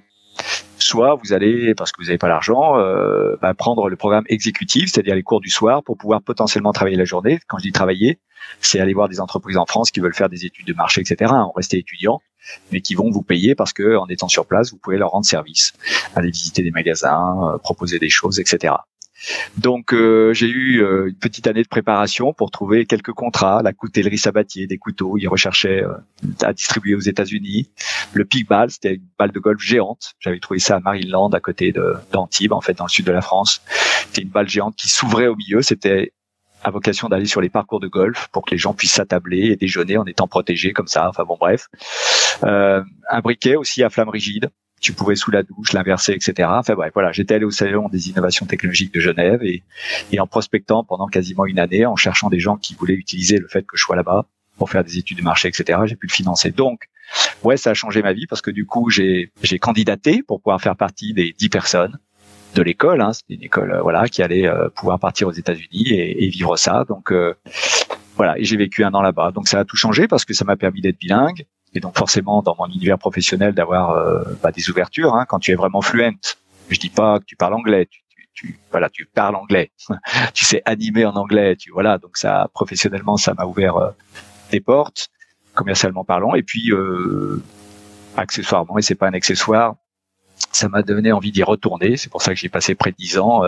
Soit 0.78 1.16
vous 1.16 1.34
allez, 1.34 1.76
parce 1.76 1.92
que 1.92 2.02
vous 2.02 2.08
n'avez 2.08 2.18
pas 2.18 2.30
l'argent, 2.30 2.78
euh, 2.78 3.36
bah, 3.42 3.54
prendre 3.54 3.90
le 3.90 3.96
programme 3.98 4.24
exécutif, 4.28 4.90
c'est-à-dire 4.90 5.16
les 5.16 5.24
cours 5.24 5.42
du 5.42 5.50
soir, 5.50 5.84
pour 5.84 5.98
pouvoir 5.98 6.22
potentiellement 6.22 6.72
travailler 6.72 6.96
la 6.96 7.06
journée. 7.06 7.40
Quand 7.48 7.58
je 7.58 7.64
dis 7.64 7.72
travailler, 7.74 8.20
c'est 8.62 8.80
aller 8.80 8.94
voir 8.94 9.10
des 9.10 9.20
entreprises 9.20 9.58
en 9.58 9.66
France 9.66 9.92
qui 9.92 10.00
veulent 10.00 10.16
faire 10.16 10.30
des 10.30 10.46
études 10.46 10.66
de 10.66 10.74
marché, 10.74 11.02
etc. 11.02 11.32
Hein, 11.34 11.50
rester 11.56 11.78
étudiant, 11.78 12.22
mais 12.72 12.80
qui 12.80 12.96
vont 12.96 13.12
vous 13.12 13.22
payer 13.22 13.54
parce 13.54 13.74
que 13.74 13.98
en 13.98 14.08
étant 14.08 14.30
sur 14.30 14.46
place, 14.46 14.72
vous 14.72 14.78
pouvez 14.78 14.98
leur 14.98 15.12
rendre 15.12 15.26
service, 15.26 15.74
aller 16.16 16.32
visiter 16.32 16.64
des 16.64 16.72
magasins, 16.72 17.60
proposer 17.62 18.00
des 18.00 18.10
choses, 18.10 18.40
etc. 18.40 18.76
Donc 19.58 19.94
euh, 19.94 20.34
j'ai 20.34 20.48
eu 20.48 20.82
euh, 20.82 21.10
une 21.10 21.16
petite 21.16 21.48
année 21.48 21.64
de 21.64 21.68
préparation 21.68 22.34
pour 22.34 22.52
trouver 22.52 22.86
quelques 22.86 23.12
contrats, 23.12 23.62
la 23.64 23.74
coutellerie 23.74 24.18
Sabatier, 24.18 24.68
des 24.68 24.78
couteaux, 24.78 25.18
ils 25.18 25.28
recherchaient 25.28 25.84
euh, 25.84 25.94
à 26.42 26.54
distribuer 26.54 26.96
aux 26.96 27.02
États-Unis. 27.02 27.70
Le 28.14 28.28
Ball, 28.48 28.72
c'était 28.72 28.96
une 28.96 29.08
balle 29.18 29.32
de 29.32 29.40
golf 29.40 29.62
géante. 29.62 30.14
J'avais 30.20 30.40
trouvé 30.40 30.60
ça 30.60 30.78
à 30.78 30.80
Maryland, 30.80 31.30
à 31.30 31.40
côté 31.40 31.74
d'Antibes, 32.12 32.54
en 32.54 32.62
fait, 32.62 32.74
dans 32.74 32.86
le 32.86 32.90
sud 32.90 33.06
de 33.06 33.12
la 33.12 33.22
France. 33.22 33.62
C'était 34.08 34.22
une 34.22 34.30
balle 34.30 34.48
géante 34.48 34.76
qui 34.76 34.88
s'ouvrait 34.88 35.28
au 35.28 35.36
milieu. 35.36 35.62
C'était 35.62 36.14
à 36.64 36.72
vocation 36.72 37.10
d'aller 37.10 37.26
sur 37.26 37.42
les 37.42 37.50
parcours 37.50 37.80
de 37.80 37.88
golf 37.88 38.28
pour 38.32 38.46
que 38.46 38.52
les 38.52 38.58
gens 38.58 38.74
puissent 38.74 38.94
s'attabler 38.94 39.48
et 39.48 39.56
déjeuner 39.56 39.98
en 39.98 40.06
étant 40.06 40.28
protégés 40.28 40.74
comme 40.74 40.88
ça. 40.88 41.10
Enfin 41.10 41.24
bon, 41.26 41.38
bref. 41.40 41.68
un 42.44 43.22
briquet 43.22 43.56
aussi 43.56 43.84
à 43.84 43.90
flamme 43.90 44.10
rigide 44.10 44.50
tu 44.80 44.94
pouvais 44.94 45.16
sous 45.16 45.32
la 45.32 45.44
douche 45.44 45.74
l'inverser, 45.74 46.14
etc. 46.14 46.50
Enfin 46.52 46.76
bref, 46.76 46.92
voilà, 46.94 47.12
j'étais 47.12 47.36
allé 47.36 47.46
au 47.46 47.52
salon 47.52 47.90
des 47.90 48.10
innovations 48.10 48.46
technologiques 48.46 48.94
de 48.94 49.00
Genève 49.00 49.44
et, 49.44 49.64
et 50.12 50.20
en 50.20 50.28
prospectant 50.28 50.84
pendant 50.84 51.08
quasiment 51.08 51.46
une 51.46 51.60
année, 51.60 51.86
en 51.86 51.96
cherchant 51.96 52.30
des 52.30 52.40
gens 52.40 52.58
qui 52.58 52.76
voulaient 52.76 52.94
utiliser 52.94 53.38
le 53.38 53.48
fait 53.48 53.64
que 53.64 53.78
je 53.78 53.84
sois 53.84 53.96
là-bas 53.96 54.26
pour 54.58 54.70
faire 54.70 54.84
des 54.84 54.98
études 54.98 55.18
de 55.18 55.24
marché, 55.24 55.48
etc. 55.48 55.80
J'ai 55.86 55.96
pu 55.96 56.08
le 56.08 56.14
financer. 56.14 56.52
Donc, 56.52 56.90
ouais, 57.44 57.58
ça 57.58 57.72
a 57.72 57.74
changé 57.74 58.02
ma 58.04 58.14
vie 58.14 58.28
parce 58.28 58.42
que 58.42 58.52
du 58.52 58.66
coup, 58.66 58.90
j'ai 58.90 59.32
candidaté 59.60 60.22
pour 60.22 60.42
pouvoir 60.42 60.62
faire 60.62 60.76
partie 60.76 61.14
des 61.14 61.34
dix 61.38 61.50
personnes 61.50 61.98
de 62.56 62.62
l'école. 62.62 63.02
Hein. 63.02 63.14
C'était 63.14 63.36
une 63.36 63.44
école, 63.44 63.72
euh, 63.72 63.82
voilà, 63.82 64.08
qui 64.08 64.22
allait 64.22 64.48
euh, 64.48 64.70
pouvoir 64.70 65.00
partir 65.00 65.28
aux 65.28 65.32
États-Unis 65.32 65.90
et, 65.90 66.26
et, 66.26 66.30
vivre 66.30 66.58
ça. 66.58 66.84
Donc 66.88 67.12
euh, 67.12 67.36
voilà, 68.16 68.38
et 68.38 68.44
j'ai 68.44 68.58
vécu 68.58 68.84
un 68.84 68.94
an 68.94 69.02
là-bas. 69.02 69.32
Donc 69.32 69.48
ça 69.48 69.60
a 69.60 69.66
tout 69.66 69.76
changé 69.76 70.08
parce 70.08 70.26
que 70.26 70.34
ça 70.34 70.46
m'a 70.46 70.56
permis 70.56 70.82
d'être 70.82 71.00
bilingue, 71.00 71.46
et 71.74 71.80
donc 71.80 71.98
forcément 71.98 72.42
dans 72.42 72.56
mon 72.58 72.68
univers 72.68 72.98
professionnel 72.98 73.54
d'avoir 73.54 73.92
euh, 73.92 74.24
bah, 74.42 74.52
des 74.52 74.70
ouvertures 74.70 75.16
hein, 75.16 75.26
quand 75.28 75.40
tu 75.40 75.52
es 75.52 75.56
vraiment 75.56 75.82
fluent. 75.82 76.18
Je 76.70 76.80
dis 76.80 76.90
pas 76.90 77.20
que 77.20 77.26
tu 77.26 77.36
parles 77.36 77.54
anglais, 77.54 77.88
tu, 77.88 78.02
tu, 78.10 78.30
tu 78.34 78.60
voilà, 78.72 78.90
tu 78.90 79.06
parles 79.06 79.36
anglais, 79.36 79.72
tu 80.34 80.46
sais 80.46 80.62
animer 80.66 81.06
en 81.06 81.16
anglais, 81.16 81.56
tu 81.56 81.72
voilà, 81.72 81.98
donc 81.98 82.18
ça 82.18 82.50
professionnellement 82.54 83.18
ça 83.18 83.34
m'a 83.34 83.46
ouvert 83.46 83.78
euh, 83.78 83.90
des 84.52 84.60
portes 84.60 85.10
commercialement 85.54 86.04
parlant. 86.04 86.36
Et 86.36 86.44
puis 86.44 86.72
euh, 86.72 87.42
accessoirement 88.18 88.78
et 88.78 88.82
c'est 88.82 88.96
pas 88.96 89.08
un 89.08 89.14
accessoire, 89.14 89.76
ça 90.52 90.70
m'a 90.70 90.84
donné 90.84 91.12
envie 91.12 91.32
d'y 91.32 91.44
retourner, 91.44 91.98
c'est 91.98 92.10
pour 92.10 92.22
ça 92.22 92.34
que 92.34 92.40
j'ai 92.40 92.50
passé 92.50 92.76
près 92.76 92.92
de 92.92 92.96
dix 92.98 93.18
ans 93.18 93.44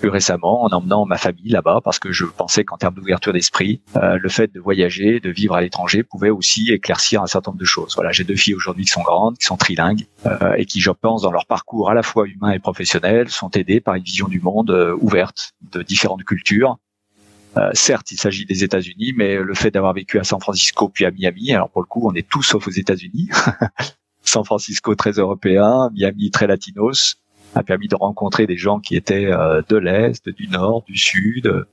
plus 0.00 0.08
récemment 0.08 0.64
en 0.64 0.68
emmenant 0.68 1.04
ma 1.06 1.18
famille 1.18 1.50
là-bas 1.50 1.80
parce 1.84 1.98
que 1.98 2.10
je 2.10 2.24
pensais 2.24 2.64
qu'en 2.64 2.76
termes 2.76 2.94
d'ouverture 2.94 3.32
d'esprit, 3.32 3.80
euh, 3.96 4.18
le 4.18 4.28
fait 4.28 4.52
de 4.52 4.58
voyager, 4.58 5.20
de 5.20 5.30
vivre 5.30 5.54
à 5.54 5.60
l'étranger 5.60 6.02
pouvait 6.02 6.30
aussi 6.30 6.72
éclaircir 6.72 7.22
un 7.22 7.26
certain 7.26 7.50
nombre 7.50 7.60
de 7.60 7.66
choses. 7.66 7.94
Voilà, 7.94 8.10
j'ai 8.10 8.24
deux 8.24 8.36
filles 8.36 8.54
aujourd'hui 8.54 8.84
qui 8.84 8.90
sont 8.90 9.02
grandes, 9.02 9.36
qui 9.38 9.44
sont 9.44 9.56
trilingues 9.56 10.06
euh, 10.26 10.54
et 10.56 10.64
qui, 10.64 10.80
je 10.80 10.90
pense, 10.90 11.22
dans 11.22 11.30
leur 11.30 11.46
parcours 11.46 11.90
à 11.90 11.94
la 11.94 12.02
fois 12.02 12.26
humain 12.26 12.50
et 12.52 12.58
professionnel, 12.58 13.28
sont 13.28 13.50
aidées 13.50 13.80
par 13.80 13.94
une 13.94 14.02
vision 14.02 14.26
du 14.26 14.40
monde 14.40 14.70
euh, 14.70 14.96
ouverte 15.00 15.52
de 15.70 15.82
différentes 15.82 16.24
cultures. 16.24 16.78
Euh, 17.56 17.70
certes, 17.74 18.10
il 18.12 18.18
s'agit 18.18 18.46
des 18.46 18.64
États-Unis, 18.64 19.12
mais 19.16 19.36
le 19.36 19.54
fait 19.54 19.70
d'avoir 19.70 19.92
vécu 19.92 20.18
à 20.18 20.24
San 20.24 20.40
Francisco 20.40 20.88
puis 20.88 21.04
à 21.04 21.10
Miami, 21.10 21.52
alors 21.52 21.68
pour 21.68 21.82
le 21.82 21.86
coup, 21.86 22.08
on 22.08 22.14
est 22.14 22.28
tous 22.28 22.42
sauf 22.42 22.66
aux 22.66 22.70
États-Unis. 22.70 23.28
San 24.22 24.44
Francisco 24.44 24.94
très 24.94 25.12
européen, 25.12 25.90
Miami 25.92 26.30
très 26.30 26.46
latinos, 26.46 27.16
a 27.54 27.62
permis 27.62 27.88
de 27.88 27.96
rencontrer 27.96 28.46
des 28.46 28.56
gens 28.56 28.80
qui 28.80 28.96
étaient 28.96 29.26
euh, 29.26 29.62
de 29.68 29.76
l'Est, 29.76 30.28
du 30.28 30.48
Nord, 30.48 30.84
du 30.86 30.96
Sud, 30.96 31.66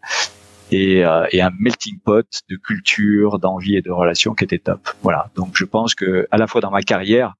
et, 0.71 1.05
euh, 1.05 1.25
et, 1.31 1.41
un 1.41 1.51
melting 1.59 1.99
pot 1.99 2.27
de 2.49 2.55
culture, 2.55 3.39
d'envie 3.39 3.75
et 3.75 3.81
de 3.81 3.91
relations 3.91 4.33
qui 4.33 4.43
était 4.43 4.59
top. 4.59 4.89
Voilà. 5.01 5.29
Donc 5.35 5.55
je 5.55 5.65
pense 5.65 5.95
que 5.95 6.27
à 6.31 6.37
la 6.37 6.47
fois 6.47 6.61
dans 6.61 6.71
ma 6.71 6.81
carrière 6.81 7.35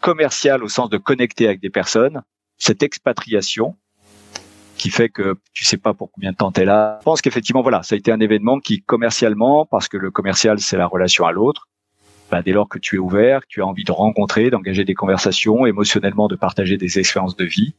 commerciale 0.00 0.62
au 0.62 0.68
sens 0.68 0.90
de 0.90 0.98
connecter 0.98 1.46
avec 1.46 1.60
des 1.60 1.70
personnes, 1.70 2.22
cette 2.58 2.82
expatriation 2.82 3.76
qui 4.76 4.90
fait 4.90 5.08
que 5.08 5.36
tu 5.52 5.64
sais 5.64 5.76
pas 5.76 5.94
pour 5.94 6.10
combien 6.12 6.32
de 6.32 6.36
temps 6.36 6.52
tu 6.52 6.60
es 6.60 6.64
là. 6.64 6.98
Je 7.00 7.04
pense 7.04 7.22
qu'effectivement 7.22 7.62
voilà, 7.62 7.82
ça 7.82 7.94
a 7.94 7.98
été 7.98 8.12
un 8.12 8.20
événement 8.20 8.60
qui 8.60 8.82
commercialement 8.82 9.66
parce 9.66 9.88
que 9.88 9.96
le 9.96 10.10
commercial 10.10 10.60
c'est 10.60 10.76
la 10.76 10.86
relation 10.86 11.24
à 11.24 11.32
l'autre, 11.32 11.68
bah, 12.34 12.42
dès 12.42 12.50
lors 12.50 12.68
que 12.68 12.80
tu 12.80 12.96
es 12.96 12.98
ouvert, 12.98 13.42
que 13.42 13.46
tu 13.48 13.62
as 13.62 13.64
envie 13.64 13.84
de 13.84 13.92
rencontrer, 13.92 14.50
d'engager 14.50 14.84
des 14.84 14.94
conversations, 14.94 15.66
émotionnellement 15.66 16.26
de 16.26 16.34
partager 16.34 16.76
des 16.76 16.98
expériences 16.98 17.36
de 17.36 17.44
vie, 17.44 17.74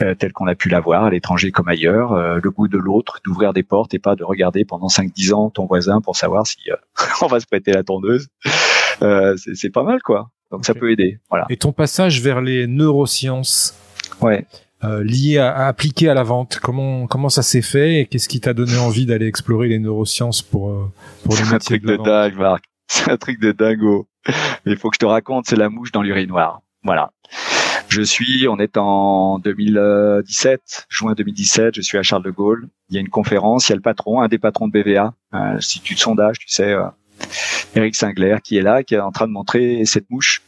euh, 0.00 0.14
telles 0.14 0.32
qu'on 0.32 0.46
a 0.46 0.54
pu 0.54 0.70
l'avoir 0.70 1.04
à 1.04 1.10
l'étranger 1.10 1.52
comme 1.52 1.68
ailleurs, 1.68 2.14
euh, 2.14 2.40
le 2.42 2.50
goût 2.50 2.66
de 2.66 2.78
l'autre, 2.78 3.20
d'ouvrir 3.26 3.52
des 3.52 3.62
portes 3.62 3.92
et 3.92 3.98
pas 3.98 4.16
de 4.16 4.24
regarder 4.24 4.64
pendant 4.64 4.86
5-10 4.86 5.34
ans 5.34 5.50
ton 5.50 5.66
voisin 5.66 6.00
pour 6.00 6.16
savoir 6.16 6.46
si 6.46 6.56
euh, 6.70 6.76
on 7.20 7.26
va 7.26 7.40
se 7.40 7.46
prêter 7.46 7.72
la 7.72 7.82
tondeuse. 7.82 8.28
Euh, 9.02 9.36
c'est 9.36 9.68
pas 9.68 9.82
mal 9.82 10.00
quoi. 10.00 10.30
Donc 10.50 10.64
ça 10.64 10.72
peut 10.72 10.90
aider. 10.90 11.18
Voilà. 11.28 11.44
Et 11.50 11.58
ton 11.58 11.72
passage 11.72 12.22
vers 12.22 12.40
les 12.40 12.66
neurosciences. 12.66 13.78
Ouais. 14.22 14.46
Euh, 14.82 15.04
lié 15.04 15.36
à, 15.36 15.50
à, 15.50 15.66
appliquer 15.66 16.08
à 16.08 16.14
la 16.14 16.22
vente. 16.22 16.58
Comment 16.62 17.06
comment 17.06 17.28
ça 17.28 17.42
s'est 17.42 17.60
fait 17.60 18.00
et 18.00 18.06
qu'est-ce 18.06 18.30
qui 18.30 18.40
t'a 18.40 18.54
donné 18.54 18.78
envie 18.78 19.04
d'aller 19.04 19.26
explorer 19.26 19.68
les 19.68 19.78
neurosciences 19.78 20.40
pour 20.40 20.90
pour 21.22 21.34
le 21.34 21.44
métier 21.52 21.78
de, 21.78 21.86
la 21.86 21.96
vente? 21.98 22.06
dingue, 22.06 22.36
Marc. 22.38 22.64
C'est 22.90 23.10
un 23.10 23.16
truc 23.16 23.40
de 23.40 23.52
dingo. 23.52 24.08
Il 24.66 24.76
faut 24.76 24.90
que 24.90 24.96
je 24.96 25.00
te 25.00 25.06
raconte, 25.06 25.46
c'est 25.46 25.56
la 25.56 25.68
mouche 25.68 25.92
dans 25.92 26.02
l'urinoir. 26.02 26.60
Voilà. 26.82 27.12
Je 27.88 28.02
suis, 28.02 28.46
on 28.48 28.58
est 28.58 28.76
en 28.76 29.38
2017, 29.38 30.86
juin 30.88 31.14
2017, 31.14 31.74
je 31.74 31.80
suis 31.80 31.96
à 31.96 32.02
Charles 32.02 32.24
de 32.24 32.30
Gaulle. 32.30 32.68
Il 32.90 32.94
y 32.94 32.98
a 32.98 33.00
une 33.00 33.08
conférence, 33.08 33.68
il 33.68 33.70
y 33.70 33.74
a 33.74 33.76
le 33.76 33.82
patron, 33.82 34.20
un 34.20 34.28
des 34.28 34.38
patrons 34.38 34.68
de 34.68 34.72
BVA, 34.72 35.14
un 35.32 35.56
institut 35.56 35.94
de 35.94 35.98
sondage, 35.98 36.38
tu 36.38 36.48
sais, 36.48 36.72
euh, 36.72 36.84
Eric 37.74 37.94
Singler, 37.94 38.36
qui 38.42 38.56
est 38.56 38.62
là, 38.62 38.82
qui 38.82 38.94
est 38.94 39.00
en 39.00 39.12
train 39.12 39.26
de 39.26 39.32
montrer 39.32 39.84
cette 39.84 40.10
mouche 40.10 40.42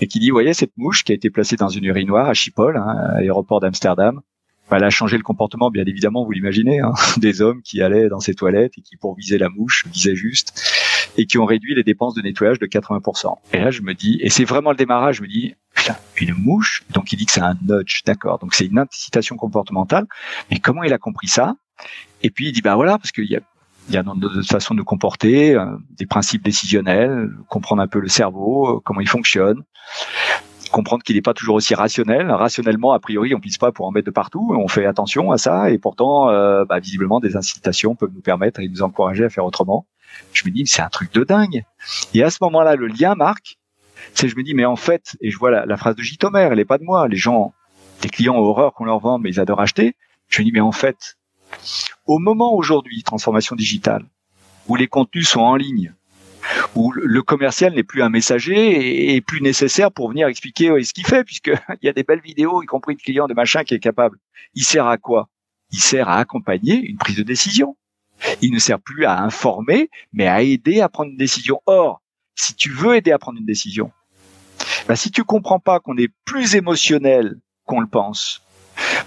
et 0.00 0.06
qui 0.06 0.18
dit, 0.18 0.30
voyez 0.30 0.54
cette 0.54 0.72
mouche 0.76 1.04
qui 1.04 1.12
a 1.12 1.14
été 1.14 1.30
placée 1.30 1.56
dans 1.56 1.68
une 1.68 1.84
urinoir 1.84 2.28
à 2.28 2.34
Schiphol, 2.34 2.76
hein, 2.76 2.86
à 2.86 3.20
l'aéroport 3.20 3.60
d'Amsterdam. 3.60 4.20
Elle 4.70 4.84
a 4.84 4.90
changé 4.90 5.16
le 5.16 5.24
comportement, 5.24 5.70
bien 5.70 5.84
évidemment, 5.84 6.24
vous 6.24 6.30
l'imaginez, 6.30 6.80
hein, 6.80 6.92
des 7.16 7.42
hommes 7.42 7.60
qui 7.62 7.82
allaient 7.82 8.08
dans 8.08 8.20
ces 8.20 8.34
toilettes 8.34 8.72
et 8.78 8.82
qui, 8.82 8.96
pour 8.96 9.16
viser 9.16 9.36
la 9.36 9.48
mouche, 9.48 9.84
visaient 9.92 10.14
juste, 10.14 10.62
et 11.20 11.26
qui 11.26 11.36
ont 11.36 11.44
réduit 11.44 11.74
les 11.74 11.82
dépenses 11.82 12.14
de 12.14 12.22
nettoyage 12.22 12.58
de 12.58 12.64
80%. 12.64 13.34
Et 13.52 13.58
là, 13.58 13.70
je 13.70 13.82
me 13.82 13.92
dis, 13.92 14.18
et 14.22 14.30
c'est 14.30 14.44
vraiment 14.44 14.70
le 14.70 14.76
démarrage, 14.76 15.16
je 15.16 15.22
me 15.22 15.28
dis, 15.28 15.54
putain, 15.74 15.94
une 16.18 16.32
mouche, 16.32 16.82
donc 16.94 17.12
il 17.12 17.16
dit 17.16 17.26
que 17.26 17.32
c'est 17.32 17.42
un 17.42 17.58
nudge, 17.60 18.00
d'accord, 18.06 18.38
donc 18.38 18.54
c'est 18.54 18.64
une 18.64 18.78
incitation 18.78 19.36
comportementale, 19.36 20.06
mais 20.50 20.58
comment 20.60 20.82
il 20.82 20.94
a 20.94 20.98
compris 20.98 21.28
ça? 21.28 21.56
Et 22.22 22.30
puis 22.30 22.48
il 22.48 22.52
dit, 22.52 22.62
bah 22.62 22.74
voilà, 22.74 22.96
parce 22.96 23.12
qu'il 23.12 23.30
y 23.30 23.36
a 23.36 23.40
il 23.88 23.94
y 23.94 23.98
a 23.98 24.02
d'autres 24.02 24.42
façons 24.42 24.74
de 24.74 24.82
comporter, 24.82 25.54
euh, 25.54 25.66
des 25.98 26.06
principes 26.06 26.44
décisionnels, 26.44 27.28
comprendre 27.48 27.82
un 27.82 27.88
peu 27.88 27.98
le 27.98 28.08
cerveau, 28.08 28.80
comment 28.84 29.00
il 29.00 29.08
fonctionne, 29.08 29.64
comprendre 30.70 31.02
qu'il 31.02 31.16
n'est 31.16 31.22
pas 31.22 31.34
toujours 31.34 31.56
aussi 31.56 31.74
rationnel. 31.74 32.30
Rationnellement, 32.30 32.92
a 32.92 33.00
priori, 33.00 33.34
on 33.34 33.40
pisse 33.40 33.58
pas 33.58 33.72
pour 33.72 33.86
en 33.86 33.90
mettre 33.90 34.06
de 34.06 34.12
partout. 34.12 34.54
On 34.56 34.68
fait 34.68 34.86
attention 34.86 35.32
à 35.32 35.38
ça, 35.38 35.70
et 35.70 35.78
pourtant, 35.78 36.30
euh, 36.30 36.64
bah, 36.64 36.78
visiblement, 36.78 37.20
des 37.20 37.36
incitations 37.36 37.94
peuvent 37.94 38.12
nous 38.14 38.20
permettre 38.22 38.60
et 38.60 38.68
nous 38.68 38.82
encourager 38.82 39.24
à 39.24 39.28
faire 39.28 39.44
autrement. 39.44 39.86
Je 40.32 40.44
me 40.46 40.50
dis, 40.50 40.66
c'est 40.66 40.82
un 40.82 40.88
truc 40.88 41.12
de 41.12 41.24
dingue. 41.24 41.64
Et 42.14 42.22
à 42.22 42.30
ce 42.30 42.38
moment-là, 42.42 42.76
le 42.76 42.86
lien 42.86 43.14
marque. 43.14 43.58
C'est, 44.14 44.28
je 44.28 44.36
me 44.36 44.42
dis, 44.42 44.54
mais 44.54 44.64
en 44.64 44.76
fait, 44.76 45.16
et 45.20 45.30
je 45.30 45.38
vois 45.38 45.50
la, 45.50 45.76
phrase 45.76 45.94
de 45.94 46.02
Jitomer, 46.02 46.48
elle 46.50 46.58
est 46.58 46.64
pas 46.64 46.78
de 46.78 46.84
moi. 46.84 47.08
Les 47.08 47.16
gens, 47.16 47.52
les 48.02 48.08
clients 48.08 48.34
ont 48.34 48.40
horreur 48.40 48.72
qu'on 48.74 48.84
leur 48.84 48.98
vende, 48.98 49.22
mais 49.22 49.30
ils 49.30 49.40
adorent 49.40 49.60
acheter. 49.60 49.94
Je 50.28 50.40
me 50.40 50.44
dis, 50.44 50.52
mais 50.52 50.60
en 50.60 50.72
fait, 50.72 51.16
au 52.06 52.18
moment 52.18 52.54
aujourd'hui, 52.54 53.02
transformation 53.02 53.56
digitale, 53.56 54.04
où 54.68 54.76
les 54.76 54.86
contenus 54.86 55.28
sont 55.28 55.40
en 55.40 55.56
ligne, 55.56 55.92
où 56.74 56.92
le 56.92 57.22
commercial 57.22 57.74
n'est 57.74 57.82
plus 57.82 58.02
un 58.02 58.08
messager 58.08 59.14
et 59.14 59.20
plus 59.20 59.40
nécessaire 59.40 59.92
pour 59.92 60.08
venir 60.08 60.28
expliquer 60.28 60.82
ce 60.82 60.92
qu'il 60.92 61.06
fait, 61.06 61.24
puisqu'il 61.24 61.58
y 61.82 61.88
a 61.88 61.92
des 61.92 62.02
belles 62.02 62.20
vidéos, 62.20 62.62
y 62.62 62.66
compris 62.66 62.96
de 62.96 63.02
clients 63.02 63.28
de 63.28 63.34
machin 63.34 63.64
qui 63.64 63.74
est 63.74 63.80
capable. 63.80 64.18
Il 64.54 64.64
sert 64.64 64.86
à 64.86 64.96
quoi? 64.96 65.28
Il 65.72 65.80
sert 65.80 66.08
à 66.08 66.18
accompagner 66.18 66.84
une 66.84 66.96
prise 66.96 67.16
de 67.16 67.22
décision. 67.22 67.76
Il 68.42 68.52
ne 68.52 68.58
sert 68.58 68.80
plus 68.80 69.04
à 69.04 69.20
informer, 69.20 69.90
mais 70.12 70.26
à 70.26 70.42
aider 70.42 70.80
à 70.80 70.88
prendre 70.88 71.10
une 71.10 71.16
décision. 71.16 71.60
Or, 71.66 72.02
si 72.34 72.54
tu 72.54 72.70
veux 72.70 72.96
aider 72.96 73.12
à 73.12 73.18
prendre 73.18 73.38
une 73.38 73.46
décision, 73.46 73.92
bah, 74.88 74.96
si 74.96 75.10
tu 75.10 75.24
comprends 75.24 75.60
pas 75.60 75.80
qu'on 75.80 75.96
est 75.96 76.12
plus 76.24 76.54
émotionnel 76.54 77.38
qu'on 77.64 77.80
le 77.80 77.86
pense, 77.86 78.42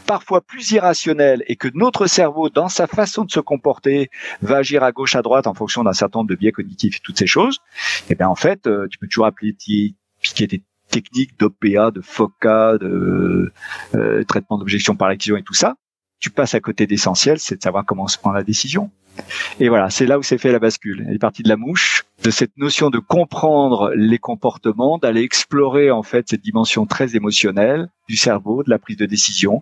parfois 0.06 0.41
plus 0.41 0.71
irrationnel 0.71 1.43
et 1.47 1.56
que 1.56 1.67
notre 1.73 2.08
cerveau, 2.08 2.49
dans 2.49 2.69
sa 2.69 2.88
façon 2.88 3.23
de 3.26 3.32
se 3.32 3.39
comporter, 3.39 4.10
va 4.41 4.58
agir 4.58 4.84
à 4.84 4.91
gauche, 4.91 5.15
à 5.15 5.21
droite 5.21 5.47
en 5.47 5.54
fonction 5.54 5.84
d'un 5.84 5.93
certain 5.93 6.19
nombre 6.19 6.30
de 6.30 6.36
biais 6.36 6.52
cognitifs 6.52 7.02
toutes 7.02 7.17
ces 7.17 7.28
choses, 7.28 7.60
eh 8.10 8.15
bien 8.15 8.28
en 8.28 8.36
fait, 8.36 8.67
euh, 8.67 8.88
tu 8.89 8.97
peux 8.97 9.08
toujours 9.08 9.26
appliquer 9.26 9.95
des 10.47 10.63
techniques 10.89 11.39
d'OPA, 11.39 11.91
de 11.91 12.02
FOCA, 12.02 12.78
de 12.78 13.52
euh, 13.95 14.23
traitement 14.26 14.58
d'objection 14.58 14.95
par 14.95 15.08
l'acquisition 15.08 15.38
et 15.38 15.43
tout 15.43 15.56
ça. 15.56 15.76
Tu 16.19 16.30
passes 16.30 16.56
à 16.56 16.60
côté 16.60 16.88
d'essentiel, 16.88 17.39
c'est 17.39 17.58
de 17.58 17.62
savoir 17.62 17.84
comment 17.86 18.08
se 18.08 18.17
prend 18.17 18.32
la 18.32 18.43
décision. 18.43 18.91
Et 19.60 19.69
voilà, 19.69 19.89
c'est 19.89 20.06
là 20.06 20.17
où 20.17 20.23
s'est 20.23 20.38
fait 20.38 20.52
la 20.52 20.60
bascule. 20.60 21.06
Elle 21.08 21.15
est 21.15 21.19
partie 21.19 21.43
de 21.43 21.49
la 21.49 21.58
mouche, 21.58 22.04
de 22.23 22.32
cette 22.32 22.58
notion 22.58 22.89
de 22.89 22.99
comprendre 22.99 23.91
les 23.95 24.17
comportements, 24.17 24.97
d'aller 24.97 25.21
explorer 25.21 25.91
en 25.91 26.04
fait 26.04 26.30
cette 26.30 26.41
dimension 26.41 26.86
très 26.86 27.15
émotionnelle 27.15 27.89
du 28.10 28.15
cerveau, 28.15 28.63
de 28.63 28.69
la 28.69 28.80
prise 28.80 28.97
de 28.97 29.06
décision, 29.06 29.62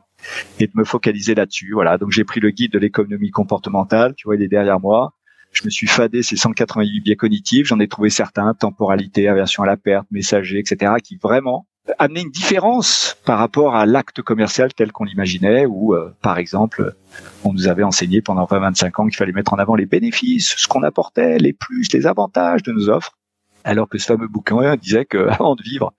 et 0.60 0.68
de 0.68 0.72
me 0.76 0.84
focaliser 0.84 1.36
là-dessus. 1.36 1.72
Voilà, 1.74 1.98
donc 1.98 2.12
j'ai 2.12 2.24
pris 2.24 2.40
le 2.40 2.52
guide 2.52 2.72
de 2.72 2.80
l'économie 2.80 3.32
comportementale, 3.32 4.14
tu 4.16 4.28
vois, 4.28 4.36
il 4.36 4.42
est 4.42 4.48
derrière 4.48 4.80
moi. 4.80 5.14
Je 5.52 5.64
me 5.66 5.70
suis 5.70 5.88
fadé 5.88 6.24
ces 6.24 6.38
188 6.38 7.02
biais 7.02 7.16
cognitifs, 7.18 7.68
j'en 7.68 7.80
ai 7.80 7.88
trouvé 7.90 8.10
certains, 8.10 8.54
temporalité, 8.54 9.28
aversion 9.28 9.64
à 9.64 9.66
la 9.66 9.76
perte, 9.76 10.08
messager, 10.10 10.60
etc., 10.60 10.94
qui 11.04 11.18
vraiment 11.18 11.68
amener 11.98 12.22
une 12.22 12.32
différence 12.32 13.18
par 13.26 13.40
rapport 13.40 13.76
à 13.76 13.86
l'acte 13.86 14.22
commercial 14.22 14.74
tel 14.74 14.92
qu'on 14.92 15.04
l'imaginait, 15.04 15.66
où, 15.66 15.94
euh, 15.94 16.16
par 16.22 16.38
exemple, 16.38 16.96
on 17.44 17.54
nous 17.54 17.68
avait 17.68 17.84
enseigné 17.84 18.22
pendant 18.22 18.46
20-25 18.46 19.02
ans 19.02 19.06
qu'il 19.08 19.16
fallait 19.16 19.32
mettre 19.32 19.54
en 19.54 19.58
avant 19.58 19.76
les 19.76 19.86
bénéfices, 19.86 20.56
ce 20.58 20.68
qu'on 20.68 20.84
apportait, 20.84 21.38
les 21.38 21.54
plus, 21.54 21.92
les 21.94 22.08
avantages 22.08 22.64
de 22.64 22.72
nos 22.72 22.90
offres, 22.90 23.18
alors 23.64 23.90
que 23.90 23.98
ce 23.98 24.06
fameux 24.06 24.28
bouquin 24.28 24.76
disait 24.76 25.06
que 25.06 25.18
avant 25.30 25.56
de 25.56 25.64
vivre, 25.64 25.94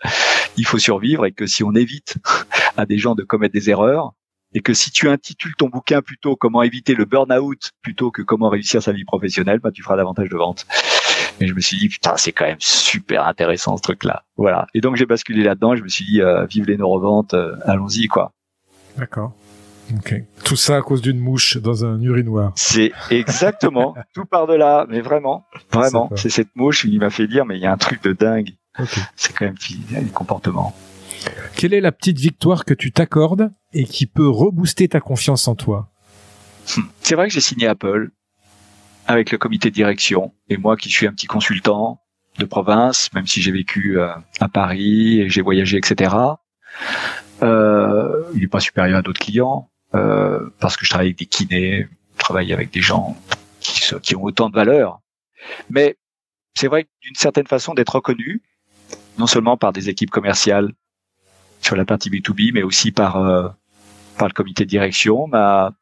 il 0.56 0.66
faut 0.66 0.78
survivre 0.78 1.26
et 1.26 1.32
que 1.32 1.46
si 1.46 1.64
on 1.64 1.72
évite 1.72 2.16
à 2.76 2.86
des 2.86 2.98
gens 2.98 3.14
de 3.14 3.22
commettre 3.22 3.54
des 3.54 3.70
erreurs, 3.70 4.12
et 4.54 4.60
que 4.60 4.74
si 4.74 4.90
tu 4.90 5.08
intitules 5.08 5.54
ton 5.56 5.68
bouquin 5.68 6.02
plutôt 6.02 6.36
comment 6.36 6.62
éviter 6.62 6.94
le 6.94 7.06
burn-out 7.06 7.72
plutôt 7.80 8.10
que 8.10 8.20
comment 8.20 8.50
réussir 8.50 8.82
sa 8.82 8.92
vie 8.92 9.04
professionnelle, 9.04 9.60
bah, 9.60 9.70
tu 9.72 9.82
feras 9.82 9.96
davantage 9.96 10.28
de 10.28 10.36
ventes. 10.36 10.66
Et 11.40 11.46
je 11.46 11.54
me 11.54 11.60
suis 11.60 11.76
dit, 11.76 11.88
putain, 11.88 12.16
c'est 12.16 12.32
quand 12.32 12.46
même 12.46 12.60
super 12.60 13.26
intéressant 13.26 13.76
ce 13.76 13.82
truc-là. 13.82 14.24
Voilà. 14.36 14.66
Et 14.74 14.80
donc 14.80 14.96
j'ai 14.96 15.06
basculé 15.06 15.42
là-dedans. 15.42 15.76
Je 15.76 15.82
me 15.82 15.88
suis 15.88 16.04
dit, 16.04 16.20
euh, 16.20 16.44
vive 16.46 16.66
les 16.66 16.76
neuroventes, 16.76 17.34
euh, 17.34 17.56
allons-y, 17.64 18.06
quoi. 18.06 18.32
D'accord. 18.96 19.34
Ok. 19.96 20.22
Tout 20.44 20.56
ça 20.56 20.76
à 20.76 20.82
cause 20.82 21.02
d'une 21.02 21.18
mouche 21.18 21.56
dans 21.56 21.84
un 21.84 22.00
urinoir. 22.00 22.52
C'est 22.56 22.92
exactement 23.10 23.94
tout 24.14 24.24
par 24.24 24.46
de 24.46 24.54
là, 24.54 24.86
mais 24.88 25.00
vraiment, 25.00 25.44
vraiment, 25.72 26.10
c'est 26.16 26.30
cette 26.30 26.54
mouche 26.54 26.82
qui 26.82 26.98
m'a 26.98 27.10
fait 27.10 27.26
dire, 27.26 27.44
mais 27.44 27.56
il 27.56 27.62
y 27.62 27.66
a 27.66 27.72
un 27.72 27.76
truc 27.76 28.02
de 28.02 28.12
dingue. 28.12 28.50
Okay. 28.78 29.00
C'est 29.16 29.34
quand 29.34 29.44
même 29.44 29.56
un 29.96 30.08
comportement. 30.08 30.74
Quelle 31.56 31.74
est 31.74 31.80
la 31.80 31.92
petite 31.92 32.18
victoire 32.18 32.64
que 32.64 32.74
tu 32.74 32.90
t'accordes 32.90 33.52
et 33.72 33.84
qui 33.84 34.06
peut 34.06 34.28
rebooster 34.28 34.88
ta 34.88 35.00
confiance 35.00 35.46
en 35.46 35.54
toi? 35.54 35.90
C'est 37.00 37.14
vrai 37.14 37.28
que 37.28 37.34
j'ai 37.34 37.40
signé 37.40 37.66
Apple 37.66 38.10
avec 39.06 39.30
le 39.30 39.38
comité 39.38 39.70
de 39.70 39.74
direction 39.74 40.32
et 40.48 40.56
moi 40.56 40.76
qui 40.76 40.90
suis 40.90 41.06
un 41.06 41.12
petit 41.12 41.26
consultant 41.26 42.00
de 42.38 42.44
province, 42.44 43.12
même 43.12 43.26
si 43.26 43.42
j'ai 43.42 43.52
vécu 43.52 43.98
euh, 43.98 44.08
à 44.40 44.48
Paris 44.48 45.20
et 45.20 45.28
j'ai 45.28 45.42
voyagé, 45.42 45.76
etc. 45.76 46.14
Euh, 47.42 48.24
il 48.34 48.40
n'est 48.40 48.48
pas 48.48 48.60
supérieur 48.60 48.98
à 48.98 49.02
d'autres 49.02 49.20
clients 49.20 49.70
euh, 49.94 50.48
parce 50.58 50.76
que 50.76 50.84
je 50.84 50.90
travaille 50.90 51.08
avec 51.08 51.18
des 51.18 51.26
kinés, 51.26 51.88
je 52.16 52.18
travaille 52.18 52.52
avec 52.52 52.70
des 52.70 52.80
gens 52.80 53.16
qui, 53.60 53.94
qui 54.00 54.16
ont 54.16 54.22
autant 54.22 54.48
de 54.48 54.54
valeur. 54.54 55.00
Mais 55.68 55.96
c'est 56.54 56.68
vrai 56.68 56.86
d'une 57.02 57.14
certaine 57.14 57.46
façon 57.46 57.74
d'être 57.74 57.96
reconnu, 57.96 58.42
non 59.18 59.26
seulement 59.26 59.56
par 59.56 59.72
des 59.72 59.88
équipes 59.88 60.10
commerciales 60.10 60.72
sur 61.60 61.76
la 61.76 61.84
partie 61.84 62.10
B2B, 62.10 62.52
mais 62.54 62.62
aussi 62.62 62.92
par 62.92 63.54
par 64.18 64.28
le 64.28 64.34
comité 64.34 64.64
de 64.64 64.70
direction 64.70 65.26
m'a 65.26 65.72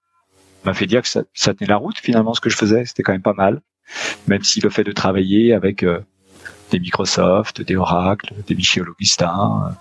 m'a 0.64 0.74
fait 0.74 0.86
dire 0.86 1.02
que 1.02 1.08
ça, 1.08 1.22
ça, 1.34 1.54
tenait 1.54 1.68
la 1.68 1.76
route 1.76 1.98
finalement 1.98 2.34
ce 2.34 2.40
que 2.40 2.50
je 2.50 2.56
faisais, 2.56 2.84
c'était 2.84 3.02
quand 3.02 3.12
même 3.12 3.22
pas 3.22 3.34
mal, 3.34 3.62
même 4.28 4.42
si 4.42 4.60
le 4.60 4.70
fait 4.70 4.84
de 4.84 4.92
travailler 4.92 5.54
avec 5.54 5.82
euh, 5.82 6.00
des 6.70 6.80
Microsoft, 6.80 7.62
des 7.62 7.76
Oracle, 7.76 8.34
des 8.46 8.54
Michel 8.54 8.88
Augustin 8.88 9.64
euh, 9.66 9.74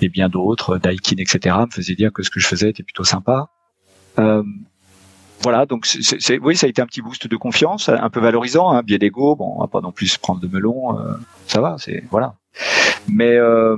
et 0.00 0.08
bien 0.08 0.28
d'autres, 0.28 0.78
Daikin, 0.78 1.16
etc. 1.18 1.56
me 1.60 1.70
faisait 1.72 1.94
dire 1.94 2.12
que 2.12 2.22
ce 2.22 2.30
que 2.30 2.40
je 2.40 2.46
faisais 2.46 2.70
était 2.70 2.82
plutôt 2.82 3.04
sympa. 3.04 3.48
Euh, 4.18 4.42
voilà, 5.42 5.64
donc 5.64 5.86
c'est, 5.86 6.38
oui, 6.38 6.54
ça 6.54 6.66
a 6.66 6.68
été 6.68 6.82
un 6.82 6.86
petit 6.86 7.00
boost 7.00 7.26
de 7.26 7.36
confiance, 7.36 7.88
un 7.88 8.10
peu 8.10 8.20
valorisant, 8.20 8.72
hein, 8.72 8.82
biais 8.82 8.98
d'ego. 8.98 9.36
Bon, 9.36 9.54
on 9.56 9.60
va 9.60 9.68
pas 9.68 9.80
non 9.80 9.90
plus 9.90 10.18
prendre 10.18 10.40
de 10.40 10.46
melon, 10.46 10.98
euh, 10.98 11.14
ça 11.46 11.62
va, 11.62 11.76
c'est 11.78 12.04
voilà. 12.10 12.34
Mais 13.08 13.36
euh, 13.36 13.76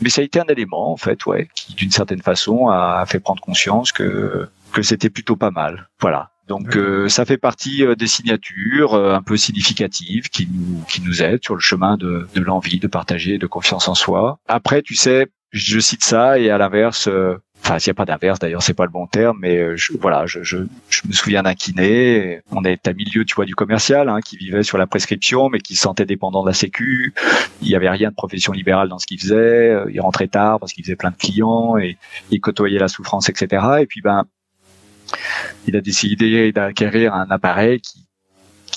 mais 0.00 0.08
ça 0.08 0.22
a 0.22 0.24
été 0.24 0.40
un 0.40 0.46
élément 0.46 0.90
en 0.90 0.96
fait, 0.96 1.26
ouais, 1.26 1.48
qui 1.54 1.74
d'une 1.74 1.90
certaine 1.90 2.22
façon 2.22 2.68
a 2.68 3.04
fait 3.06 3.20
prendre 3.20 3.42
conscience 3.42 3.92
que 3.92 4.48
que 4.72 4.82
c'était 4.82 5.10
plutôt 5.10 5.36
pas 5.36 5.50
mal. 5.50 5.88
Voilà. 6.00 6.32
Donc 6.48 6.76
euh, 6.76 7.08
ça 7.08 7.24
fait 7.24 7.38
partie 7.38 7.84
euh, 7.84 7.94
des 7.94 8.08
signatures 8.08 8.94
euh, 8.94 9.14
un 9.14 9.22
peu 9.22 9.36
significatives 9.36 10.28
qui 10.28 10.48
nous 10.52 10.82
qui 10.88 11.00
nous 11.00 11.22
aident 11.22 11.42
sur 11.42 11.54
le 11.54 11.60
chemin 11.60 11.96
de, 11.96 12.26
de 12.34 12.40
l'envie 12.40 12.80
de 12.80 12.88
partager, 12.88 13.38
de 13.38 13.46
confiance 13.46 13.88
en 13.88 13.94
soi. 13.94 14.38
Après, 14.48 14.82
tu 14.82 14.94
sais, 14.94 15.28
je 15.52 15.78
cite 15.78 16.04
ça 16.04 16.40
et 16.40 16.50
à 16.50 16.58
l'inverse, 16.58 17.08
enfin 17.62 17.78
s'il 17.78 17.90
n'y 17.90 17.92
a 17.92 17.94
pas 17.94 18.06
d'inverse 18.06 18.40
d'ailleurs, 18.40 18.62
c'est 18.62 18.74
pas 18.74 18.86
le 18.86 18.90
bon 18.90 19.06
terme, 19.06 19.38
mais 19.40 19.76
je, 19.76 19.92
voilà, 20.00 20.26
je, 20.26 20.42
je, 20.42 20.58
je 20.88 21.02
me 21.06 21.12
souviens 21.12 21.44
d'un 21.44 21.54
kiné. 21.54 22.40
On 22.50 22.64
est 22.64 22.88
à 22.88 22.92
milieu, 22.92 23.24
tu 23.24 23.34
vois, 23.34 23.44
du 23.44 23.54
commercial, 23.54 24.08
hein, 24.08 24.20
qui 24.20 24.36
vivait 24.36 24.64
sur 24.64 24.78
la 24.78 24.88
prescription, 24.88 25.48
mais 25.48 25.60
qui 25.60 25.76
se 25.76 25.82
sentait 25.82 26.06
dépendant 26.06 26.42
de 26.42 26.48
la 26.48 26.54
Sécu. 26.54 27.14
Il 27.60 27.68
y 27.68 27.76
avait 27.76 27.90
rien 27.90 28.10
de 28.10 28.14
profession 28.14 28.52
libérale 28.52 28.88
dans 28.88 28.98
ce 28.98 29.06
qu'il 29.06 29.20
faisait. 29.20 29.84
Il 29.90 30.00
rentrait 30.00 30.28
tard 30.28 30.58
parce 30.58 30.72
qu'il 30.72 30.84
faisait 30.84 30.96
plein 30.96 31.12
de 31.12 31.16
clients 31.16 31.76
et 31.76 31.98
il 32.30 32.40
côtoyait 32.40 32.80
la 32.80 32.88
souffrance, 32.88 33.28
etc. 33.28 33.64
Et 33.80 33.86
puis 33.86 34.00
ben 34.00 34.24
il 35.66 35.76
a 35.76 35.80
décidé 35.80 36.52
d'acquérir 36.52 37.14
un 37.14 37.30
appareil 37.30 37.80
qui, 37.80 38.04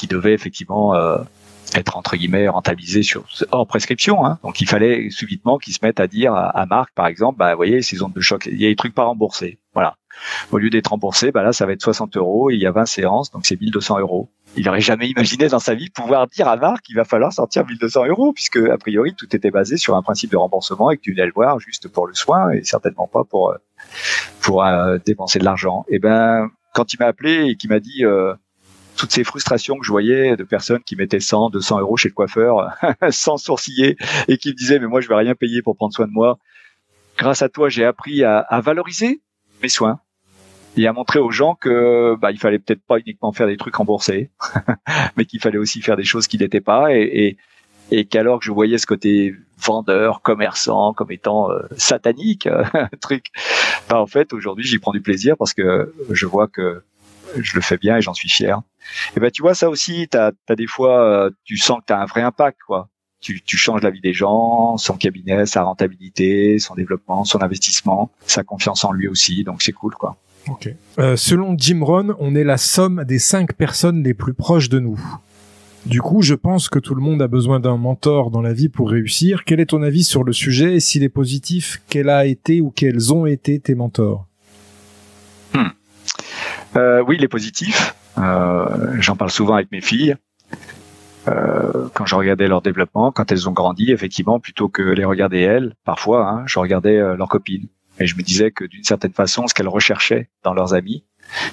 devait 0.08 0.34
effectivement 0.34 0.94
euh, 0.94 1.18
être 1.74 1.98
entre 1.98 2.16
guillemets 2.16 2.48
rentabilisé 2.48 3.02
sur 3.02 3.26
hors 3.52 3.66
prescription. 3.66 4.26
Hein. 4.26 4.38
Donc 4.44 4.62
il 4.62 4.68
fallait 4.68 5.10
subitement 5.10 5.58
qu'il 5.58 5.74
se 5.74 5.80
mette 5.82 6.00
à 6.00 6.08
dire 6.08 6.34
à, 6.34 6.66
Marc, 6.68 6.94
par 6.94 7.08
exemple, 7.08 7.40
bah 7.40 7.52
vous 7.52 7.58
voyez 7.58 7.82
ces 7.82 8.04
ondes 8.04 8.14
de 8.14 8.22
choc, 8.22 8.46
il 8.46 8.62
y 8.62 8.66
a 8.66 8.70
des 8.70 8.76
trucs 8.76 8.94
pas 8.94 9.06
remboursés. 9.06 9.58
Voilà. 9.74 9.98
Au 10.52 10.58
lieu 10.58 10.70
d'être 10.70 10.88
remboursé, 10.88 11.32
bah 11.32 11.44
là 11.44 11.54
ça 11.54 11.66
va 11.66 11.74
être 11.74 11.82
60 11.82 12.16
euros. 12.18 12.50
Et 12.52 12.54
il 12.54 12.62
y 12.62 12.68
a 12.68 12.72
20 12.72 12.86
séances, 12.86 13.32
donc 13.32 13.46
c'est 13.46 13.60
1200 13.60 14.00
euros. 14.00 14.30
Il 14.58 14.70
aurait 14.70 14.82
jamais 14.82 15.10
imaginé 15.10 15.50
dans 15.50 15.60
sa 15.60 15.74
vie 15.74 15.90
pouvoir 15.90 16.28
dire 16.28 16.48
à 16.48 16.56
Marc 16.56 16.86
qu'il 16.86 16.96
va 16.96 17.04
falloir 17.04 17.34
sortir 17.34 17.66
1200 17.66 18.06
euros, 18.06 18.32
puisque 18.32 18.58
a 18.58 18.78
priori 18.78 19.14
tout 19.14 19.36
était 19.36 19.52
basé 19.52 19.76
sur 19.76 19.96
un 19.96 20.02
principe 20.02 20.32
de 20.32 20.38
remboursement 20.38 20.92
et 20.92 20.98
que 20.98 21.02
tu 21.02 21.12
venais 21.12 21.26
le 21.26 21.34
voir 21.34 21.60
juste 21.60 21.90
pour 21.90 22.08
le 22.08 22.14
soin 22.14 22.52
et 22.52 22.64
certainement 22.64 23.08
pas 23.08 23.24
pour 23.26 23.52
euh, 23.52 23.58
pour 24.42 24.64
euh, 24.64 24.98
dépenser 25.06 25.40
de 25.40 25.46
l'argent. 25.46 25.86
Et 25.90 26.00
ben, 26.00 26.50
quand 26.74 26.94
il 26.94 26.98
m'a 27.00 27.08
appelé 27.08 27.50
et 27.50 27.56
qu'il 27.56 27.70
m'a 27.70 27.80
dit 27.80 28.06
euh, 28.06 28.34
toutes 28.96 29.12
ces 29.12 29.24
frustrations 29.24 29.78
que 29.78 29.86
je 29.86 29.92
voyais 29.92 30.36
de 30.36 30.44
personnes 30.44 30.82
qui 30.84 30.96
mettaient 30.96 31.20
100, 31.20 31.50
200 31.50 31.80
euros 31.80 31.98
chez 31.98 32.10
le 32.10 32.14
coiffeur 32.14 32.70
sans 33.10 33.38
sourciller 33.38 33.98
et 34.28 34.38
qui 34.38 34.50
me 34.50 34.56
disaient 34.56 34.80
mais 34.80 34.88
moi 34.88 35.02
je 35.02 35.08
vais 35.08 35.16
rien 35.16 35.36
payer 35.36 35.62
pour 35.62 35.76
prendre 35.76 35.94
soin 35.94 36.08
de 36.08 36.12
moi. 36.12 36.38
Grâce 37.18 37.42
à 37.42 37.50
toi, 37.50 37.70
j'ai 37.70 37.86
appris 37.86 38.24
à, 38.24 38.40
à, 38.40 38.60
valoriser 38.60 39.22
mes 39.64 39.70
soins 39.70 40.00
et 40.76 40.86
à 40.86 40.92
montrer 40.92 41.20
aux 41.20 41.32
gens 41.32 41.56
que 41.56 42.16
bah, 42.20 42.32
il 42.32 42.38
fallait 42.38 42.60
peut-être 42.60 42.84
pas 42.86 43.00
uniquement 43.00 43.32
faire 43.32 43.48
des 43.48 43.56
trucs 43.56 43.76
remboursés, 43.76 44.32
mais 45.18 45.26
qu'il 45.26 45.40
fallait 45.40 45.58
aussi 45.58 45.82
faire 45.82 45.96
des 45.96 46.04
choses 46.04 46.28
qui 46.28 46.38
n'étaient 46.38 46.60
pas 46.60 46.94
et, 46.94 47.04
et 47.04 47.38
et 47.92 48.06
qu'alors 48.06 48.40
que 48.40 48.46
je 48.46 48.52
voyais 48.52 48.78
ce 48.78 48.86
côté 48.86 49.36
vendeur, 49.58 50.22
commerçant 50.22 50.94
comme 50.94 51.12
étant 51.12 51.52
euh, 51.52 51.62
satanique, 51.78 52.48
un 52.74 52.90
truc, 53.00 53.28
bah, 53.90 54.00
en 54.00 54.08
fait 54.08 54.34
aujourd'hui 54.34 54.66
j'y 54.66 54.80
prends 54.80 54.92
du 54.92 55.02
plaisir 55.02 55.36
parce 55.38 55.54
que 55.54 55.94
je 56.10 56.26
vois 56.26 56.48
que 56.48 56.84
je 57.38 57.56
le 57.56 57.62
fais 57.62 57.78
bien 57.78 57.98
et 57.98 58.02
j'en 58.02 58.14
suis 58.14 58.30
fier. 58.30 58.62
Et 59.16 59.20
ben 59.20 59.32
tu 59.32 59.42
vois 59.42 59.56
ça 59.56 59.70
aussi, 59.70 60.08
t'as 60.10 60.32
as 60.48 60.56
des 60.56 60.68
fois 60.68 61.02
euh, 61.04 61.30
tu 61.44 61.58
sens 61.58 61.80
que 61.80 61.86
tu 61.88 61.94
as 61.94 62.00
un 62.00 62.06
vrai 62.06 62.22
impact 62.22 62.60
quoi. 62.66 62.90
Tu, 63.22 63.42
tu 63.42 63.58
changes 63.58 63.82
la 63.82 63.90
vie 63.90 64.02
des 64.02 64.14
gens, 64.14 64.78
son 64.78 64.98
cabinet, 64.98 65.48
sa 65.48 65.64
rentabilité, 65.64 66.60
son 66.60 66.76
développement, 66.76 67.24
son 67.24 67.42
investissement, 67.42 68.12
sa 68.28 68.44
confiance 68.44 68.86
en 68.86 68.92
lui 68.92 69.08
aussi, 69.08 69.44
donc 69.44 69.64
c'est 69.64 69.72
cool 69.72 69.96
quoi. 69.96 70.18
Ok. 70.48 70.70
Euh, 71.00 71.16
selon 71.16 71.56
Jim 71.58 71.80
Rohn, 71.82 72.14
on 72.20 72.36
est 72.36 72.44
la 72.44 72.58
somme 72.58 73.04
des 73.04 73.18
cinq 73.18 73.54
personnes 73.54 74.04
les 74.04 74.14
plus 74.14 74.34
proches 74.34 74.70
de 74.70 74.80
nous. 74.80 75.00
Du 75.86 76.02
coup, 76.02 76.24
je 76.24 76.34
pense 76.34 76.68
que 76.68 76.80
tout 76.80 76.96
le 76.96 77.02
monde 77.02 77.22
a 77.22 77.28
besoin 77.28 77.60
d'un 77.60 77.78
mentor 77.78 78.32
dans 78.32 78.42
la 78.42 78.54
vie 78.54 78.70
pour 78.70 78.90
réussir. 78.90 79.44
Quel 79.46 79.60
est 79.60 79.68
ton 79.68 79.84
avis 79.84 80.04
sur 80.04 80.24
le 80.24 80.34
sujet 80.34 80.76
et 80.76 80.80
s'il 80.80 81.04
est 81.04 81.10
positif, 81.10 81.82
quel 81.90 82.10
a 82.10 82.26
été 82.26 82.60
ou 82.60 82.72
quels 82.72 83.14
ont 83.14 83.28
été 83.28 83.60
tes 83.60 83.76
mentors? 83.76 84.26
Hmm. 85.54 85.68
euh, 86.76 87.04
Oui, 87.08 87.18
il 87.20 87.24
est 87.24 87.30
positif. 87.30 87.96
Euh, 88.18 88.96
J'en 89.00 89.16
parle 89.16 89.30
souvent 89.30 89.54
avec 89.54 89.72
mes 89.72 89.82
filles. 89.82 90.16
Euh, 91.28 91.88
quand 91.94 92.08
je 92.08 92.16
regardais 92.16 92.48
leur 92.48 92.62
développement, 92.62 93.12
quand 93.12 93.32
elles 93.32 93.48
ont 93.48 93.54
grandi, 93.54 93.92
effectivement, 93.92 94.40
plutôt 94.40 94.70
que 94.70 94.82
les 94.82 95.06
regarder 95.06 95.42
elles, 95.42 95.76
parfois, 95.84 96.28
hein, 96.28 96.44
je 96.48 96.58
regardais 96.58 96.98
euh, 96.98 97.16
leurs 97.16 97.30
copines. 97.30 97.68
Et 98.00 98.08
je 98.08 98.16
me 98.18 98.24
disais 98.24 98.52
que 98.52 98.66
d'une 98.66 98.84
certaine 98.84 99.14
façon, 99.14 99.48
ce 99.48 99.54
qu'elles 99.54 99.68
recherchaient 99.68 100.30
dans 100.44 100.54
leurs 100.54 100.74
amis, 100.74 101.06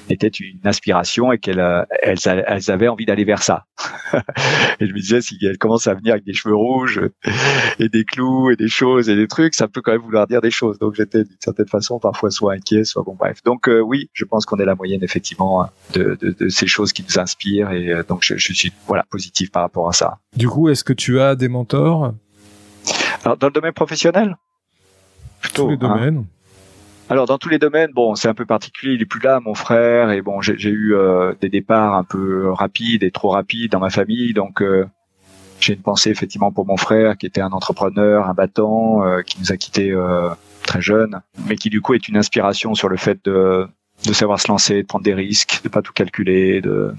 était 0.08 0.28
une 0.28 0.60
aspiration 0.64 1.32
et 1.32 1.38
qu'elles 1.38 1.60
euh, 1.60 1.84
elles, 2.02 2.18
elles 2.24 2.70
avaient 2.70 2.88
envie 2.88 3.06
d'aller 3.06 3.24
vers 3.24 3.42
ça. 3.42 3.64
et 4.80 4.86
je 4.86 4.92
me 4.92 4.98
disais, 4.98 5.20
si 5.20 5.38
elles 5.42 5.58
commencent 5.58 5.86
à 5.86 5.94
venir 5.94 6.12
avec 6.12 6.24
des 6.24 6.34
cheveux 6.34 6.54
rouges 6.54 7.00
et 7.78 7.88
des 7.88 8.04
clous 8.04 8.50
et 8.50 8.56
des 8.56 8.68
choses 8.68 9.08
et 9.08 9.16
des 9.16 9.28
trucs, 9.28 9.54
ça 9.54 9.68
peut 9.68 9.80
quand 9.80 9.92
même 9.92 10.02
vouloir 10.02 10.26
dire 10.26 10.40
des 10.40 10.50
choses. 10.50 10.78
Donc 10.78 10.94
j'étais 10.94 11.24
d'une 11.24 11.36
certaine 11.40 11.68
façon 11.68 11.98
parfois 11.98 12.30
soit 12.30 12.54
inquiet, 12.54 12.84
soit 12.84 13.02
bon 13.02 13.14
bref. 13.14 13.42
Donc 13.44 13.68
euh, 13.68 13.80
oui, 13.80 14.10
je 14.12 14.24
pense 14.24 14.46
qu'on 14.46 14.58
est 14.58 14.64
la 14.64 14.74
moyenne 14.74 15.02
effectivement 15.02 15.68
de, 15.94 16.16
de, 16.20 16.30
de, 16.30 16.48
ces 16.48 16.66
choses 16.66 16.92
qui 16.92 17.04
nous 17.08 17.18
inspirent 17.18 17.70
et 17.72 17.90
euh, 17.90 18.02
donc 18.02 18.20
je, 18.22 18.36
je, 18.36 18.52
suis 18.52 18.72
voilà 18.86 19.04
positif 19.10 19.50
par 19.50 19.62
rapport 19.62 19.88
à 19.88 19.92
ça. 19.92 20.18
Du 20.36 20.48
coup, 20.48 20.68
est-ce 20.68 20.84
que 20.84 20.92
tu 20.92 21.20
as 21.20 21.34
des 21.34 21.48
mentors? 21.48 22.14
Alors 23.24 23.36
dans 23.36 23.46
le 23.48 23.52
domaine 23.52 23.72
professionnel? 23.72 24.36
Plutôt, 25.40 25.64
Tous 25.64 25.70
les 25.70 25.74
hein. 25.76 25.78
domaines. 25.78 26.24
Alors 27.12 27.26
dans 27.26 27.36
tous 27.36 27.50
les 27.50 27.58
domaines, 27.58 27.90
bon, 27.92 28.14
c'est 28.14 28.28
un 28.28 28.32
peu 28.32 28.46
particulier. 28.46 28.94
Il 28.94 29.02
est 29.02 29.04
plus 29.04 29.20
là, 29.20 29.38
mon 29.38 29.52
frère, 29.52 30.12
et 30.12 30.22
bon, 30.22 30.40
j'ai 30.40 30.70
eu 30.70 30.94
euh, 30.94 31.34
des 31.42 31.50
départs 31.50 31.94
un 31.94 32.04
peu 32.04 32.50
rapides 32.50 33.02
et 33.02 33.10
trop 33.10 33.28
rapides 33.28 33.70
dans 33.70 33.80
ma 33.80 33.90
famille, 33.90 34.32
donc 34.32 34.62
euh, 34.62 34.86
j'ai 35.60 35.74
une 35.74 35.82
pensée 35.82 36.08
effectivement 36.08 36.52
pour 36.52 36.64
mon 36.64 36.78
frère, 36.78 37.18
qui 37.18 37.26
était 37.26 37.42
un 37.42 37.50
entrepreneur, 37.50 38.26
un 38.26 38.32
battant, 38.32 39.04
euh, 39.04 39.20
qui 39.20 39.38
nous 39.40 39.52
a 39.52 39.58
quittés 39.58 39.94
très 40.62 40.80
jeune, 40.80 41.20
mais 41.46 41.56
qui 41.56 41.68
du 41.68 41.82
coup 41.82 41.92
est 41.92 42.08
une 42.08 42.16
inspiration 42.16 42.74
sur 42.74 42.88
le 42.88 42.96
fait 42.96 43.22
de, 43.26 43.68
de 44.06 44.12
savoir 44.14 44.40
se 44.40 44.48
lancer, 44.48 44.80
de 44.80 44.86
prendre 44.86 45.04
des 45.04 45.12
risques, 45.12 45.60
de 45.64 45.68
pas 45.68 45.82
tout 45.82 45.92
calculer, 45.92 46.62
de 46.62 46.94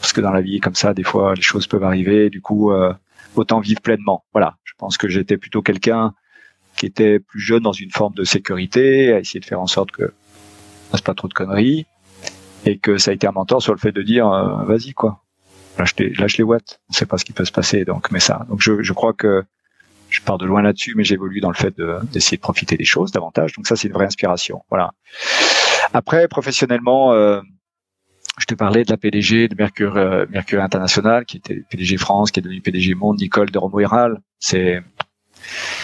parce 0.00 0.12
que 0.12 0.20
dans 0.20 0.30
la 0.30 0.42
vie 0.42 0.60
comme 0.60 0.76
ça, 0.76 0.94
des 0.94 1.02
fois 1.02 1.34
les 1.34 1.42
choses 1.42 1.66
peuvent 1.66 1.82
arriver. 1.82 2.30
Du 2.30 2.40
coup, 2.40 2.70
autant 3.34 3.58
vivre 3.58 3.80
pleinement. 3.80 4.22
Voilà, 4.32 4.58
je 4.62 4.74
pense 4.78 4.96
que 4.96 5.08
j'étais 5.08 5.38
plutôt 5.38 5.60
quelqu'un 5.60 6.14
qui 6.78 6.86
était 6.86 7.18
plus 7.18 7.40
jeune 7.40 7.62
dans 7.62 7.72
une 7.72 7.90
forme 7.90 8.14
de 8.14 8.24
sécurité, 8.24 9.12
à 9.12 9.18
essayer 9.18 9.40
de 9.40 9.44
faire 9.44 9.60
en 9.60 9.66
sorte 9.66 9.90
que 9.90 10.12
fasse 10.90 11.02
pas 11.02 11.14
trop 11.14 11.28
de 11.28 11.34
conneries, 11.34 11.86
et 12.64 12.78
que 12.78 12.96
ça 12.96 13.10
a 13.10 13.14
été 13.14 13.26
un 13.26 13.32
mentor 13.32 13.62
sur 13.62 13.72
le 13.72 13.78
fait 13.78 13.92
de 13.92 14.02
dire 14.02 14.26
euh, 14.28 14.64
vas-y 14.64 14.92
quoi, 14.92 15.22
lâche 15.78 15.94
les, 15.98 16.10
lâche 16.14 16.38
les 16.38 16.44
watts, 16.44 16.80
on 16.88 16.92
sait 16.92 17.06
pas 17.06 17.18
ce 17.18 17.24
qui 17.24 17.32
peut 17.32 17.44
se 17.44 17.52
passer, 17.52 17.84
donc 17.84 18.10
mais 18.10 18.20
ça. 18.20 18.46
Donc 18.48 18.62
je, 18.62 18.82
je 18.82 18.92
crois 18.92 19.12
que 19.12 19.44
je 20.08 20.22
pars 20.22 20.38
de 20.38 20.46
loin 20.46 20.62
là-dessus, 20.62 20.94
mais 20.96 21.04
j'évolue 21.04 21.40
dans 21.40 21.50
le 21.50 21.56
fait 21.56 21.74
d'essayer 22.12 22.38
de, 22.38 22.42
profiter 22.42 22.76
des 22.76 22.84
choses 22.84 23.10
davantage. 23.12 23.52
Donc 23.52 23.66
ça 23.66 23.76
c'est 23.76 23.88
une 23.88 23.94
vraie 23.94 24.06
inspiration. 24.06 24.62
Voilà. 24.70 24.92
Après 25.92 26.28
professionnellement. 26.28 27.12
Euh, 27.12 27.40
je 28.38 28.44
te 28.44 28.54
parlais 28.54 28.84
de 28.84 28.90
la 28.92 28.96
PDG 28.96 29.48
de 29.48 29.56
Mercure, 29.56 29.96
euh, 29.96 30.24
Mercure 30.30 30.62
International, 30.62 31.24
qui 31.24 31.38
était 31.38 31.64
PDG 31.70 31.96
France, 31.96 32.30
qui 32.30 32.38
est 32.38 32.42
devenue 32.42 32.60
PDG 32.60 32.94
Monde, 32.94 33.18
Nicole 33.18 33.50
de 33.50 33.58
Romoiral. 33.58 34.20
C'est 34.38 34.80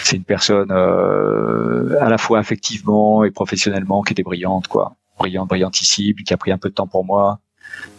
c'est 0.02 0.16
une 0.16 0.24
personne 0.24 0.70
euh, 0.70 1.96
à 2.00 2.08
la 2.08 2.18
fois 2.18 2.38
affectivement 2.38 3.24
et 3.24 3.30
professionnellement 3.30 4.02
qui 4.02 4.12
était 4.12 4.22
brillante, 4.22 4.68
quoi. 4.68 4.96
Brillante, 5.18 5.48
brillantissime, 5.48 6.16
qui 6.16 6.34
a 6.34 6.36
pris 6.36 6.50
un 6.50 6.58
peu 6.58 6.68
de 6.68 6.74
temps 6.74 6.88
pour 6.88 7.04
moi, 7.04 7.38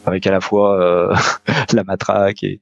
avec 0.06 0.28
à 0.28 0.32
la 0.32 0.42
fois 0.42 0.80
euh, 0.80 1.16
la 1.74 1.84
matraque 1.84 2.44
et, 2.44 2.62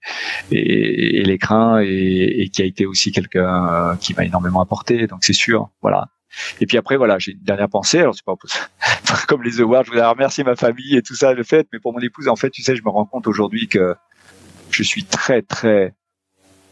et, 0.51 1.19
et 1.19 1.23
l'écrin, 1.23 1.81
et, 1.81 2.41
et, 2.41 2.49
qui 2.49 2.61
a 2.61 2.65
été 2.65 2.85
aussi 2.85 3.11
quelqu'un 3.11 3.67
euh, 3.67 3.95
qui 3.95 4.13
m'a 4.13 4.25
énormément 4.25 4.61
apporté. 4.61 5.07
Donc 5.07 5.23
c'est 5.23 5.33
sûr, 5.33 5.69
voilà. 5.81 6.09
Et 6.61 6.65
puis 6.65 6.77
après, 6.77 6.97
voilà, 6.97 7.19
j'ai 7.19 7.33
une 7.33 7.43
dernière 7.43 7.69
pensée. 7.69 7.99
Alors 7.99 8.15
c'est 8.15 8.25
pas 8.25 8.35
comme 9.27 9.43
les 9.43 9.61
awards, 9.61 9.83
je 9.83 9.91
voudrais 9.91 10.07
remercier 10.07 10.43
ma 10.43 10.55
famille 10.55 10.95
et 10.95 11.01
tout 11.01 11.15
ça, 11.15 11.33
le 11.33 11.43
fait. 11.43 11.67
Mais 11.73 11.79
pour 11.79 11.93
mon 11.93 11.99
épouse, 11.99 12.27
en 12.27 12.35
fait, 12.35 12.49
tu 12.49 12.61
sais, 12.61 12.75
je 12.75 12.83
me 12.83 12.89
rends 12.89 13.05
compte 13.05 13.27
aujourd'hui 13.27 13.67
que 13.67 13.95
je 14.71 14.83
suis 14.83 15.03
très, 15.03 15.41
très 15.41 15.93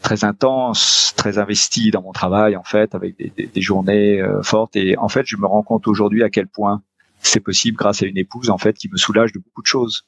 très 0.02 0.24
intense, 0.24 1.14
très 1.16 1.38
investi 1.38 1.90
dans 1.90 2.02
mon 2.02 2.12
travail 2.12 2.56
en 2.56 2.64
fait, 2.64 2.94
avec 2.94 3.16
des, 3.16 3.32
des, 3.36 3.46
des 3.46 3.60
journées 3.60 4.20
euh, 4.20 4.42
fortes. 4.42 4.76
Et 4.76 4.98
en 4.98 5.08
fait, 5.08 5.24
je 5.26 5.36
me 5.36 5.46
rends 5.46 5.62
compte 5.62 5.88
aujourd'hui 5.88 6.22
à 6.22 6.30
quel 6.30 6.46
point 6.46 6.82
c'est 7.22 7.40
possible 7.40 7.76
grâce 7.76 8.02
à 8.02 8.06
une 8.06 8.18
épouse 8.18 8.50
en 8.50 8.58
fait 8.58 8.76
qui 8.76 8.88
me 8.90 8.96
soulage 8.96 9.32
de 9.32 9.38
beaucoup 9.38 9.62
de 9.62 9.66
choses 9.66 10.04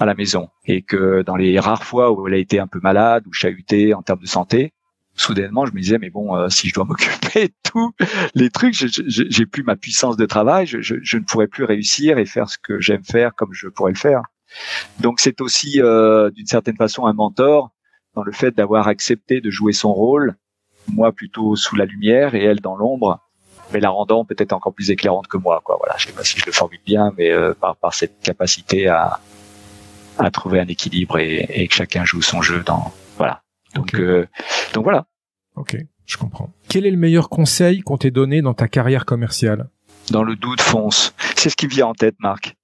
à 0.00 0.06
la 0.06 0.14
maison 0.14 0.48
et 0.64 0.82
que 0.82 1.22
dans 1.22 1.36
les 1.36 1.58
rares 1.60 1.84
fois 1.84 2.10
où 2.10 2.26
elle 2.26 2.34
a 2.34 2.38
été 2.38 2.58
un 2.58 2.66
peu 2.66 2.80
malade 2.82 3.24
ou 3.26 3.32
chahutée 3.32 3.94
en 3.94 4.02
termes 4.02 4.20
de 4.20 4.26
santé, 4.26 4.72
soudainement, 5.14 5.66
je 5.66 5.72
me 5.72 5.80
disais, 5.80 5.98
mais 5.98 6.10
bon, 6.10 6.36
euh, 6.36 6.48
si 6.48 6.68
je 6.68 6.74
dois 6.74 6.84
m'occuper 6.88 7.48
de 7.48 7.54
tous 7.62 7.94
les 8.34 8.50
trucs, 8.50 8.74
j'ai 8.74 9.46
plus 9.46 9.62
ma 9.62 9.76
puissance 9.76 10.16
de 10.16 10.26
travail, 10.26 10.66
je, 10.66 10.80
je, 10.80 11.16
ne 11.16 11.22
pourrais 11.22 11.46
plus 11.46 11.64
réussir 11.64 12.18
et 12.18 12.26
faire 12.26 12.48
ce 12.48 12.58
que 12.58 12.80
j'aime 12.80 13.04
faire 13.04 13.34
comme 13.34 13.52
je 13.52 13.68
pourrais 13.68 13.92
le 13.92 13.98
faire. 13.98 14.22
Donc 15.00 15.20
c'est 15.20 15.40
aussi 15.40 15.80
euh, 15.80 16.30
d'une 16.30 16.46
certaine 16.46 16.76
façon 16.76 17.06
un 17.06 17.12
mentor 17.12 17.70
dans 18.14 18.22
le 18.22 18.32
fait 18.32 18.52
d'avoir 18.52 18.88
accepté 18.88 19.40
de 19.40 19.50
jouer 19.50 19.72
son 19.72 19.92
rôle, 19.92 20.36
moi 20.88 21.12
plutôt 21.12 21.56
sous 21.56 21.76
la 21.76 21.84
lumière 21.84 22.34
et 22.34 22.42
elle 22.42 22.60
dans 22.60 22.76
l'ombre, 22.76 23.20
mais 23.72 23.80
la 23.80 23.90
rendant 23.90 24.24
peut-être 24.24 24.52
encore 24.52 24.74
plus 24.74 24.90
éclairante 24.90 25.28
que 25.28 25.36
moi. 25.38 25.60
Quoi. 25.64 25.76
Voilà, 25.78 25.94
je 25.98 26.06
sais 26.06 26.12
pas 26.12 26.24
si 26.24 26.38
je 26.38 26.46
le 26.46 26.52
formule 26.52 26.80
bien, 26.84 27.12
mais 27.16 27.30
euh, 27.30 27.54
par, 27.54 27.76
par 27.76 27.94
cette 27.94 28.20
capacité 28.20 28.88
à, 28.88 29.20
à 30.18 30.30
trouver 30.30 30.60
un 30.60 30.66
équilibre 30.66 31.18
et, 31.18 31.46
et 31.48 31.68
que 31.68 31.74
chacun 31.74 32.04
joue 32.04 32.22
son 32.22 32.42
jeu 32.42 32.62
dans 32.64 32.92
voilà. 33.16 33.42
Donc 33.74 33.94
euh, 33.94 34.26
donc 34.74 34.84
voilà. 34.84 35.06
Ok, 35.56 35.76
je 36.06 36.16
comprends. 36.16 36.50
Quel 36.68 36.86
est 36.86 36.90
le 36.90 36.96
meilleur 36.96 37.28
conseil 37.28 37.80
qu'on 37.80 37.98
t'ait 37.98 38.10
donné 38.10 38.42
dans 38.42 38.54
ta 38.54 38.68
carrière 38.68 39.04
commerciale? 39.04 39.68
Dans 40.10 40.24
le 40.24 40.34
doute, 40.34 40.60
fonce. 40.60 41.14
C'est 41.36 41.48
ce 41.48 41.56
qui 41.56 41.66
me 41.66 41.72
vient 41.72 41.86
en 41.86 41.94
tête, 41.94 42.16
Marc. 42.18 42.56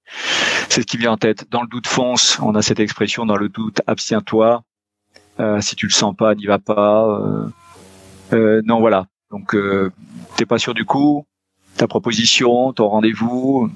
C'est 0.69 0.81
ce 0.81 0.85
qui 0.85 0.97
vient 0.97 1.13
en 1.13 1.17
tête. 1.17 1.49
Dans 1.49 1.61
le 1.61 1.67
doute, 1.67 1.87
fonce. 1.87 2.39
On 2.41 2.53
a 2.55 2.61
cette 2.61 2.79
expression 2.79 3.25
dans 3.25 3.37
le 3.37 3.47
doute, 3.47 3.81
abstiens-toi. 3.87 4.63
Euh, 5.39 5.61
si 5.61 5.75
tu 5.75 5.85
le 5.85 5.91
sens 5.91 6.15
pas, 6.15 6.35
n'y 6.35 6.45
va 6.45 6.59
pas. 6.59 7.07
Euh, 7.07 7.47
euh, 8.33 8.61
non, 8.65 8.79
voilà. 8.79 9.07
Donc, 9.31 9.55
euh, 9.55 9.91
t'es 10.35 10.45
pas 10.45 10.57
sûr 10.57 10.73
du 10.73 10.85
coup. 10.85 11.25
Ta 11.77 11.87
proposition, 11.87 12.73
ton 12.73 12.89
rendez-vous, 12.89 13.69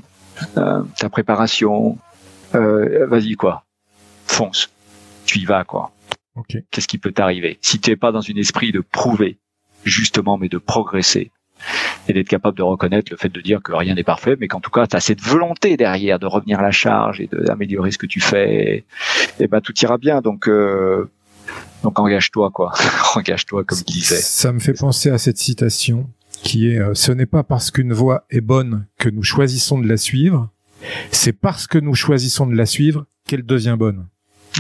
euh, 0.57 0.84
ta 0.97 1.09
préparation, 1.09 1.97
euh, 2.55 3.05
vas-y 3.07 3.36
quoi, 3.36 3.64
fonce. 4.26 4.70
Tu 5.26 5.39
y 5.39 5.45
vas 5.45 5.64
quoi. 5.64 5.91
Okay. 6.36 6.66
Qu'est-ce 6.72 6.88
qui 6.88 6.97
peut 6.97 7.11
t'arriver? 7.11 7.59
Si 7.61 7.80
t'es 7.80 7.95
pas 7.95 8.11
dans 8.11 8.22
un 8.22 8.36
esprit 8.36 8.72
de 8.72 8.82
prouver, 8.82 9.38
justement, 9.86 10.38
mais 10.38 10.49
de 10.49 10.57
progresser, 10.57 11.32
et 12.07 12.14
d'être 12.14 12.28
capable 12.28 12.57
de 12.57 12.64
reconnaître 12.64 13.11
le 13.11 13.18
fait 13.18 13.30
de 13.30 13.39
dire 13.39 13.61
que 13.61 13.72
rien 13.72 13.95
n'est 13.95 14.03
parfait, 14.03 14.36
mais 14.39 14.47
qu'en 14.47 14.59
tout 14.59 14.72
cas, 14.72 14.88
tu 14.88 14.95
as 14.95 14.99
cette 14.99 15.22
volonté 15.22 15.78
derrière 15.78 16.20
de 16.20 16.26
revenir 16.26 16.59
à 16.59 16.64
la 16.64 16.72
charge 16.72 17.22
et 17.22 17.30
d'améliorer 17.32 17.91
ce 17.91 17.97
que 17.97 18.05
tu 18.07 18.20
fais, 18.20 18.84
et, 19.39 19.47
ben 19.47 19.61
tout 19.61 19.74
ira 19.82 19.97
bien. 19.97 20.22
Donc, 20.22 20.47
euh, 20.47 21.09
donc 21.84 21.99
engage-toi, 21.99 22.49
quoi. 22.51 22.73
engage-toi, 23.15 23.63
comme 23.63 23.77
il 23.88 23.93
disait. 23.93 24.15
Ça 24.15 24.51
me 24.51 24.59
fait 24.59 24.73
penser 24.73 25.09
à 25.09 25.17
cette 25.17 25.38
citation 25.38 26.09
qui 26.41 26.69
est 26.69 26.79
euh, 26.79 26.93
Ce 26.93 27.11
n'est 27.11 27.25
pas 27.25 27.43
parce 27.43 27.71
qu'une 27.71 27.93
voie 27.93 28.25
est 28.29 28.41
bonne 28.41 28.88
que 28.97 29.09
nous 29.09 29.23
choisissons 29.23 29.77
de 29.79 29.88
la 29.88 29.97
suivre, 29.97 30.49
c'est 31.11 31.34
parce 31.34 31.67
que 31.67 31.77
nous 31.77 31.93
choisissons 31.93 32.47
de 32.47 32.55
la 32.55 32.65
suivre 32.65 33.05
qu'elle 33.27 33.45
devient 33.45 33.75
bonne. 33.77 34.07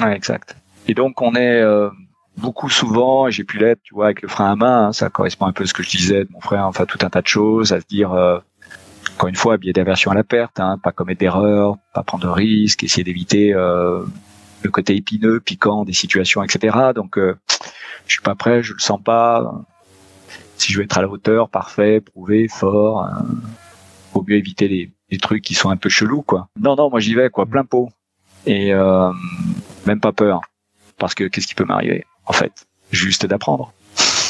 Ouais, 0.01 0.15
exact. 0.15 0.55
Et 0.87 0.93
donc 0.93 1.21
on 1.21 1.33
est 1.35 1.61
euh, 1.61 1.89
beaucoup 2.37 2.69
souvent, 2.69 3.27
et 3.27 3.31
j'ai 3.31 3.43
pu 3.43 3.57
l'être, 3.57 3.81
tu 3.83 3.93
vois, 3.93 4.05
avec 4.05 4.21
le 4.21 4.27
frein 4.27 4.51
à 4.51 4.55
main, 4.55 4.87
hein, 4.87 4.93
ça 4.93 5.09
correspond 5.09 5.45
un 5.45 5.53
peu 5.53 5.63
à 5.63 5.67
ce 5.67 5.73
que 5.73 5.83
je 5.83 5.89
disais 5.89 6.25
de 6.25 6.29
mon 6.31 6.41
frère, 6.41 6.65
enfin 6.65 6.85
tout 6.85 6.99
un 7.01 7.09
tas 7.09 7.21
de 7.21 7.27
choses, 7.27 7.71
à 7.71 7.79
se 7.79 7.85
dire, 7.85 8.11
euh, 8.13 8.39
encore 9.15 9.29
une 9.29 9.35
fois, 9.35 9.57
biais 9.57 9.73
d'aversion 9.73 10.11
à 10.11 10.15
la 10.15 10.23
perte, 10.23 10.59
hein, 10.59 10.77
pas 10.81 10.91
commettre 10.91 11.19
d'erreurs, 11.19 11.77
pas 11.93 12.03
prendre 12.03 12.23
de 12.23 12.29
risques, 12.29 12.83
essayer 12.83 13.03
d'éviter 13.03 13.53
euh, 13.53 14.03
le 14.63 14.71
côté 14.71 14.95
épineux, 14.95 15.39
piquant 15.39 15.85
des 15.85 15.93
situations, 15.93 16.43
etc. 16.43 16.77
Donc 16.95 17.17
euh, 17.17 17.35
je 18.07 18.13
suis 18.13 18.21
pas 18.21 18.35
prêt, 18.35 18.63
je 18.63 18.73
le 18.73 18.79
sens 18.79 19.01
pas. 19.03 19.65
Si 20.57 20.71
je 20.71 20.77
veux 20.77 20.83
être 20.83 20.97
à 20.97 21.01
la 21.01 21.09
hauteur, 21.09 21.49
parfait, 21.49 21.99
prouvé, 22.01 22.47
fort, 22.47 23.03
hein, 23.03 23.25
vaut 24.13 24.23
mieux 24.27 24.37
éviter 24.37 24.67
les, 24.67 24.91
les 25.09 25.17
trucs 25.17 25.43
qui 25.43 25.53
sont 25.53 25.69
un 25.69 25.77
peu 25.77 25.89
chelous, 25.89 26.21
quoi. 26.21 26.47
Non, 26.59 26.75
non, 26.75 26.89
moi 26.89 26.99
j'y 26.99 27.15
vais, 27.15 27.29
quoi, 27.29 27.45
plein 27.45 27.65
pot. 27.65 27.89
Et 28.45 28.73
euh, 28.73 29.11
même 29.85 29.99
pas 29.99 30.11
peur. 30.11 30.41
Parce 30.97 31.15
que 31.15 31.25
qu'est-ce 31.25 31.47
qui 31.47 31.55
peut 31.55 31.65
m'arriver 31.65 32.05
En 32.25 32.33
fait, 32.33 32.67
juste 32.91 33.25
d'apprendre. 33.25 33.73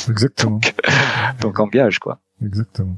Exactement. 0.10 0.60
donc, 0.60 0.76
donc 1.42 1.60
engage, 1.60 2.00
quoi. 2.00 2.20
Exactement. 2.44 2.98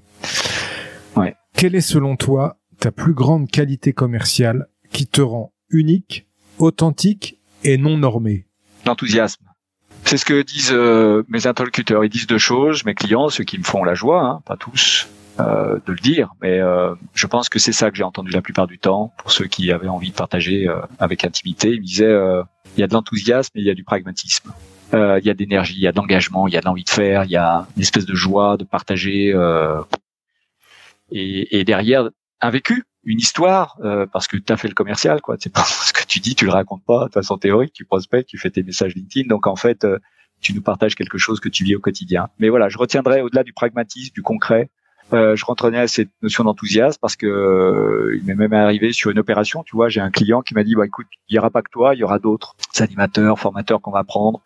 Ouais. 1.16 1.36
Quelle 1.54 1.76
est 1.76 1.82
selon 1.82 2.16
toi 2.16 2.58
ta 2.80 2.92
plus 2.92 3.14
grande 3.14 3.50
qualité 3.50 3.94
commerciale 3.94 4.68
qui 4.92 5.08
te 5.08 5.22
rend 5.22 5.54
unique, 5.70 6.28
authentique 6.58 7.40
et 7.64 7.78
non 7.78 7.98
normé 7.98 8.46
L'enthousiasme. 8.86 9.46
C'est 10.04 10.18
ce 10.18 10.26
que 10.26 10.44
disent 10.44 10.72
euh, 10.72 11.24
mes 11.28 11.48
interlocuteurs. 11.48 12.06
Ils 12.06 12.10
disent 12.10 12.28
deux 12.28 12.38
choses. 12.38 12.86
Mes 12.86 12.94
clients, 12.94 13.30
ceux 13.30 13.44
qui 13.44 13.58
me 13.58 13.64
font 13.64 13.84
la 13.84 13.96
joie, 13.96 14.22
hein, 14.22 14.42
pas 14.46 14.56
tous, 14.56 15.08
euh, 15.40 15.80
de 15.86 15.92
le 15.92 16.00
dire, 16.00 16.34
mais 16.42 16.60
euh, 16.60 16.96
je 17.14 17.28
pense 17.28 17.50
que 17.50 17.60
c'est 17.60 17.74
ça 17.74 17.92
que 17.92 17.98
j'ai 17.98 18.04
entendu 18.04 18.32
la 18.32 18.42
plupart 18.42 18.68
du 18.68 18.80
temps. 18.80 19.12
Pour 19.18 19.32
ceux 19.32 19.48
qui 19.48 19.72
avaient 19.72 19.90
envie 19.90 20.12
de 20.12 20.16
partager 20.16 20.68
euh, 20.68 20.80
avec 21.00 21.26
intimité, 21.26 21.72
ils 21.72 21.82
me 21.82 21.86
disaient 21.86 22.06
euh, 22.06 22.42
il 22.78 22.82
y 22.82 22.84
a 22.84 22.88
de 22.88 22.94
l'enthousiasme 22.94 23.52
et 23.56 23.62
il 23.62 23.66
y 23.66 23.70
a 23.70 23.74
du 23.74 23.84
pragmatisme. 23.84 24.54
Euh, 24.94 25.20
il 25.20 25.26
y 25.26 25.30
a 25.30 25.34
d'énergie, 25.34 25.76
il 25.76 25.82
y 25.82 25.88
a 25.88 25.92
d'engagement, 25.92 26.48
il 26.48 26.54
y 26.54 26.58
a 26.58 26.62
de 26.62 26.66
l'envie 26.66 26.86
de 26.86 26.90
faire, 26.90 27.26
il 27.26 27.32
y 27.32 27.36
a 27.36 27.68
une 27.76 27.82
espèce 27.82 28.06
de 28.06 28.16
joie 28.16 28.56
de 28.56 28.64
partager. 28.64 29.34
Et, 31.12 31.60
et, 31.60 31.64
derrière, 31.66 32.10
un 32.42 32.50
vécu, 32.50 32.84
une 33.04 33.20
histoire, 33.20 33.78
parce 34.12 34.28
que 34.28 34.38
tu 34.38 34.52
as 34.52 34.58
fait 34.58 34.68
le 34.68 34.74
commercial, 34.74 35.22
quoi. 35.22 35.36
C'est 35.40 35.54
pas 35.54 35.64
ce 35.66 35.94
que 35.94 36.06
tu 36.06 36.20
dis, 36.20 36.36
tu 36.36 36.46
le 36.46 36.52
racontes 36.52 36.84
pas. 36.86 37.08
De 37.08 37.14
façon 37.14 37.38
théorique, 37.38 37.74
tu 37.74 37.86
prospectes, 37.86 38.30
tu 38.30 38.38
fais 38.38 38.50
tes 38.50 38.64
messages 38.64 38.96
LinkedIn. 38.96 39.28
Donc 39.28 39.48
en 39.48 39.56
fait, 39.56 39.86
tu 40.42 40.54
nous 40.54 40.62
partages 40.62 40.96
quelque 40.96 41.18
chose 41.18 41.40
que 41.40 41.50
tu 41.50 41.64
vis 41.64 41.76
au 41.76 41.80
quotidien. 41.80 42.30
Mais 42.40 42.50
voilà, 42.50 42.70
je 42.70 42.78
retiendrai 42.78 43.22
au-delà 43.22 43.44
du 43.44 43.54
pragmatisme, 43.54 44.14
du 44.14 44.22
concret, 44.22 44.70
euh, 45.14 45.36
je 45.36 45.46
rentrais 45.46 45.76
à 45.78 45.88
cette 45.88 46.10
notion 46.24 46.44
d'enthousiasme 46.44 46.98
parce 47.00 47.16
que 47.16 47.28
euh, 47.28 48.18
il 48.18 48.26
m'est 48.26 48.34
même 48.34 48.54
arrivé 48.54 48.92
sur 48.92 49.12
une 49.12 49.20
opération, 49.20 49.62
tu 49.64 49.76
vois, 49.76 49.88
j'ai 49.88 50.02
un 50.02 50.10
client 50.10 50.42
qui 50.42 50.56
m'a 50.56 50.64
dit 50.64 50.74
bah 50.74 50.86
écoute, 50.86 51.06
il 51.30 51.36
y 51.36 51.40
aura 51.40 51.52
pas 51.52 51.62
que 51.62 51.70
toi, 51.72 51.94
il 51.94 52.00
y 52.00 52.04
aura 52.04 52.18
d'autres 52.18 52.56
animateurs, 52.80 53.38
formateurs 53.38 53.82
qu'on 53.82 53.92
va 53.92 54.04
prendre 54.04 54.42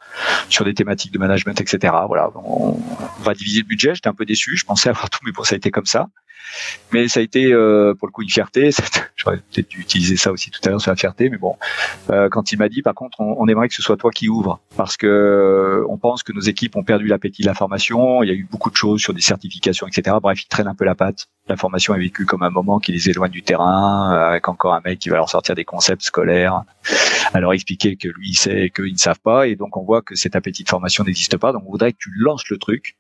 sur 0.50 0.66
des 0.66 0.74
thématiques 0.74 1.14
de 1.14 1.20
management, 1.20 1.60
etc. 1.62 1.94
Voilà, 2.08 2.30
on, 2.36 2.78
on 2.78 3.24
va 3.24 3.34
diviser 3.34 3.62
le 3.62 3.68
budget. 3.68 3.96
J'étais 3.96 4.10
un 4.10 4.14
peu 4.14 4.26
déçu, 4.26 4.58
je 4.58 4.66
pensais 4.66 4.90
avoir 4.90 5.10
tout, 5.10 5.20
mais 5.26 5.32
bon, 5.32 5.44
ça 5.44 5.56
a 5.56 5.58
été 5.58 5.72
comme 5.72 5.86
ça. 5.86 6.10
Mais 6.92 7.08
ça 7.08 7.20
a 7.20 7.24
été 7.24 7.54
euh, 7.54 7.94
pour 7.94 8.08
le 8.08 8.12
coup 8.12 8.24
une 8.24 8.30
fierté. 8.30 8.70
J'aurais 9.16 9.38
peut-être 9.38 9.70
dû 9.70 9.80
utiliser 9.82 10.18
ça 10.18 10.32
aussi 10.32 10.50
tout 10.50 10.60
à 10.66 10.70
l'heure 10.70 10.82
sur 10.82 10.92
la 10.92 10.96
fierté, 10.96 11.30
mais 11.30 11.38
bon. 11.38 11.56
Euh, 12.10 12.30
quand 12.30 12.52
il 12.52 12.58
m'a 12.58 12.70
dit, 12.70 12.82
par 12.82 12.94
contre, 12.94 13.20
on, 13.20 13.36
on, 13.38 13.48
aimerait 13.48 13.68
que 13.68 13.76
ce 13.76 13.82
soit 13.82 13.98
toi 13.98 14.12
qui 14.12 14.30
ouvre, 14.30 14.60
parce 14.78 14.98
que 14.98 15.08
euh, 15.08 15.86
on 15.90 15.98
pense 15.98 16.24
que 16.24 16.32
nos 16.32 16.42
équipes 16.42 16.76
ont 16.76 16.84
perdu 16.84 17.08
l'appétit 17.08 17.42
de 17.42 17.48
la 17.48 17.54
formation. 17.54 18.24
Il 18.24 18.30
y 18.30 18.32
a 18.32 18.36
eu 18.36 18.48
beaucoup 18.50 18.70
de 18.70 18.76
choses 18.76 19.02
sur 19.02 19.14
des 19.14 19.22
certifications, 19.22 19.88
etc. 19.88 20.16
Bref, 20.22 20.42
ils 20.44 20.48
traînent 20.48 20.68
un 20.68 20.76
peu 20.76 20.86
la 20.86 20.96
patte. 20.96 21.28
La 21.48 21.58
formation 21.58 21.96
est 21.96 22.00
vécue 22.00 22.26
comme 22.26 22.44
un 22.44 22.50
moment 22.50 22.80
qui 22.80 22.92
les 22.92 23.10
éloigne 23.10 23.32
du 23.32 23.44
terrain, 23.44 24.12
avec 24.12 24.48
encore 24.48 24.74
un 24.74 24.82
mec 24.86 25.00
qui 25.00 25.10
va 25.10 25.18
leur 25.18 25.30
sortir 25.30 25.56
des 25.56 25.66
concepts 25.66 26.04
scolaires, 26.04 26.64
alors 27.34 27.54
expliquer 27.54 27.96
que 27.96 28.08
lui 28.08 28.30
il 28.30 28.36
sait 28.36 28.66
et 28.66 28.70
qu'ils 28.70 28.94
ne 28.94 28.98
savent 28.98 29.20
pas, 29.20 29.48
et 29.48 29.56
donc 29.56 29.76
on 29.76 29.84
voit 29.84 30.02
que 30.02 30.16
cet 30.16 30.36
appétit 30.36 30.64
de 30.64 30.70
formation 30.70 31.04
n'existe 31.04 31.38
pas. 31.38 31.52
Donc 31.52 31.64
on 31.66 31.72
voudrait 31.72 31.92
que 31.92 31.98
tu 32.00 32.12
lances 32.16 32.48
le 32.50 32.58
truc 32.58 32.96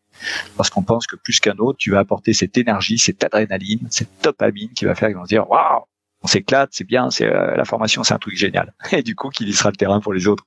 parce 0.58 0.70
qu'on 0.70 0.84
pense 0.84 1.08
que 1.08 1.16
plus 1.16 1.40
qu'un 1.40 1.58
autre, 1.58 1.78
tu 1.78 1.92
vas 1.92 2.00
apporter 2.00 2.34
cette 2.34 2.58
énergie, 2.58 2.98
cette 2.98 3.24
adrénaline, 3.24 3.88
cette 3.90 4.10
dopamine 4.24 4.72
qui 4.74 4.86
va 4.86 4.96
faire 4.96 5.10
qu'ils 5.10 5.18
vont 5.18 5.26
se 5.26 5.30
dire 5.30 5.50
waouh, 5.50 5.84
on 6.22 6.28
s'éclate, 6.28 6.70
c'est 6.74 6.86
bien, 6.86 7.10
c'est 7.12 7.26
euh, 7.26 7.56
la 7.56 7.66
formation, 7.66 8.04
c'est 8.04 8.14
un 8.14 8.20
truc 8.20 8.36
génial. 8.36 8.74
Et 8.92 9.04
du 9.04 9.16
coup, 9.16 9.30
qu'il 9.30 9.48
y 9.48 9.54
sera 9.54 9.70
le 9.72 9.76
terrain 9.76 10.00
pour 10.00 10.14
les 10.14 10.28
autres. 10.28 10.46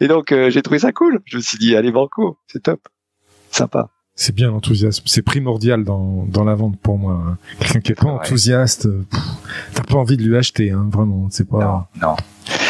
Et 0.00 0.08
donc, 0.08 0.32
euh, 0.32 0.50
j'ai 0.50 0.62
trouvé 0.62 0.80
ça 0.80 0.92
cool. 0.92 1.20
Je 1.24 1.36
me 1.36 1.42
suis 1.42 1.58
dit, 1.58 1.76
allez 1.76 1.92
banco, 1.92 2.38
c'est 2.46 2.62
top, 2.62 2.80
sympa. 3.50 3.88
C'est 4.14 4.34
bien 4.34 4.48
l'enthousiasme, 4.50 5.04
c'est 5.06 5.22
primordial 5.22 5.84
dans, 5.84 6.26
dans 6.26 6.44
la 6.44 6.54
vente 6.54 6.78
pour 6.78 6.98
moi. 6.98 7.14
Hein. 7.14 7.38
Quelqu'un 7.60 7.80
qui 7.80 7.92
est 7.92 8.00
pas 8.00 8.08
enthousiaste, 8.08 8.86
t'as 9.72 9.82
pas 9.84 9.94
envie 9.94 10.18
de 10.18 10.22
lui 10.22 10.36
acheter, 10.36 10.70
hein, 10.70 10.86
vraiment. 10.92 11.28
C'est 11.30 11.48
pas. 11.48 11.88
Non, 11.98 12.08
non. 12.08 12.16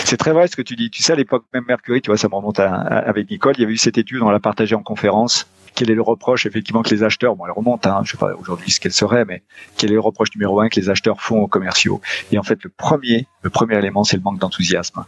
C'est 0.05 0.17
très 0.17 0.33
vrai 0.33 0.47
ce 0.47 0.55
que 0.55 0.63
tu 0.63 0.77
dis. 0.77 0.89
Tu 0.91 1.03
sais, 1.03 1.15
à 1.15 1.17
l'époque 1.17 1.45
même 1.53 1.65
Mercury, 1.67 2.01
tu 2.01 2.11
vois, 2.11 2.17
ça 2.17 2.29
me 2.29 2.35
remonte 2.37 2.61
à, 2.61 2.73
à, 2.73 2.99
avec 2.99 3.29
Nicole. 3.29 3.55
Il 3.59 3.63
y 3.63 3.65
avait 3.65 3.73
eu 3.73 3.79
cette 3.79 3.99
étude, 3.99 4.23
on 4.23 4.31
l'a 4.31 4.39
partagée 4.39 4.77
en 4.77 4.83
conférence 4.85 5.49
quel 5.75 5.91
est 5.91 5.95
le 5.95 6.03
reproche 6.03 6.47
effectivement 6.47 6.83
que 6.83 6.91
les 6.91 7.03
acheteurs, 7.03 7.37
bon 7.37 7.47
elle 7.47 7.53
remonte, 7.53 7.87
hein, 7.87 8.03
je 8.05 8.13
sais 8.13 8.19
pas 8.19 8.35
aujourd'hui 8.35 8.71
ce 8.71 8.81
qu'elle 8.81 8.93
serait, 8.93 9.25
mais 9.25 9.43
quel 9.77 9.91
est 9.91 9.95
le 9.95 10.01
reproche 10.01 10.29
numéro 10.35 10.61
un 10.61 10.69
que 10.69 10.79
les 10.79 10.91
acheteurs 10.91 11.21
font 11.21 11.41
aux 11.41 11.49
commerciaux? 11.49 12.01
Et 12.31 12.39
en 12.39 12.43
fait 12.43 12.63
le 12.65 12.71
premier, 12.71 13.27
le 13.43 13.51
premier 13.51 13.79
élément 13.79 14.05
c'est 14.05 14.17
le 14.17 14.23
manque 14.23 14.39
d'enthousiasme. 14.39 15.05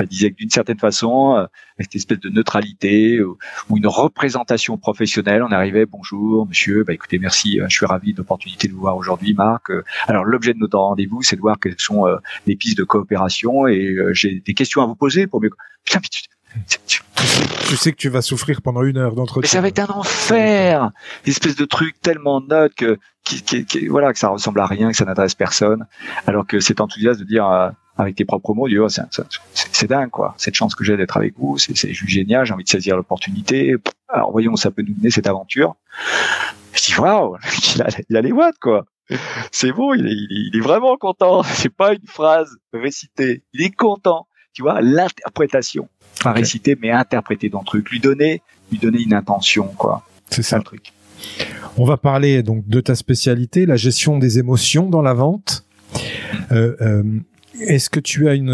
En 0.00 0.04
disait 0.04 0.30
que 0.30 0.36
d'une 0.36 0.50
certaine 0.50 0.78
façon, 0.78 1.36
euh, 1.36 1.46
cette 1.78 1.94
espèce 1.96 2.20
de 2.20 2.28
neutralité 2.28 3.22
ou, 3.22 3.38
ou, 3.68 3.76
une 3.76 3.86
représentation 3.86 4.76
professionnelle, 4.78 5.42
on 5.42 5.52
arrivait 5.52 5.86
bonjour 5.86 6.46
monsieur, 6.46 6.84
bah 6.84 6.92
écoutez 6.92 7.18
merci, 7.18 7.60
je 7.68 7.74
suis 7.74 7.86
ravi 7.86 8.12
de 8.12 8.18
l'opportunité 8.18 8.68
de 8.68 8.72
vous 8.72 8.80
voir 8.80 8.96
aujourd'hui 8.96 9.34
Marc. 9.34 9.70
Alors 10.06 10.24
l'objet 10.24 10.54
de 10.54 10.58
notre 10.58 10.78
rendez-vous 10.78 11.22
c'est 11.22 11.36
de 11.36 11.40
voir 11.40 11.58
quelles 11.60 11.78
sont 11.78 12.06
euh, 12.06 12.16
les 12.46 12.56
pistes 12.56 12.78
de 12.78 12.84
coopération 12.84 13.66
et 13.66 13.92
euh, 13.92 14.12
j'ai 14.12 14.40
des 14.40 14.54
questions 14.54 14.82
à 14.82 14.86
vous 14.86 14.94
poser 14.94 15.26
pour 15.26 15.40
mieux. 15.40 15.50
Putain, 15.84 16.00
mais 16.02 16.08
tu, 16.08 16.22
tu, 16.86 17.76
sais 17.76 17.92
que 17.92 17.96
tu 17.96 18.08
vas 18.08 18.22
souffrir 18.22 18.62
pendant 18.62 18.82
une 18.82 18.98
heure 18.98 19.14
d'entretien. 19.14 19.42
Mais 19.42 19.48
ça 19.48 19.60
va 19.60 19.68
être 19.68 19.78
un 19.78 19.94
enfer, 19.94 20.90
une 21.24 21.30
espèce 21.30 21.56
de 21.56 21.64
truc 21.64 22.00
tellement 22.00 22.40
neutre 22.40 22.74
que, 22.74 22.98
qui, 23.24 23.42
qui, 23.42 23.64
qui, 23.64 23.86
voilà, 23.86 24.12
que 24.12 24.18
ça 24.18 24.28
ressemble 24.28 24.60
à 24.60 24.66
rien, 24.66 24.90
que 24.90 24.96
ça 24.96 25.04
n'adresse 25.04 25.34
personne, 25.34 25.86
alors 26.26 26.46
que 26.46 26.60
cet 26.60 26.80
enthousiasme 26.80 27.20
de 27.20 27.24
dire 27.24 27.46
euh, 27.46 27.70
avec 27.96 28.16
tes 28.16 28.24
propres 28.24 28.54
mots, 28.54 28.68
oh, 28.68 28.88
c'est 28.88 29.86
dingue 29.86 30.10
quoi, 30.10 30.34
cette 30.36 30.54
chance 30.54 30.74
que 30.74 30.84
j'ai 30.84 30.96
d'être 30.96 31.16
avec 31.16 31.34
vous, 31.38 31.58
c'est 31.58 31.74
juste 31.74 32.08
génial, 32.08 32.44
j'ai 32.44 32.54
envie 32.54 32.64
de 32.64 32.68
saisir 32.68 32.96
l'opportunité. 32.96 33.74
Alors 34.08 34.32
voyons, 34.32 34.56
ça 34.56 34.70
peut 34.70 34.82
nous 34.82 34.94
mener 34.96 35.10
cette 35.10 35.26
aventure. 35.26 35.76
Je 36.74 36.82
dis 36.82 37.00
waouh, 37.00 37.36
il 37.74 37.82
a, 37.82 37.88
il 38.08 38.16
a 38.16 38.20
les 38.20 38.32
watts 38.32 38.58
quoi. 38.60 38.84
C'est 39.50 39.72
bon, 39.72 39.94
il 39.94 40.06
est, 40.06 40.12
il 40.12 40.56
est 40.56 40.60
vraiment 40.60 40.96
content. 40.96 41.42
C'est 41.44 41.74
pas 41.74 41.92
une 41.92 42.06
phrase 42.06 42.56
récitée. 42.72 43.44
Il 43.52 43.62
est 43.62 43.74
content 43.74 44.26
tu 44.52 44.62
vois, 44.62 44.80
l'interprétation. 44.80 45.88
Pas 46.22 46.32
réciter, 46.32 46.76
mais 46.80 46.90
interpréter 46.90 47.48
dans 47.48 47.60
le 47.60 47.64
truc. 47.64 47.90
Lui 47.90 48.00
donner, 48.00 48.42
lui 48.70 48.78
donner 48.78 49.02
une 49.02 49.14
intention, 49.14 49.66
quoi. 49.76 50.06
C'est 50.30 50.42
ça 50.42 50.58
le 50.58 50.62
truc. 50.62 50.92
On 51.76 51.84
va 51.84 51.96
parler 51.96 52.42
donc 52.42 52.66
de 52.68 52.80
ta 52.80 52.94
spécialité, 52.94 53.66
la 53.66 53.76
gestion 53.76 54.18
des 54.18 54.38
émotions 54.38 54.88
dans 54.88 55.02
la 55.02 55.14
vente. 55.14 55.64
Euh, 56.52 56.76
euh, 56.80 57.02
est-ce 57.60 57.88
que 57.90 58.00
tu 58.00 58.28
as 58.28 58.34
une, 58.34 58.50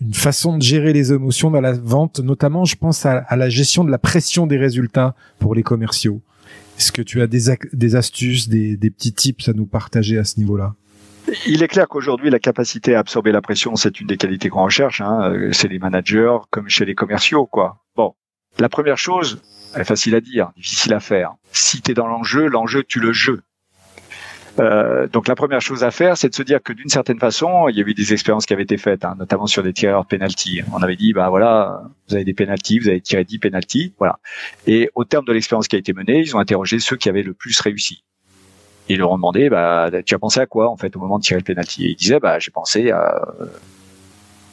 une, 0.00 0.14
façon 0.14 0.56
de 0.56 0.62
gérer 0.62 0.92
les 0.92 1.12
émotions 1.12 1.50
dans 1.50 1.60
la 1.60 1.72
vente, 1.72 2.20
notamment, 2.20 2.64
je 2.64 2.76
pense 2.76 3.04
à, 3.06 3.18
à 3.18 3.36
la 3.36 3.48
gestion 3.48 3.84
de 3.84 3.90
la 3.90 3.98
pression 3.98 4.46
des 4.46 4.56
résultats 4.56 5.14
pour 5.38 5.54
les 5.54 5.62
commerciaux? 5.62 6.20
Est-ce 6.78 6.92
que 6.92 7.02
tu 7.02 7.20
as 7.20 7.26
des, 7.26 7.54
des 7.72 7.96
astuces, 7.96 8.48
des, 8.48 8.76
des 8.76 8.90
petits 8.90 9.12
tips 9.12 9.48
à 9.48 9.52
nous 9.52 9.66
partager 9.66 10.18
à 10.18 10.24
ce 10.24 10.38
niveau-là? 10.38 10.74
Il 11.46 11.62
est 11.62 11.68
clair 11.68 11.88
qu'aujourd'hui, 11.88 12.30
la 12.30 12.38
capacité 12.38 12.94
à 12.94 13.00
absorber 13.00 13.32
la 13.32 13.40
pression, 13.40 13.76
c'est 13.76 14.00
une 14.00 14.06
des 14.06 14.16
qualités 14.16 14.48
qu'on 14.48 14.64
recherche. 14.64 15.00
Hein. 15.00 15.32
Euh, 15.32 15.52
c'est 15.52 15.68
les 15.68 15.78
managers 15.78 16.38
comme 16.50 16.68
chez 16.68 16.84
les 16.84 16.94
commerciaux, 16.94 17.46
quoi. 17.46 17.84
Bon, 17.96 18.14
la 18.58 18.68
première 18.68 18.98
chose, 18.98 19.42
elle 19.74 19.82
est 19.82 19.84
facile 19.84 20.14
à 20.14 20.20
dire, 20.20 20.50
difficile 20.56 20.94
à 20.94 21.00
faire. 21.00 21.32
Si 21.52 21.82
tu 21.82 21.94
dans 21.94 22.06
l'enjeu, 22.06 22.46
l'enjeu, 22.46 22.82
tu 22.82 23.00
le 23.00 23.12
jeu. 23.12 23.42
Euh, 24.58 25.06
donc 25.06 25.28
la 25.28 25.36
première 25.36 25.60
chose 25.60 25.84
à 25.84 25.90
faire, 25.90 26.16
c'est 26.16 26.28
de 26.28 26.34
se 26.34 26.42
dire 26.42 26.60
que 26.62 26.72
d'une 26.72 26.88
certaine 26.88 27.18
façon, 27.18 27.68
il 27.68 27.76
y 27.76 27.80
a 27.80 27.84
eu 27.86 27.94
des 27.94 28.12
expériences 28.12 28.44
qui 28.44 28.52
avaient 28.52 28.64
été 28.64 28.76
faites, 28.76 29.04
hein, 29.04 29.14
notamment 29.18 29.46
sur 29.46 29.62
des 29.62 29.72
tireurs 29.72 30.06
penalty. 30.06 30.62
On 30.72 30.82
avait 30.82 30.96
dit, 30.96 31.12
bah 31.12 31.28
voilà, 31.28 31.82
vous 32.08 32.16
avez 32.16 32.24
des 32.24 32.34
penalties, 32.34 32.80
vous 32.80 32.88
avez 32.88 33.00
tiré 33.00 33.24
10 33.24 33.38
penalties, 33.38 33.94
voilà. 33.98 34.18
Et 34.66 34.90
au 34.94 35.04
terme 35.04 35.24
de 35.24 35.32
l'expérience 35.32 35.68
qui 35.68 35.76
a 35.76 35.78
été 35.78 35.92
menée, 35.92 36.20
ils 36.20 36.34
ont 36.34 36.40
interrogé 36.40 36.80
ceux 36.80 36.96
qui 36.96 37.08
avaient 37.08 37.22
le 37.22 37.34
plus 37.34 37.60
réussi. 37.60 38.02
Ils 38.88 38.98
leur 38.98 39.10
ont 39.10 39.16
demandé, 39.16 39.50
bah 39.50 39.90
tu 40.04 40.14
as 40.14 40.18
pensé 40.18 40.40
à 40.40 40.46
quoi 40.46 40.70
en 40.70 40.76
fait 40.76 40.96
au 40.96 41.00
moment 41.00 41.18
de 41.18 41.24
tirer 41.24 41.40
le 41.40 41.44
penalty? 41.44 41.86
Et 41.86 41.90
ils 41.90 41.96
disaient, 41.96 42.20
bah 42.20 42.38
j'ai 42.38 42.50
pensé 42.50 42.90
à 42.90 43.28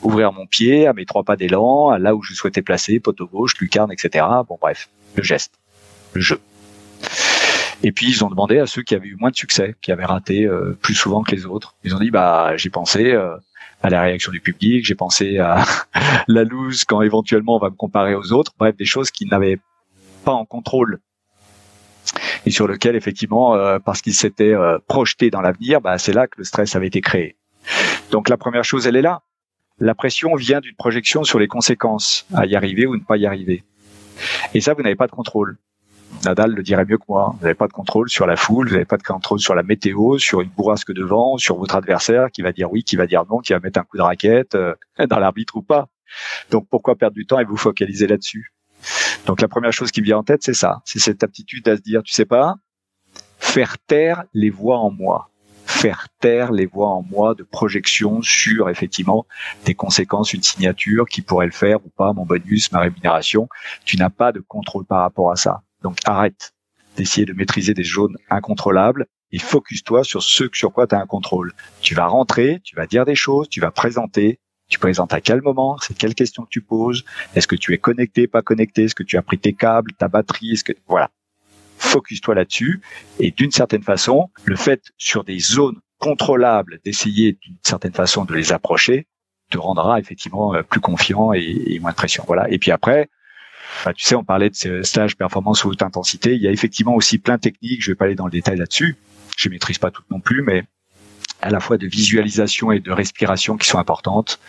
ouvrir 0.02 0.34
mon 0.34 0.46
pied, 0.46 0.88
à 0.88 0.94
mes 0.94 1.06
trois 1.06 1.24
pas 1.24 1.36
d'élan, 1.36 1.90
à 1.90 2.00
là 2.00 2.16
où 2.16 2.22
je 2.22 2.34
souhaitais 2.34 2.62
placer, 2.62 3.00
poteau 3.00 3.28
gauche, 3.28 3.58
lucarne, 3.60 3.92
etc. 3.92 4.26
Bon 4.48 4.58
bref, 4.60 4.90
le 5.16 5.24
geste, 5.24 5.54
le 6.14 6.22
jeu. 6.22 6.40
Et 7.84 7.92
puis 7.92 8.08
ils 8.08 8.24
ont 8.24 8.30
demandé 8.30 8.60
à 8.60 8.68
ceux 8.68 8.82
qui 8.82 8.96
avaient 8.96 9.08
eu 9.08 9.16
moins 9.16 9.32
de 9.32 9.36
succès, 9.36 9.76
qui 9.82 9.92
avaient 9.92 10.06
raté 10.06 10.46
euh, 10.46 10.78
plus 10.82 10.96
souvent 10.96 11.24
que 11.24 11.32
les 11.36 11.46
autres. 11.46 11.76
Ils 11.84 11.96
ont 11.96 12.00
dit 12.00 12.12
bah 12.12 12.58
j'ai 12.58 12.70
pensé 12.70 13.12
euh, 13.12 13.36
à 13.84 13.90
la 13.90 14.02
réaction 14.02 14.32
du 14.32 14.42
public, 14.42 14.86
j'ai 14.86 14.96
pensé 14.96 15.38
à 15.38 15.64
la 16.28 16.44
loose 16.44 16.84
quand 16.86 17.02
éventuellement 17.02 17.56
on 17.56 17.60
va 17.60 17.70
me 17.70 17.76
comparer 17.76 18.16
aux 18.16 18.32
autres. 18.32 18.54
Bref, 18.58 18.76
des 18.76 18.86
choses 18.86 19.12
qui 19.12 19.26
n'avaient 19.26 19.60
pas 20.24 20.34
en 20.34 20.46
contrôle 20.46 21.00
et 22.45 22.51
sur 22.51 22.68
lequel 22.68 22.95
effectivement 22.95 23.56
euh, 23.56 23.80
parce 23.80 24.01
qu'ils 24.01 24.14
s'étaient 24.14 24.56
projetés 24.88 25.30
dans 25.30 25.41
l'avenir, 25.41 25.82
bah 25.82 25.97
c'est 25.97 26.14
là 26.14 26.28
que 26.28 26.38
le 26.38 26.43
stress 26.43 26.76
avait 26.76 26.88
été 26.88 27.01
créé. 27.01 27.38
Donc 28.12 28.30
la 28.30 28.38
première 28.38 28.64
chose 28.64 28.88
elle 28.88 28.95
est 28.95 29.01
là. 29.01 29.22
La 29.78 29.93
pression 29.93 30.36
vient 30.36 30.62
d'une 30.62 30.76
projection 30.76 31.24
sur 31.26 31.38
les 31.38 31.47
conséquences 31.47 32.26
à 32.34 32.45
y 32.45 32.56
arriver 32.56 32.86
ou 32.86 32.95
ne 32.95 33.03
pas 33.03 33.18
y 33.18 33.26
arriver. 33.26 33.64
Et 34.53 34.62
ça, 34.62 34.74
vous 34.74 34.82
n'avez 34.82 34.95
pas 34.95 35.08
de 35.08 35.12
contrôle. 35.12 35.58
Nadal 36.24 36.51
le 36.51 36.64
dirait 36.64 36.86
mieux 36.86 36.97
que 36.97 37.03
moi. 37.10 37.36
Vous 37.38 37.43
n'avez 37.43 37.56
pas 37.56 37.68
de 37.68 37.74
contrôle 37.74 38.10
sur 38.10 38.26
la 38.26 38.38
foule, 38.38 38.68
vous 38.68 38.74
n'avez 38.74 38.86
pas 38.86 38.97
de 38.97 39.03
contrôle 39.03 39.39
sur 39.39 39.53
la 39.53 39.64
météo, 39.64 40.18
sur 40.18 40.39
une 40.39 40.49
bourrasque 40.49 40.93
de 40.93 41.03
vent, 41.03 41.38
sur 41.38 41.58
votre 41.58 41.76
adversaire 41.76 42.32
qui 42.32 42.41
va 42.41 42.53
dire 42.53 42.72
oui, 42.72 42.84
qui 42.84 42.95
va 42.95 43.06
dire 43.06 43.26
non, 43.30 43.39
qui 43.39 43.51
va 43.51 43.60
mettre 43.60 43.80
un 43.80 43.84
coup 43.84 43.97
de 43.97 44.01
raquette 44.01 44.56
euh, 44.56 44.74
dans 45.10 45.20
l'arbitre 45.20 45.58
ou 45.58 45.62
pas. 45.62 45.89
Donc 46.51 46.68
pourquoi 46.70 46.95
perdre 46.95 47.16
du 47.16 47.26
temps 47.26 47.39
et 47.39 47.43
vous 47.43 47.58
focaliser 47.58 48.08
là-dessus? 48.08 48.53
Donc 49.26 49.42
la 49.42 49.48
première 49.48 49.74
chose 49.74 49.92
qui 49.92 50.02
me 50.02 50.06
vient 50.06 50.18
en 50.18 50.24
tête, 50.24 50.44
c'est 50.44 50.54
ça. 50.54 50.82
C'est 50.86 51.00
cette 51.00 51.24
aptitude 51.24 51.68
à 51.68 51.78
se 51.78 51.82
dire, 51.82 52.04
tu 52.04 52.14
sais 52.14 52.26
pas, 52.26 52.56
faire 53.40 53.78
taire 53.80 54.24
les 54.34 54.50
voix 54.50 54.80
en 54.80 54.92
moi 54.92 55.30
faire 55.66 56.08
taire 56.20 56.52
les 56.52 56.66
voix 56.66 56.90
en 56.90 57.02
moi 57.02 57.36
de 57.36 57.44
projection 57.44 58.22
sur 58.22 58.70
effectivement 58.70 59.26
des 59.66 59.74
conséquences, 59.74 60.34
une 60.34 60.44
signature 60.44 61.06
qui 61.08 61.22
pourrait 61.22 61.48
le 61.48 61.52
faire 61.52 61.86
ou 61.86 61.90
pas, 61.90 62.14
mon 62.14 62.26
bonus, 62.26 62.72
ma 62.72 62.80
rémunération. 62.80 63.50
Tu 63.84 63.98
n'as 63.98 64.10
pas 64.10 64.32
de 64.32 64.40
contrôle 64.40 64.86
par 64.86 65.02
rapport 65.02 65.32
à 65.32 65.36
ça. 65.36 65.64
Donc 65.82 65.98
arrête 66.06 66.54
d'essayer 66.98 67.26
de 67.26 67.34
maîtriser 67.34 67.74
des 67.74 67.84
zones 67.84 68.16
incontrôlables 68.30 69.08
et 69.32 69.40
focus-toi 69.40 70.04
sur 70.04 70.24
ce 70.24 70.46
sur 70.54 70.72
quoi 70.72 70.88
tu 70.88 70.96
as 70.96 71.00
un 71.00 71.06
contrôle. 71.06 71.54
Tu 71.82 71.94
vas 71.94 72.06
rentrer, 72.06 72.62
tu 72.64 72.76
vas 72.76 72.86
dire 72.86 73.06
des 73.06 73.16
choses, 73.16 73.50
tu 73.50 73.60
vas 73.60 73.72
présenter, 73.72 74.40
tu 74.68 74.80
présentes 74.80 75.13
à 75.13 75.22
quel 75.22 75.41
moment, 75.41 75.78
c'est 75.80 75.95
quelle 75.97 76.16
question 76.16 76.43
que 76.43 76.49
tu 76.49 76.61
poses, 76.61 77.05
est-ce 77.36 77.47
que 77.47 77.55
tu 77.55 77.74
es 77.74 77.78
connecté, 77.78 78.28
pas 78.28 78.41
connecté, 78.41 78.86
est-ce 78.86 78.95
que 78.95 79.03
tu 79.03 79.18
as 79.18 79.22
pris 79.22 79.38
tes 79.38 79.53
câbles, 79.53 79.91
ta 79.93 80.07
batterie, 80.07 80.53
est-ce 80.53 80.63
que 80.63 80.74
voilà. 80.88 81.11
Focus-toi 81.78 82.36
là-dessus 82.36 82.82
et 83.20 83.32
d'une 83.32 83.51
certaine 83.51 83.84
façon, 83.84 84.30
le 84.45 84.55
fait 84.55 84.82
sur 84.97 85.24
des 85.24 85.39
zones 85.39 85.80
contrôlables 85.99 86.80
d'essayer 86.84 87.34
d'une 87.41 87.57
certaine 87.63 87.93
façon 87.93 88.26
de 88.26 88.34
les 88.34 88.53
approcher 88.53 89.07
te 89.51 89.57
rendra 89.57 89.99
effectivement 89.99 90.55
euh, 90.55 90.63
plus 90.63 90.80
confiant 90.80 91.34
et, 91.34 91.80
moins 91.80 91.91
de 91.91 91.95
pression. 91.95 92.24
Voilà. 92.28 92.49
Et 92.49 92.57
puis 92.57 92.72
après, 92.72 93.09
bah, 93.84 93.93
tu 93.93 94.03
sais, 94.03 94.16
on 94.16 94.24
parlait 94.24 94.49
de 94.49 94.55
ces 94.55 94.84
stages 94.84 95.16
performance 95.16 95.66
haute 95.66 95.82
intensité. 95.82 96.36
Il 96.36 96.41
y 96.41 96.47
a 96.47 96.51
effectivement 96.51 96.95
aussi 96.95 97.18
plein 97.18 97.36
de 97.36 97.41
techniques. 97.41 97.84
Je 97.84 97.91
vais 97.91 97.95
pas 97.95 98.05
aller 98.05 98.16
dans 98.16 98.26
le 98.26 98.32
détail 98.32 98.57
là-dessus. 98.57 98.95
Je 99.38 99.49
maîtrise 99.49 99.78
pas 99.78 99.91
toutes 99.91 100.09
non 100.09 100.20
plus, 100.20 100.41
mais 100.41 100.63
à 101.46 101.52
la 101.52 101.60
fois 101.60 101.78
de 101.78 101.86
visualisation 101.86 102.72
et 102.72 102.80
de 102.80 102.91
respiration 102.91 103.56
qui 103.56 103.68
sont 103.68 103.78
importantes. 103.78 104.39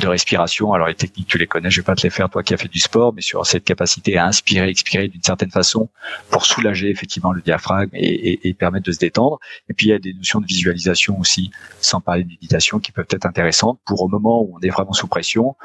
De 0.00 0.06
respiration, 0.06 0.74
alors 0.74 0.88
les 0.88 0.94
techniques 0.94 1.26
tu 1.26 1.38
les 1.38 1.46
connais, 1.46 1.70
je 1.70 1.80
vais 1.80 1.84
pas 1.84 1.96
te 1.96 2.02
les 2.02 2.10
faire 2.10 2.28
toi 2.28 2.42
qui 2.42 2.52
as 2.52 2.58
fait 2.58 2.68
du 2.68 2.80
sport, 2.80 3.14
mais 3.14 3.22
sur 3.22 3.46
cette 3.46 3.64
capacité 3.64 4.18
à 4.18 4.26
inspirer, 4.26 4.68
expirer 4.68 5.08
d'une 5.08 5.22
certaine 5.22 5.50
façon 5.50 5.88
pour 6.30 6.44
soulager 6.44 6.90
effectivement 6.90 7.32
le 7.32 7.40
diaphragme 7.40 7.90
et, 7.94 8.46
et, 8.46 8.52
permettre 8.52 8.84
de 8.84 8.92
se 8.92 8.98
détendre. 8.98 9.38
Et 9.70 9.74
puis 9.74 9.86
il 9.86 9.90
y 9.90 9.94
a 9.94 9.98
des 9.98 10.12
notions 10.12 10.40
de 10.40 10.46
visualisation 10.46 11.18
aussi, 11.18 11.50
sans 11.80 12.02
parler 12.02 12.24
de 12.24 12.28
méditation, 12.28 12.78
qui 12.78 12.92
peuvent 12.92 13.06
être 13.08 13.24
intéressantes 13.24 13.80
pour 13.86 14.02
au 14.02 14.08
moment 14.08 14.42
où 14.42 14.58
on 14.58 14.60
est 14.60 14.70
vraiment 14.70 14.92
sous 14.92 15.08
pression. 15.08 15.56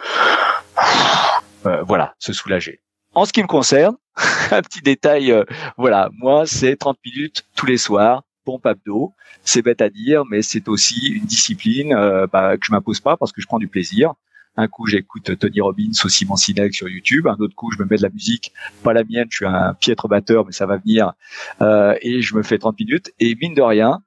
Euh, 1.65 1.83
voilà, 1.83 2.15
se 2.19 2.31
soulager. 2.31 2.79
En 3.15 3.25
ce 3.25 3.33
qui 3.33 3.41
me 3.41 3.47
concerne, 3.47 3.97
un 4.51 4.61
petit 4.61 4.81
détail, 4.81 5.33
euh, 5.33 5.43
voilà, 5.77 6.09
moi 6.13 6.45
c'est 6.45 6.77
30 6.77 6.97
minutes 7.05 7.45
tous 7.55 7.65
les 7.65 7.77
soirs, 7.77 8.23
pompe 8.49 8.65
abdos. 8.65 9.13
C'est 9.43 9.61
bête 9.61 9.79
à 9.79 9.89
dire, 9.89 10.23
mais 10.25 10.41
c'est 10.41 10.67
aussi 10.67 11.09
une 11.09 11.25
discipline 11.25 11.93
euh, 11.93 12.25
bah, 12.25 12.57
que 12.57 12.65
je 12.65 12.71
m'impose 12.71 12.99
pas 12.99 13.15
parce 13.15 13.31
que 13.31 13.41
je 13.41 13.45
prends 13.45 13.59
du 13.59 13.67
plaisir. 13.67 14.13
Un 14.57 14.67
coup, 14.67 14.87
j'écoute 14.87 15.37
Tony 15.37 15.61
Robbins 15.61 15.91
ou 16.03 16.09
Simon 16.09 16.35
Sinek 16.35 16.73
sur 16.73 16.89
YouTube. 16.89 17.27
Un 17.27 17.35
autre 17.39 17.53
coup, 17.53 17.71
je 17.71 17.77
me 17.77 17.87
mets 17.87 17.97
de 17.97 18.01
la 18.01 18.09
musique, 18.09 18.51
pas 18.83 18.93
la 18.93 19.03
mienne. 19.03 19.27
Je 19.29 19.37
suis 19.37 19.45
un 19.45 19.75
piètre 19.75 20.07
batteur, 20.07 20.47
mais 20.47 20.51
ça 20.51 20.65
va 20.65 20.77
venir. 20.77 21.13
Euh, 21.61 21.93
et 22.01 22.23
je 22.23 22.35
me 22.35 22.41
fais 22.41 22.57
30 22.57 22.79
minutes. 22.79 23.11
Et 23.19 23.35
mine 23.39 23.53
de 23.53 23.61
rien, 23.61 23.99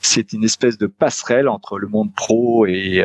c'est 0.00 0.34
une 0.34 0.44
espèce 0.44 0.76
de 0.76 0.86
passerelle 0.86 1.48
entre 1.48 1.78
le 1.78 1.88
monde 1.88 2.14
pro 2.14 2.66
et 2.66 3.02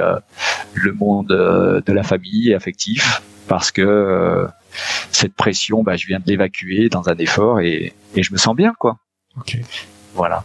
le 0.73 0.91
monde 0.91 1.29
de 1.29 1.93
la 1.93 2.03
famille 2.03 2.53
affectif, 2.53 3.23
parce 3.47 3.71
que 3.71 4.47
cette 5.11 5.33
pression, 5.33 5.81
bah, 5.81 5.95
je 5.95 6.05
viens 6.07 6.19
de 6.19 6.27
l'évacuer 6.27 6.89
dans 6.89 7.07
un 7.07 7.15
effort 7.15 7.61
et, 7.61 7.93
et, 8.15 8.21
je 8.21 8.33
me 8.33 8.37
sens 8.37 8.55
bien, 8.55 8.73
quoi. 8.77 8.97
Ok. 9.37 9.57
Voilà. 10.13 10.43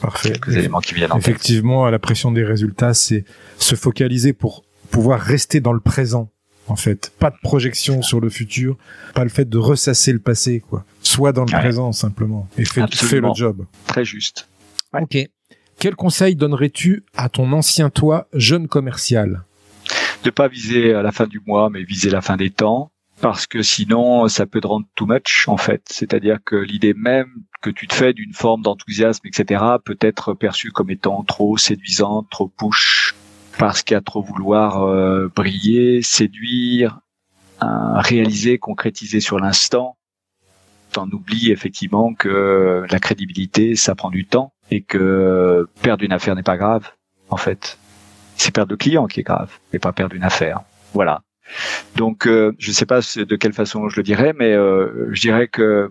Parfait. 0.00 0.32
Quelques 0.32 0.56
éléments 0.56 0.80
qui 0.80 0.94
viennent 0.94 1.12
en 1.12 1.18
Effectivement, 1.18 1.84
à 1.84 1.90
la 1.90 1.98
pression 1.98 2.32
des 2.32 2.44
résultats, 2.44 2.94
c'est 2.94 3.24
se 3.58 3.74
focaliser 3.74 4.32
pour 4.32 4.64
pouvoir 4.90 5.20
rester 5.20 5.60
dans 5.60 5.72
le 5.72 5.80
présent. 5.80 6.30
En 6.68 6.76
fait, 6.76 7.12
pas 7.18 7.30
de 7.30 7.36
projection 7.42 8.00
sur 8.00 8.20
le 8.20 8.30
futur, 8.30 8.76
pas 9.14 9.24
le 9.24 9.30
fait 9.30 9.48
de 9.48 9.58
ressasser 9.58 10.12
le 10.12 10.20
passé, 10.20 10.60
quoi. 10.60 10.84
Soit 11.02 11.32
dans 11.32 11.44
le 11.44 11.50
présent 11.50 11.90
simplement 11.92 12.48
et 12.56 12.64
fais, 12.64 12.84
fais, 12.92 13.20
le 13.20 13.34
job. 13.34 13.66
Très 13.86 14.04
juste. 14.04 14.48
Ok. 14.92 15.16
Quel 15.78 15.96
conseil 15.96 16.36
donnerais-tu 16.36 17.04
à 17.16 17.28
ton 17.28 17.52
ancien 17.52 17.90
toi, 17.90 18.28
jeune 18.34 18.68
commercial? 18.68 19.42
De 20.22 20.30
pas 20.30 20.46
viser 20.46 20.94
à 20.94 21.02
la 21.02 21.10
fin 21.10 21.26
du 21.26 21.40
mois, 21.44 21.70
mais 21.70 21.82
viser 21.82 22.10
la 22.10 22.20
fin 22.20 22.36
des 22.36 22.50
temps 22.50 22.89
parce 23.20 23.46
que 23.46 23.62
sinon 23.62 24.28
ça 24.28 24.46
peut 24.46 24.60
te 24.60 24.66
rendre 24.66 24.86
too 24.94 25.06
much 25.06 25.46
en 25.48 25.56
fait. 25.56 25.82
C'est-à-dire 25.90 26.38
que 26.44 26.56
l'idée 26.56 26.94
même 26.94 27.28
que 27.60 27.70
tu 27.70 27.86
te 27.86 27.94
fais 27.94 28.12
d'une 28.12 28.32
forme 28.32 28.62
d'enthousiasme, 28.62 29.26
etc., 29.26 29.62
peut 29.84 29.98
être 30.00 30.34
perçue 30.34 30.70
comme 30.70 30.90
étant 30.90 31.22
trop 31.24 31.56
séduisante, 31.58 32.28
trop 32.30 32.48
push, 32.48 33.14
parce 33.58 33.82
qu'à 33.82 34.00
trop 34.00 34.22
vouloir 34.22 34.82
euh, 34.82 35.28
briller, 35.34 36.02
séduire, 36.02 37.00
réaliser, 37.60 38.58
concrétiser 38.58 39.20
sur 39.20 39.38
l'instant, 39.38 39.96
t'en 40.92 41.08
oublies 41.10 41.50
effectivement 41.50 42.14
que 42.14 42.84
la 42.88 42.98
crédibilité, 42.98 43.76
ça 43.76 43.94
prend 43.94 44.10
du 44.10 44.26
temps 44.26 44.52
et 44.70 44.82
que 44.82 45.68
perdre 45.82 46.04
une 46.04 46.12
affaire 46.12 46.34
n'est 46.34 46.42
pas 46.42 46.56
grave, 46.56 46.90
en 47.28 47.36
fait. 47.36 47.78
C'est 48.36 48.54
perdre 48.54 48.70
le 48.70 48.76
client 48.78 49.06
qui 49.06 49.20
est 49.20 49.24
grave, 49.24 49.58
et 49.74 49.78
pas 49.78 49.92
perdre 49.92 50.16
une 50.16 50.24
affaire. 50.24 50.62
Voilà. 50.94 51.22
Donc, 51.96 52.26
euh, 52.26 52.52
je 52.58 52.70
ne 52.70 52.74
sais 52.74 52.86
pas 52.86 53.00
de 53.16 53.36
quelle 53.36 53.52
façon 53.52 53.88
je 53.88 53.96
le 53.96 54.02
dirais, 54.02 54.32
mais 54.36 54.52
euh, 54.52 55.08
je 55.12 55.20
dirais 55.20 55.48
que 55.48 55.88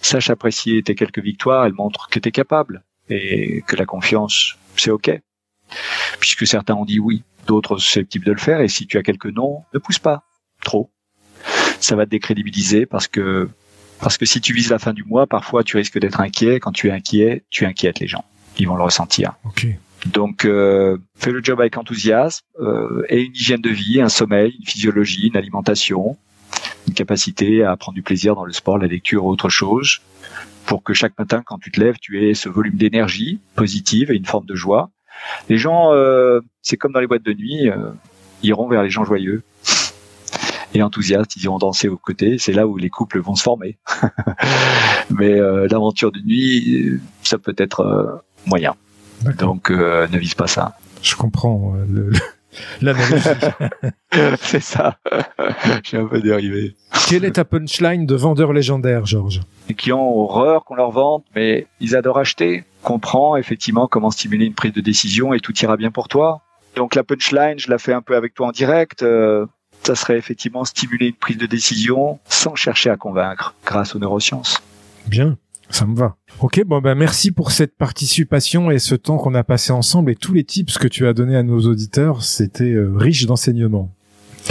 sache 0.00 0.30
apprécier 0.30 0.82
tes 0.82 0.94
quelques 0.94 1.18
victoires, 1.18 1.66
elles 1.66 1.72
montrent 1.72 2.08
que 2.08 2.18
tu 2.18 2.28
es 2.28 2.32
capable 2.32 2.84
et 3.08 3.62
que 3.66 3.76
la 3.76 3.84
confiance, 3.84 4.56
c'est 4.76 4.90
OK. 4.90 5.10
Puisque 6.20 6.46
certains 6.46 6.74
ont 6.74 6.84
dit 6.84 7.00
oui, 7.00 7.24
d'autres 7.46 7.76
sont 7.76 7.84
susceptibles 7.84 8.24
de 8.24 8.32
le 8.32 8.38
faire, 8.38 8.60
et 8.60 8.68
si 8.68 8.86
tu 8.86 8.96
as 8.98 9.02
quelques 9.02 9.26
non, 9.26 9.64
ne 9.74 9.78
pousse 9.78 9.98
pas 9.98 10.22
trop. 10.62 10.90
Ça 11.80 11.96
va 11.96 12.04
te 12.04 12.10
décrédibiliser 12.10 12.86
parce 12.86 13.06
que 13.06 13.48
parce 14.00 14.16
que 14.16 14.26
si 14.26 14.40
tu 14.40 14.52
vises 14.52 14.70
la 14.70 14.78
fin 14.78 14.92
du 14.92 15.02
mois, 15.04 15.26
parfois 15.26 15.64
tu 15.64 15.76
risques 15.76 15.98
d'être 15.98 16.20
inquiet. 16.20 16.60
Quand 16.60 16.72
tu 16.72 16.88
es 16.88 16.90
inquiet, 16.92 17.44
tu 17.50 17.64
inquiètes 17.64 17.98
les 17.98 18.06
gens. 18.06 18.24
Ils 18.58 18.68
vont 18.68 18.76
le 18.76 18.84
ressentir. 18.84 19.34
Ok. 19.44 19.66
Donc, 20.06 20.44
euh, 20.44 20.96
fais 21.16 21.32
le 21.32 21.42
job 21.42 21.60
avec 21.60 21.76
enthousiasme 21.76 22.44
euh, 22.60 23.04
et 23.08 23.22
une 23.22 23.34
hygiène 23.34 23.60
de 23.60 23.70
vie, 23.70 24.00
un 24.00 24.08
sommeil, 24.08 24.54
une 24.58 24.66
physiologie, 24.66 25.28
une 25.28 25.36
alimentation, 25.36 26.16
une 26.86 26.94
capacité 26.94 27.64
à 27.64 27.76
prendre 27.76 27.94
du 27.94 28.02
plaisir 28.02 28.34
dans 28.34 28.44
le 28.44 28.52
sport, 28.52 28.78
la 28.78 28.86
lecture 28.86 29.24
ou 29.24 29.30
autre 29.30 29.48
chose, 29.48 30.00
pour 30.66 30.82
que 30.82 30.92
chaque 30.92 31.18
matin, 31.18 31.42
quand 31.44 31.58
tu 31.58 31.70
te 31.70 31.80
lèves, 31.80 31.96
tu 32.00 32.22
aies 32.22 32.34
ce 32.34 32.48
volume 32.48 32.76
d'énergie 32.76 33.40
positive 33.56 34.10
et 34.10 34.16
une 34.16 34.26
forme 34.26 34.46
de 34.46 34.54
joie. 34.54 34.90
Les 35.48 35.58
gens, 35.58 35.92
euh, 35.92 36.40
c'est 36.62 36.76
comme 36.76 36.92
dans 36.92 37.00
les 37.00 37.06
boîtes 37.06 37.22
de 37.22 37.32
nuit, 37.32 37.68
euh, 37.68 37.90
iront 38.42 38.68
vers 38.68 38.82
les 38.82 38.90
gens 38.90 39.04
joyeux 39.04 39.42
et 40.74 40.82
enthousiastes, 40.82 41.34
ils 41.36 41.44
iront 41.44 41.58
danser 41.58 41.88
aux 41.88 41.96
côtés. 41.96 42.36
C'est 42.38 42.52
là 42.52 42.66
où 42.66 42.76
les 42.76 42.90
couples 42.90 43.18
vont 43.18 43.34
se 43.34 43.42
former. 43.42 43.78
Mais 45.10 45.40
euh, 45.40 45.66
l'aventure 45.70 46.12
de 46.12 46.20
nuit, 46.20 47.00
ça 47.22 47.38
peut 47.38 47.54
être 47.56 48.22
moyen. 48.46 48.76
Donc 49.38 49.70
ne 49.70 50.18
vise 50.18 50.34
pas 50.34 50.46
ça. 50.46 50.76
Je 51.02 51.14
comprends 51.16 51.74
le, 51.88 52.10
l'analogie. 52.82 53.28
c'est 54.40 54.62
ça. 54.62 54.98
J'ai 55.84 55.98
un 55.98 56.06
peu 56.06 56.20
dérivé. 56.20 56.74
Quelle 57.08 57.24
est 57.24 57.32
ta 57.32 57.44
punchline 57.44 58.06
de 58.06 58.14
vendeur 58.14 58.52
légendaire, 58.52 59.06
Georges? 59.06 59.40
Qui 59.76 59.92
ont 59.92 60.18
horreur 60.18 60.64
qu'on 60.64 60.74
leur 60.74 60.90
vende, 60.90 61.22
mais 61.34 61.66
ils 61.80 61.96
adorent 61.96 62.18
acheter. 62.18 62.64
Comprends 62.82 63.36
effectivement 63.36 63.86
comment 63.86 64.10
stimuler 64.10 64.46
une 64.46 64.54
prise 64.54 64.72
de 64.72 64.80
décision 64.80 65.34
et 65.34 65.40
tout 65.40 65.56
ira 65.60 65.76
bien 65.76 65.90
pour 65.90 66.08
toi. 66.08 66.42
Donc 66.76 66.94
la 66.94 67.04
punchline, 67.04 67.58
je 67.58 67.70
la 67.70 67.78
fais 67.78 67.92
un 67.92 68.02
peu 68.02 68.16
avec 68.16 68.34
toi 68.34 68.48
en 68.48 68.52
direct. 68.52 69.02
Euh, 69.02 69.46
ça 69.82 69.94
serait 69.94 70.18
effectivement 70.18 70.64
stimuler 70.64 71.08
une 71.08 71.14
prise 71.14 71.38
de 71.38 71.46
décision 71.46 72.18
sans 72.28 72.54
chercher 72.54 72.90
à 72.90 72.96
convaincre 72.96 73.54
grâce 73.64 73.94
aux 73.94 73.98
neurosciences. 73.98 74.62
Bien. 75.06 75.36
Ça 75.70 75.86
me 75.86 75.94
va. 75.94 76.16
Ok, 76.40 76.62
bon 76.64 76.80
ben 76.80 76.94
merci 76.94 77.30
pour 77.30 77.50
cette 77.50 77.76
participation 77.76 78.70
et 78.70 78.78
ce 78.78 78.94
temps 78.94 79.18
qu'on 79.18 79.34
a 79.34 79.44
passé 79.44 79.72
ensemble 79.72 80.12
et 80.12 80.16
tous 80.16 80.32
les 80.32 80.44
tips 80.44 80.78
que 80.78 80.88
tu 80.88 81.06
as 81.06 81.12
donnés 81.12 81.36
à 81.36 81.42
nos 81.42 81.60
auditeurs. 81.60 82.22
C'était 82.22 82.72
euh, 82.72 82.92
riche 82.96 83.26
d'enseignements. 83.26 83.94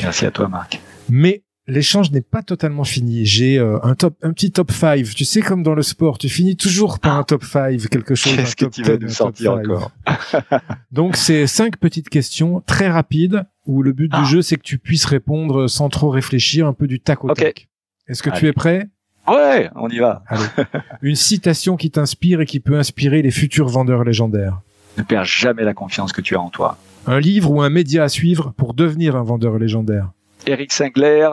Merci 0.02 0.26
à 0.26 0.32
toi, 0.32 0.48
Marc. 0.48 0.80
Mais 1.10 1.44
l'échange 1.68 2.12
n'est 2.12 2.22
pas 2.22 2.44
totalement 2.44 2.84
fini. 2.84 3.26
J'ai 3.26 3.58
euh, 3.58 3.80
un 3.84 3.96
top, 3.96 4.16
un 4.22 4.32
petit 4.32 4.52
top 4.52 4.72
5. 4.72 5.04
Tu 5.04 5.26
sais, 5.26 5.42
comme 5.42 5.64
dans 5.64 5.76
le 5.76 5.82
sport, 5.82 6.18
tu 6.18 6.30
finis 6.30 6.56
toujours 6.56 7.00
par 7.00 7.18
un 7.18 7.24
top 7.24 7.44
5, 7.44 7.88
quelque 7.90 8.16
chose. 8.16 8.36
Qu'est-ce 8.36 8.56
que 8.56 8.66
tu 8.66 8.84
vas 8.84 8.98
nous 8.98 9.10
sortir 9.10 9.54
encore 9.54 9.92
Donc, 10.92 11.16
c'est 11.16 11.48
cinq 11.48 11.78
petites 11.78 12.10
questions 12.10 12.62
très 12.66 12.90
rapides 12.90 13.46
où 13.66 13.84
le 13.84 13.92
but 13.92 14.10
du 14.10 14.20
ah. 14.20 14.24
jeu, 14.24 14.42
c'est 14.42 14.56
que 14.56 14.62
tu 14.62 14.78
puisses 14.78 15.06
répondre 15.06 15.68
sans 15.68 15.90
trop 15.90 16.10
réfléchir, 16.10 16.68
un 16.68 16.74
peu 16.74 16.88
du 16.88 17.00
tac 17.00 17.24
au 17.26 17.34
tac. 17.34 17.68
Est-ce 18.08 18.24
que 18.24 18.30
tu 18.30 18.48
es 18.48 18.54
prêt? 18.54 18.90
Ouais, 19.28 19.70
on 19.76 19.90
y 19.90 20.00
va. 20.00 20.24
Une 21.02 21.16
citation 21.16 21.76
qui 21.76 21.92
t'inspire 21.92 22.42
et 22.42 22.46
qui 22.46 22.60
peut 22.60 22.78
inspirer 22.78 23.22
les 23.22 23.32
futurs 23.32 23.68
vendeurs 23.68 24.04
légendaires. 24.04 24.62
Ne 24.98 25.04
perds 25.04 25.26
jamais 25.26 25.64
la 25.64 25.74
confiance 25.74 26.14
que 26.14 26.22
tu 26.22 26.36
as 26.36 26.42
en 26.42 26.50
toi. 26.50 26.78
Un 27.06 27.20
livre 27.20 27.52
ou 27.52 27.62
un 27.62 27.70
média 27.70 28.04
à 28.04 28.10
suivre 28.10 28.54
pour 28.56 28.74
devenir 28.74 29.16
un 29.16 29.24
vendeur 29.24 29.58
légendaire. 29.60 30.12
Eric 30.46 30.72
Singler, 30.72 31.30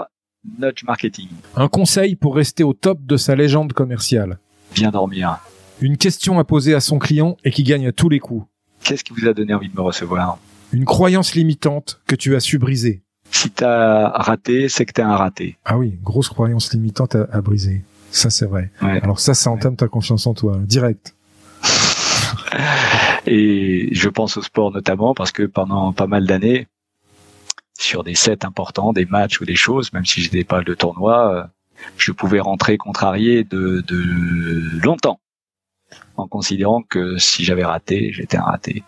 Nudge 0.59 0.85
Marketing. 0.85 1.29
Un 1.57 1.69
conseil 1.69 2.17
pour 2.17 2.35
rester 2.35 2.65
au 2.65 2.73
top 2.73 2.99
de 3.05 3.17
sa 3.17 3.35
légende 3.35 3.73
commerciale. 3.73 4.39
Bien 4.75 4.91
dormir. 4.91 5.39
Une 5.81 5.97
question 5.97 6.39
à 6.39 6.45
poser 6.45 6.75
à 6.75 6.81
son 6.81 6.99
client 6.99 7.37
et 7.45 7.51
qui 7.51 7.63
gagne 7.63 7.87
à 7.87 7.93
tous 7.93 8.09
les 8.09 8.19
coups. 8.19 8.47
Qu'est-ce 8.83 9.05
qui 9.05 9.13
vous 9.13 9.29
a 9.29 9.33
donné 9.33 9.55
envie 9.55 9.69
de 9.69 9.75
me 9.75 9.81
recevoir? 9.81 10.39
Une 10.73 10.85
croyance 10.85 11.35
limitante 11.35 12.01
que 12.07 12.17
tu 12.17 12.35
as 12.35 12.41
su 12.41 12.59
briser 12.59 13.04
si 13.35 13.51
t'as 13.51 14.11
raté, 14.11 14.69
c'est 14.69 14.87
que 14.87 14.93
t'es 14.93 15.03
un 15.03 15.17
raté. 15.17 15.59
Ah 15.65 15.77
oui, 15.77 15.99
grosse 16.03 16.29
croyance 16.29 16.73
limitante 16.73 17.17
à, 17.17 17.41
briser. 17.41 17.83
Ça, 18.11 18.31
c'est 18.31 18.47
vrai. 18.47 18.71
Alors 18.81 19.19
ça, 19.19 19.35
ça 19.35 19.51
entame 19.51 19.77
ta 19.77 19.89
confiance 19.89 20.27
en 20.27 20.35
toi, 20.35 20.59
direct. 20.63 21.15
Et 23.27 23.89
je 23.93 24.09
pense 24.09 24.37
au 24.37 24.43
sport 24.43 24.71
notamment 24.71 25.15
parce 25.15 25.33
que 25.33 25.43
pendant 25.43 25.93
pas 25.93 26.07
mal 26.07 26.27
d'années, 26.27 26.69
sur 27.77 28.05
des 28.05 28.15
sets 28.15 28.45
importants, 28.45 28.93
des 28.93 29.05
matchs 29.05 29.41
ou 29.41 29.45
des 29.45 29.57
choses, 29.57 29.93
même 29.93 30.07
si 30.07 30.23
j'étais 30.23 30.45
pas 30.45 30.63
de 30.63 30.75
tournoi, 30.75 31.35
euh, 31.35 31.45
je 31.97 32.13
pouvais 32.13 32.39
rentrer 32.39 32.77
contrarié 32.77 33.43
de, 33.43 33.83
de 33.87 34.81
longtemps 34.85 35.19
en 36.17 36.29
considérant 36.29 36.83
que 36.83 37.17
si 37.19 37.45
j'avais 37.45 37.65
raté, 37.65 38.11
j'étais 38.13 38.37
un 38.37 38.43
raté. 38.43 38.83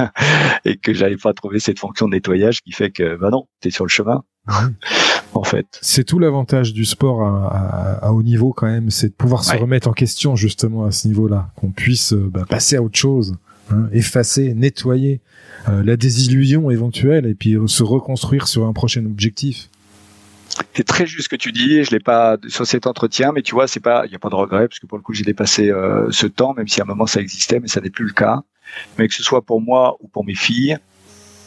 Et 0.64 0.76
que 0.76 0.92
j'avais 0.92 1.16
pas 1.16 1.32
trouvé 1.32 1.58
cette 1.58 1.78
fonction 1.78 2.06
de 2.06 2.12
nettoyage 2.12 2.60
qui 2.62 2.72
fait 2.72 2.90
que 2.90 3.16
bah 3.16 3.30
non, 3.30 3.46
t'es 3.60 3.70
sur 3.70 3.84
le 3.84 3.90
chemin. 3.90 4.22
en 5.34 5.42
fait. 5.42 5.66
C'est 5.82 6.04
tout 6.04 6.18
l'avantage 6.18 6.72
du 6.72 6.84
sport 6.84 7.22
à, 7.22 8.12
haut 8.12 8.22
niveau 8.22 8.52
quand 8.52 8.66
même, 8.66 8.90
c'est 8.90 9.08
de 9.08 9.14
pouvoir 9.14 9.44
se 9.44 9.56
remettre 9.56 9.88
en 9.88 9.92
question 9.92 10.36
justement 10.36 10.84
à 10.84 10.92
ce 10.92 11.08
niveau-là, 11.08 11.50
qu'on 11.56 11.70
puisse 11.70 12.12
euh, 12.12 12.30
bah, 12.32 12.44
passer 12.48 12.76
à 12.76 12.82
autre 12.82 12.98
chose, 12.98 13.36
hein, 13.70 13.88
effacer, 13.92 14.54
nettoyer 14.54 15.20
euh, 15.68 15.82
la 15.82 15.96
désillusion 15.96 16.70
éventuelle 16.70 17.26
et 17.26 17.34
puis 17.34 17.56
se 17.66 17.82
reconstruire 17.82 18.46
sur 18.48 18.66
un 18.66 18.72
prochain 18.72 19.04
objectif 19.04 19.68
c'est 20.74 20.84
très 20.84 21.06
juste 21.06 21.24
ce 21.24 21.28
que 21.28 21.36
tu 21.36 21.52
dis. 21.52 21.84
Je 21.84 21.90
l'ai 21.90 22.00
pas 22.00 22.36
sur 22.48 22.66
cet 22.66 22.86
entretien, 22.86 23.32
mais 23.32 23.42
tu 23.42 23.54
vois, 23.54 23.66
c'est 23.66 23.80
pas, 23.80 24.04
il 24.06 24.12
y 24.12 24.14
a 24.14 24.18
pas 24.18 24.28
de 24.28 24.34
regret 24.34 24.68
parce 24.68 24.78
que 24.78 24.86
pour 24.86 24.98
le 24.98 25.02
coup, 25.02 25.14
j'ai 25.14 25.24
dépassé 25.24 25.70
euh, 25.70 26.10
ce 26.10 26.26
temps, 26.26 26.54
même 26.54 26.68
si 26.68 26.80
à 26.80 26.84
un 26.84 26.86
moment 26.86 27.06
ça 27.06 27.20
existait, 27.20 27.60
mais 27.60 27.68
ça 27.68 27.80
n'est 27.80 27.90
plus 27.90 28.06
le 28.06 28.12
cas. 28.12 28.42
Mais 28.98 29.08
que 29.08 29.14
ce 29.14 29.22
soit 29.22 29.42
pour 29.42 29.60
moi 29.60 29.96
ou 30.00 30.08
pour 30.08 30.24
mes 30.24 30.34
filles, 30.34 30.78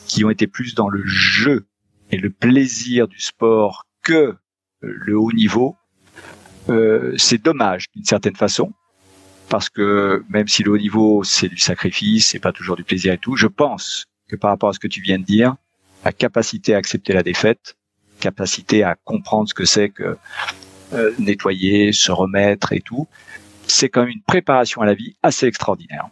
qui 0.08 0.24
ont 0.24 0.30
été 0.30 0.48
plus 0.48 0.76
dans 0.76 0.90
le 0.90 1.06
jeu 1.06 1.66
et 2.12 2.18
le 2.18 2.30
plaisir 2.30 3.08
du 3.08 3.20
sport 3.20 3.86
que 4.02 4.36
le 4.82 5.18
haut 5.18 5.32
niveau, 5.32 5.76
euh, 6.70 7.14
c'est 7.18 7.42
dommage 7.42 7.86
d'une 7.96 8.06
certaine 8.06 8.36
façon, 8.36 8.74
parce 9.50 9.70
que 9.70 10.24
même 10.30 10.48
si 10.48 10.64
le 10.64 10.72
haut 10.72 10.78
niveau 10.78 11.24
c'est 11.24 11.50
du 11.50 11.58
sacrifice, 11.58 12.28
c'est 12.28 12.40
pas 12.40 12.52
toujours 12.52 12.76
du 12.76 12.84
plaisir 12.84 13.14
et 13.14 13.18
tout, 13.18 13.36
je 13.36 13.48
pense 13.48 14.06
que 14.28 14.36
par 14.36 14.52
rapport 14.52 14.70
à 14.70 14.74
ce 14.74 14.80
que 14.80 14.88
tu 14.88 15.02
viens 15.02 15.20
de 15.20 15.26
dire, 15.26 15.56
la 16.06 16.12
capacité 16.12 16.74
à 16.74 16.78
accepter 16.78 17.14
la 17.14 17.24
défaite, 17.24 17.76
capacité 18.20 18.84
à 18.84 18.96
comprendre 19.04 19.50
ce 19.50 19.54
que 19.54 19.66
c'est 19.66 19.90
que 19.90 20.18
euh, 20.94 21.12
nettoyer, 21.20 21.92
se 21.94 22.12
remettre 22.12 22.74
et 22.74 22.82
tout, 22.82 23.08
c'est 23.68 23.90
quand 23.90 24.02
même 24.02 24.10
une 24.10 24.22
préparation 24.22 24.82
à 24.82 24.86
la 24.86 24.94
vie 24.94 25.16
assez 25.24 25.46
extraordinaire. 25.46 26.08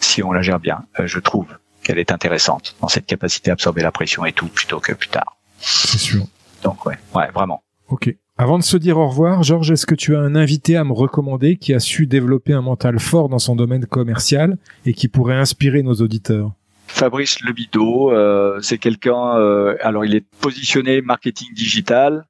Si 0.00 0.22
on 0.22 0.32
la 0.32 0.42
gère 0.42 0.60
bien, 0.60 0.84
euh, 0.98 1.06
je 1.06 1.18
trouve 1.18 1.46
qu'elle 1.82 1.98
est 1.98 2.12
intéressante 2.12 2.76
dans 2.80 2.88
cette 2.88 3.06
capacité 3.06 3.50
à 3.50 3.54
absorber 3.54 3.82
la 3.82 3.92
pression 3.92 4.24
et 4.24 4.32
tout 4.32 4.48
plutôt 4.48 4.80
que 4.80 4.92
plus 4.92 5.08
tard. 5.08 5.36
C'est 5.58 5.98
sûr. 5.98 6.26
Donc 6.62 6.84
ouais, 6.86 6.98
ouais, 7.14 7.30
vraiment. 7.32 7.62
Ok. 7.88 8.14
Avant 8.36 8.58
de 8.58 8.62
se 8.62 8.76
dire 8.76 8.98
au 8.98 9.08
revoir, 9.08 9.42
Georges, 9.42 9.72
est-ce 9.72 9.86
que 9.86 9.96
tu 9.96 10.14
as 10.14 10.20
un 10.20 10.36
invité 10.36 10.76
à 10.76 10.84
me 10.84 10.92
recommander 10.92 11.56
qui 11.56 11.74
a 11.74 11.80
su 11.80 12.06
développer 12.06 12.52
un 12.52 12.62
mental 12.62 13.00
fort 13.00 13.28
dans 13.28 13.40
son 13.40 13.56
domaine 13.56 13.86
commercial 13.86 14.58
et 14.86 14.92
qui 14.92 15.08
pourrait 15.08 15.34
inspirer 15.34 15.82
nos 15.82 15.94
auditeurs? 15.94 16.52
Fabrice 16.88 17.40
Lebido, 17.40 18.10
euh, 18.10 18.58
c'est 18.62 18.78
quelqu'un, 18.78 19.36
euh, 19.36 19.76
alors 19.82 20.04
il 20.04 20.14
est 20.14 20.24
positionné 20.40 21.02
marketing 21.02 21.52
digital, 21.54 22.26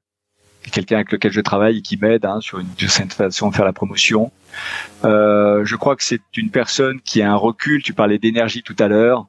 quelqu'un 0.71 0.97
avec 0.97 1.11
lequel 1.11 1.31
je 1.31 1.41
travaille 1.41 1.77
et 1.77 1.81
qui 1.81 1.97
m'aide 1.97 2.25
hein, 2.25 2.39
sur 2.41 2.59
une 2.59 2.67
certaine 2.77 3.09
façon 3.09 3.49
à 3.49 3.51
faire 3.51 3.65
la 3.65 3.73
promotion. 3.73 4.31
Euh, 5.05 5.63
je 5.65 5.75
crois 5.75 5.95
que 5.95 6.03
c'est 6.03 6.21
une 6.35 6.51
personne 6.51 6.99
qui 7.01 7.21
a 7.21 7.31
un 7.31 7.35
recul, 7.35 7.81
tu 7.81 7.93
parlais 7.93 8.19
d'énergie 8.19 8.61
tout 8.61 8.75
à 8.79 8.89
l'heure, 8.89 9.27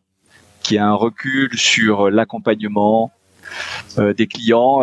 qui 0.62 0.76
a 0.76 0.87
un 0.87 0.95
recul 0.95 1.57
sur 1.57 2.11
l'accompagnement 2.11 3.12
des 3.97 4.26
clients. 4.26 4.81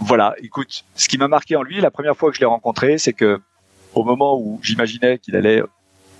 voilà, 0.00 0.34
écoute, 0.42 0.84
ce 0.94 1.08
qui 1.08 1.18
m'a 1.18 1.28
marqué 1.28 1.56
en 1.56 1.62
lui, 1.62 1.80
la 1.80 1.90
première 1.90 2.16
fois 2.16 2.30
que 2.30 2.36
je 2.36 2.40
l'ai 2.40 2.46
rencontré, 2.46 2.98
c'est 2.98 3.14
que 3.14 3.40
au 3.94 4.04
moment 4.04 4.38
où 4.38 4.60
j'imaginais 4.62 5.18
qu'il 5.18 5.34
allait 5.34 5.62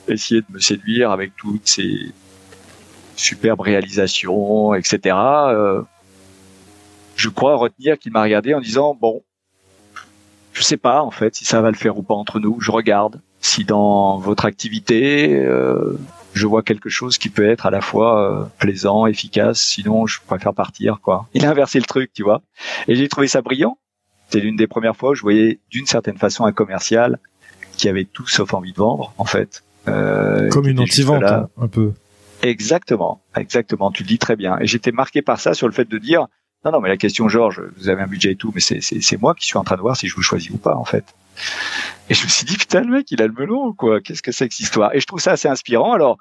essayer 0.08 0.40
de 0.40 0.46
me 0.50 0.58
séduire 0.58 1.10
avec 1.10 1.36
toutes 1.36 1.68
ces 1.68 2.12
superbe 3.18 3.60
réalisation, 3.60 4.74
etc. 4.74 5.16
Euh, 5.16 5.82
je 7.16 7.28
crois 7.28 7.56
retenir 7.56 7.98
qu'il 7.98 8.12
m'a 8.12 8.22
regardé 8.22 8.54
en 8.54 8.60
disant 8.60 8.96
bon, 8.98 9.22
je 10.52 10.62
sais 10.62 10.76
pas 10.76 11.02
en 11.02 11.10
fait 11.10 11.34
si 11.34 11.44
ça 11.44 11.60
va 11.60 11.70
le 11.70 11.76
faire 11.76 11.98
ou 11.98 12.02
pas 12.02 12.14
entre 12.14 12.40
nous. 12.40 12.60
Je 12.60 12.70
regarde 12.70 13.20
si 13.40 13.64
dans 13.64 14.18
votre 14.18 14.44
activité 14.44 15.34
euh, 15.34 15.98
je 16.34 16.46
vois 16.46 16.62
quelque 16.62 16.88
chose 16.88 17.18
qui 17.18 17.28
peut 17.28 17.48
être 17.48 17.66
à 17.66 17.70
la 17.70 17.80
fois 17.80 18.20
euh, 18.20 18.44
plaisant, 18.58 19.06
efficace. 19.06 19.60
Sinon, 19.60 20.06
je 20.06 20.20
préfère 20.24 20.54
partir 20.54 21.00
quoi. 21.02 21.26
Il 21.34 21.44
a 21.44 21.50
inversé 21.50 21.78
le 21.78 21.86
truc, 21.86 22.12
tu 22.14 22.22
vois. 22.22 22.42
Et 22.86 22.94
j'ai 22.94 23.08
trouvé 23.08 23.26
ça 23.28 23.42
brillant. 23.42 23.78
C'est 24.30 24.40
l'une 24.40 24.56
des 24.56 24.66
premières 24.66 24.96
fois 24.96 25.10
où 25.10 25.14
je 25.14 25.22
voyais 25.22 25.58
d'une 25.70 25.86
certaine 25.86 26.18
façon 26.18 26.44
un 26.44 26.52
commercial 26.52 27.18
qui 27.76 27.88
avait 27.88 28.04
tout 28.04 28.26
sauf 28.28 28.54
envie 28.54 28.72
de 28.72 28.78
vendre 28.78 29.12
en 29.18 29.24
fait. 29.24 29.64
Comme 29.84 30.68
une 30.68 30.80
anti-vente, 30.80 31.22
hein, 31.24 31.48
un 31.56 31.68
peu. 31.68 31.94
Exactement, 32.42 33.22
exactement. 33.36 33.90
Tu 33.90 34.02
le 34.02 34.08
dis 34.08 34.18
très 34.18 34.36
bien. 34.36 34.58
Et 34.60 34.66
j'étais 34.66 34.92
marqué 34.92 35.22
par 35.22 35.40
ça 35.40 35.54
sur 35.54 35.66
le 35.66 35.72
fait 35.72 35.88
de 35.88 35.98
dire 35.98 36.26
non, 36.64 36.72
non, 36.72 36.80
mais 36.80 36.88
la 36.88 36.96
question, 36.96 37.28
Georges, 37.28 37.62
vous 37.76 37.88
avez 37.88 38.02
un 38.02 38.08
budget 38.08 38.32
et 38.32 38.36
tout, 38.36 38.52
mais 38.52 38.60
c'est 38.60 39.20
moi 39.20 39.34
qui 39.34 39.46
suis 39.46 39.58
en 39.58 39.64
train 39.64 39.76
de 39.76 39.80
voir 39.80 39.96
si 39.96 40.08
je 40.08 40.14
vous 40.16 40.22
choisis 40.22 40.50
ou 40.50 40.58
pas, 40.58 40.74
en 40.74 40.84
fait. 40.84 41.04
Et 42.10 42.14
je 42.14 42.24
me 42.24 42.28
suis 42.28 42.44
dit 42.44 42.56
putain, 42.56 42.80
le 42.80 42.88
mec, 42.88 43.10
il 43.12 43.22
a 43.22 43.26
le 43.26 43.32
melon, 43.32 43.72
quoi? 43.72 44.00
Qu'est-ce 44.00 44.22
que 44.22 44.32
c'est 44.32 44.48
que 44.48 44.54
cette 44.54 44.64
histoire? 44.64 44.92
Et 44.94 45.00
je 45.00 45.06
trouve 45.06 45.20
ça 45.20 45.32
assez 45.32 45.46
inspirant. 45.46 45.92
Alors, 45.92 46.18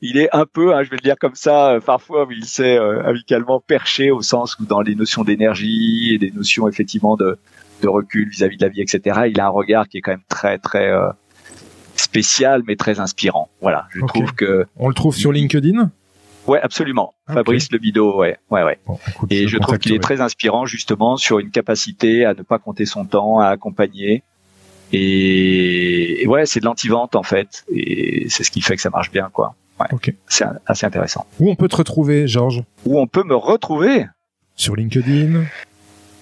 il 0.00 0.18
est 0.18 0.28
un 0.34 0.44
peu, 0.44 0.74
hein, 0.74 0.82
je 0.82 0.90
vais 0.90 0.96
le 0.96 1.02
dire 1.02 1.16
comme 1.18 1.34
ça, 1.34 1.72
euh, 1.72 1.80
parfois, 1.80 2.26
mais 2.28 2.36
il 2.36 2.44
s'est 2.44 2.76
euh, 2.76 3.02
amicalement 3.04 3.60
perché 3.60 4.10
au 4.10 4.20
sens 4.20 4.58
où 4.58 4.66
dans 4.66 4.82
les 4.82 4.94
notions 4.94 5.24
d'énergie 5.24 6.14
et 6.14 6.18
des 6.18 6.30
notions 6.30 6.68
effectivement 6.68 7.16
de, 7.16 7.38
de 7.82 7.88
recul 7.88 8.28
vis-à-vis 8.28 8.58
de 8.58 8.64
la 8.64 8.68
vie, 8.68 8.82
etc. 8.82 9.22
Il 9.28 9.40
a 9.40 9.46
un 9.46 9.50
regard 9.50 9.88
qui 9.88 9.98
est 9.98 10.00
quand 10.02 10.12
même 10.12 10.22
très, 10.28 10.58
très 10.58 10.90
euh, 10.90 11.08
spécial 12.00 12.62
mais 12.66 12.76
très 12.76 13.00
inspirant. 13.00 13.48
Voilà, 13.60 13.86
je 13.90 14.00
trouve 14.04 14.34
que 14.34 14.66
On 14.76 14.88
le 14.88 14.94
trouve 14.94 15.16
sur 15.16 15.32
LinkedIn? 15.32 15.90
Ouais, 16.46 16.60
absolument. 16.62 17.12
Fabrice 17.26 17.70
Lebido, 17.70 18.18
ouais, 18.18 18.38
ouais, 18.50 18.62
ouais. 18.62 18.78
Bon, 18.86 18.98
écoute, 19.06 19.30
Et 19.30 19.42
le 19.42 19.48
je 19.48 19.58
trouve 19.58 19.78
qu'il 19.78 19.92
est 19.92 19.98
très 19.98 20.22
inspirant 20.22 20.64
justement 20.64 21.18
sur 21.18 21.40
une 21.40 21.50
capacité 21.50 22.24
à 22.24 22.32
ne 22.32 22.42
pas 22.42 22.58
compter 22.58 22.86
son 22.86 23.04
temps, 23.04 23.38
à 23.38 23.48
accompagner. 23.48 24.22
Et, 24.92 26.22
et 26.22 26.26
ouais, 26.26 26.46
c'est 26.46 26.60
de 26.60 26.64
l'anti-vente 26.64 27.14
en 27.16 27.22
fait, 27.22 27.66
et 27.70 28.26
c'est 28.30 28.44
ce 28.44 28.50
qui 28.50 28.62
fait 28.62 28.76
que 28.76 28.80
ça 28.80 28.88
marche 28.88 29.10
bien, 29.10 29.28
quoi. 29.30 29.54
Ouais, 29.78 30.14
c'est 30.26 30.46
assez 30.66 30.86
intéressant. 30.86 31.26
Où 31.38 31.50
on 31.50 31.54
peut 31.54 31.68
te 31.68 31.76
retrouver, 31.76 32.26
Georges? 32.26 32.62
Où 32.86 32.98
on 32.98 33.06
peut 33.06 33.24
me 33.24 33.36
retrouver? 33.36 34.06
Sur 34.56 34.74
LinkedIn 34.74 35.44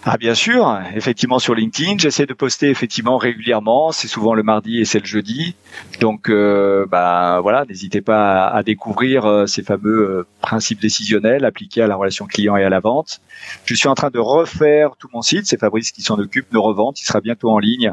Ah 0.08 0.18
bien 0.18 0.34
sûr, 0.34 0.80
effectivement 0.94 1.40
sur 1.40 1.52
LinkedIn, 1.56 1.98
j'essaie 1.98 2.26
de 2.26 2.32
poster 2.32 2.68
effectivement 2.70 3.18
régulièrement. 3.18 3.90
C'est 3.90 4.06
souvent 4.06 4.34
le 4.34 4.44
mardi 4.44 4.78
et 4.78 4.84
c'est 4.84 5.00
le 5.00 5.04
jeudi. 5.04 5.56
Donc 6.00 6.30
euh, 6.30 6.86
bah 6.86 7.40
voilà, 7.42 7.64
n'hésitez 7.64 8.02
pas 8.02 8.46
à, 8.46 8.62
découvrir 8.62 9.24
euh, 9.24 9.46
ces 9.46 9.64
fameux 9.64 9.98
euh, 9.98 10.26
principes 10.40 10.80
décisionnels 10.80 11.44
appliqués 11.44 11.82
à 11.82 11.88
la 11.88 11.96
relation 11.96 12.26
client 12.26 12.56
et 12.56 12.62
à 12.62 12.68
la 12.68 12.78
vente. 12.78 13.20
Je 13.64 13.74
suis 13.74 13.88
en 13.88 13.96
train 13.96 14.10
de 14.10 14.20
refaire 14.20 14.90
tout 14.96 15.08
mon 15.12 15.22
site. 15.22 15.46
C'est 15.46 15.58
Fabrice 15.58 15.90
qui 15.90 16.02
s'en 16.02 16.20
occupe, 16.20 16.52
Neurovente. 16.52 17.00
Il 17.00 17.04
sera 17.04 17.20
bientôt 17.20 17.50
en 17.50 17.58
ligne. 17.58 17.92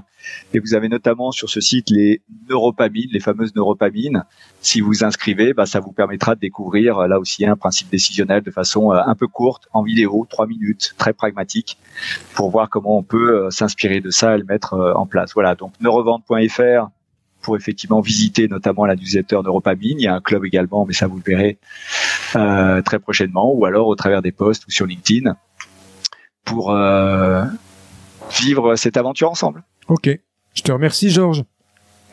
Et 0.53 0.59
vous 0.59 0.75
avez 0.75 0.89
notamment 0.89 1.31
sur 1.31 1.49
ce 1.49 1.61
site 1.61 1.89
les 1.89 2.21
neuropamines, 2.47 3.09
les 3.11 3.19
fameuses 3.19 3.55
neuropamines. 3.55 4.23
Si 4.61 4.81
vous 4.81 5.03
inscrivez, 5.03 5.53
bah, 5.53 5.65
ça 5.65 5.79
vous 5.79 5.91
permettra 5.91 6.35
de 6.35 6.39
découvrir 6.39 6.99
euh, 6.99 7.07
là 7.07 7.19
aussi 7.19 7.43
un 7.45 7.55
principe 7.55 7.89
décisionnel 7.89 8.43
de 8.43 8.51
façon 8.51 8.91
un 8.91 9.15
peu 9.15 9.27
courte, 9.27 9.67
en 9.73 9.81
vidéo, 9.81 10.27
trois 10.29 10.45
minutes, 10.45 10.93
très 10.97 11.13
pragmatique 11.13 11.77
pour 12.33 12.49
voir 12.51 12.69
comment 12.69 12.97
on 12.97 13.03
peut 13.03 13.45
euh, 13.45 13.49
s'inspirer 13.49 14.01
de 14.01 14.09
ça 14.09 14.35
et 14.35 14.37
le 14.37 14.45
mettre 14.45 14.73
euh, 14.73 14.93
en 14.93 15.05
place. 15.05 15.33
Voilà, 15.33 15.55
donc 15.55 15.73
neurevente.fr 15.81 16.89
pour 17.41 17.57
effectivement 17.57 18.01
visiter 18.01 18.47
notamment 18.47 18.85
la 18.85 18.95
newsletter 18.95 19.39
Neuropamine. 19.43 19.99
Il 19.99 20.03
y 20.03 20.07
a 20.07 20.15
un 20.15 20.21
club 20.21 20.45
également, 20.45 20.85
mais 20.85 20.93
ça 20.93 21.07
vous 21.07 21.17
le 21.17 21.23
verrez 21.23 21.59
euh, 22.35 22.81
très 22.81 22.99
prochainement, 22.99 23.53
ou 23.53 23.65
alors 23.65 23.87
au 23.87 23.95
travers 23.95 24.21
des 24.21 24.31
posts 24.31 24.65
ou 24.65 24.71
sur 24.71 24.85
LinkedIn 24.85 25.35
pour 26.45 26.71
euh, 26.71 27.43
vivre 28.41 28.75
cette 28.75 28.97
aventure 28.97 29.29
ensemble. 29.29 29.63
Ok. 29.87 30.09
Je 30.55 30.61
te 30.61 30.71
remercie, 30.71 31.09
Georges. 31.09 31.43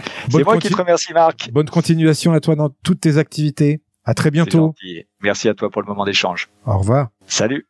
C'est 0.02 0.30
Bonne, 0.32 0.44
moi 0.44 0.58
qui 0.58 0.68
te 0.70 0.76
remercie, 0.76 1.12
Marc. 1.12 1.50
bonne 1.52 1.68
continuation 1.68 2.32
à 2.32 2.40
toi 2.40 2.56
dans 2.56 2.70
toutes 2.82 3.00
tes 3.00 3.18
activités. 3.18 3.82
À 4.04 4.14
très 4.14 4.30
bientôt. 4.30 4.74
Merci 5.22 5.48
à 5.48 5.54
toi 5.54 5.70
pour 5.70 5.82
le 5.82 5.86
moment 5.86 6.04
d'échange. 6.04 6.48
Au 6.66 6.78
revoir. 6.78 7.10
Salut. 7.26 7.69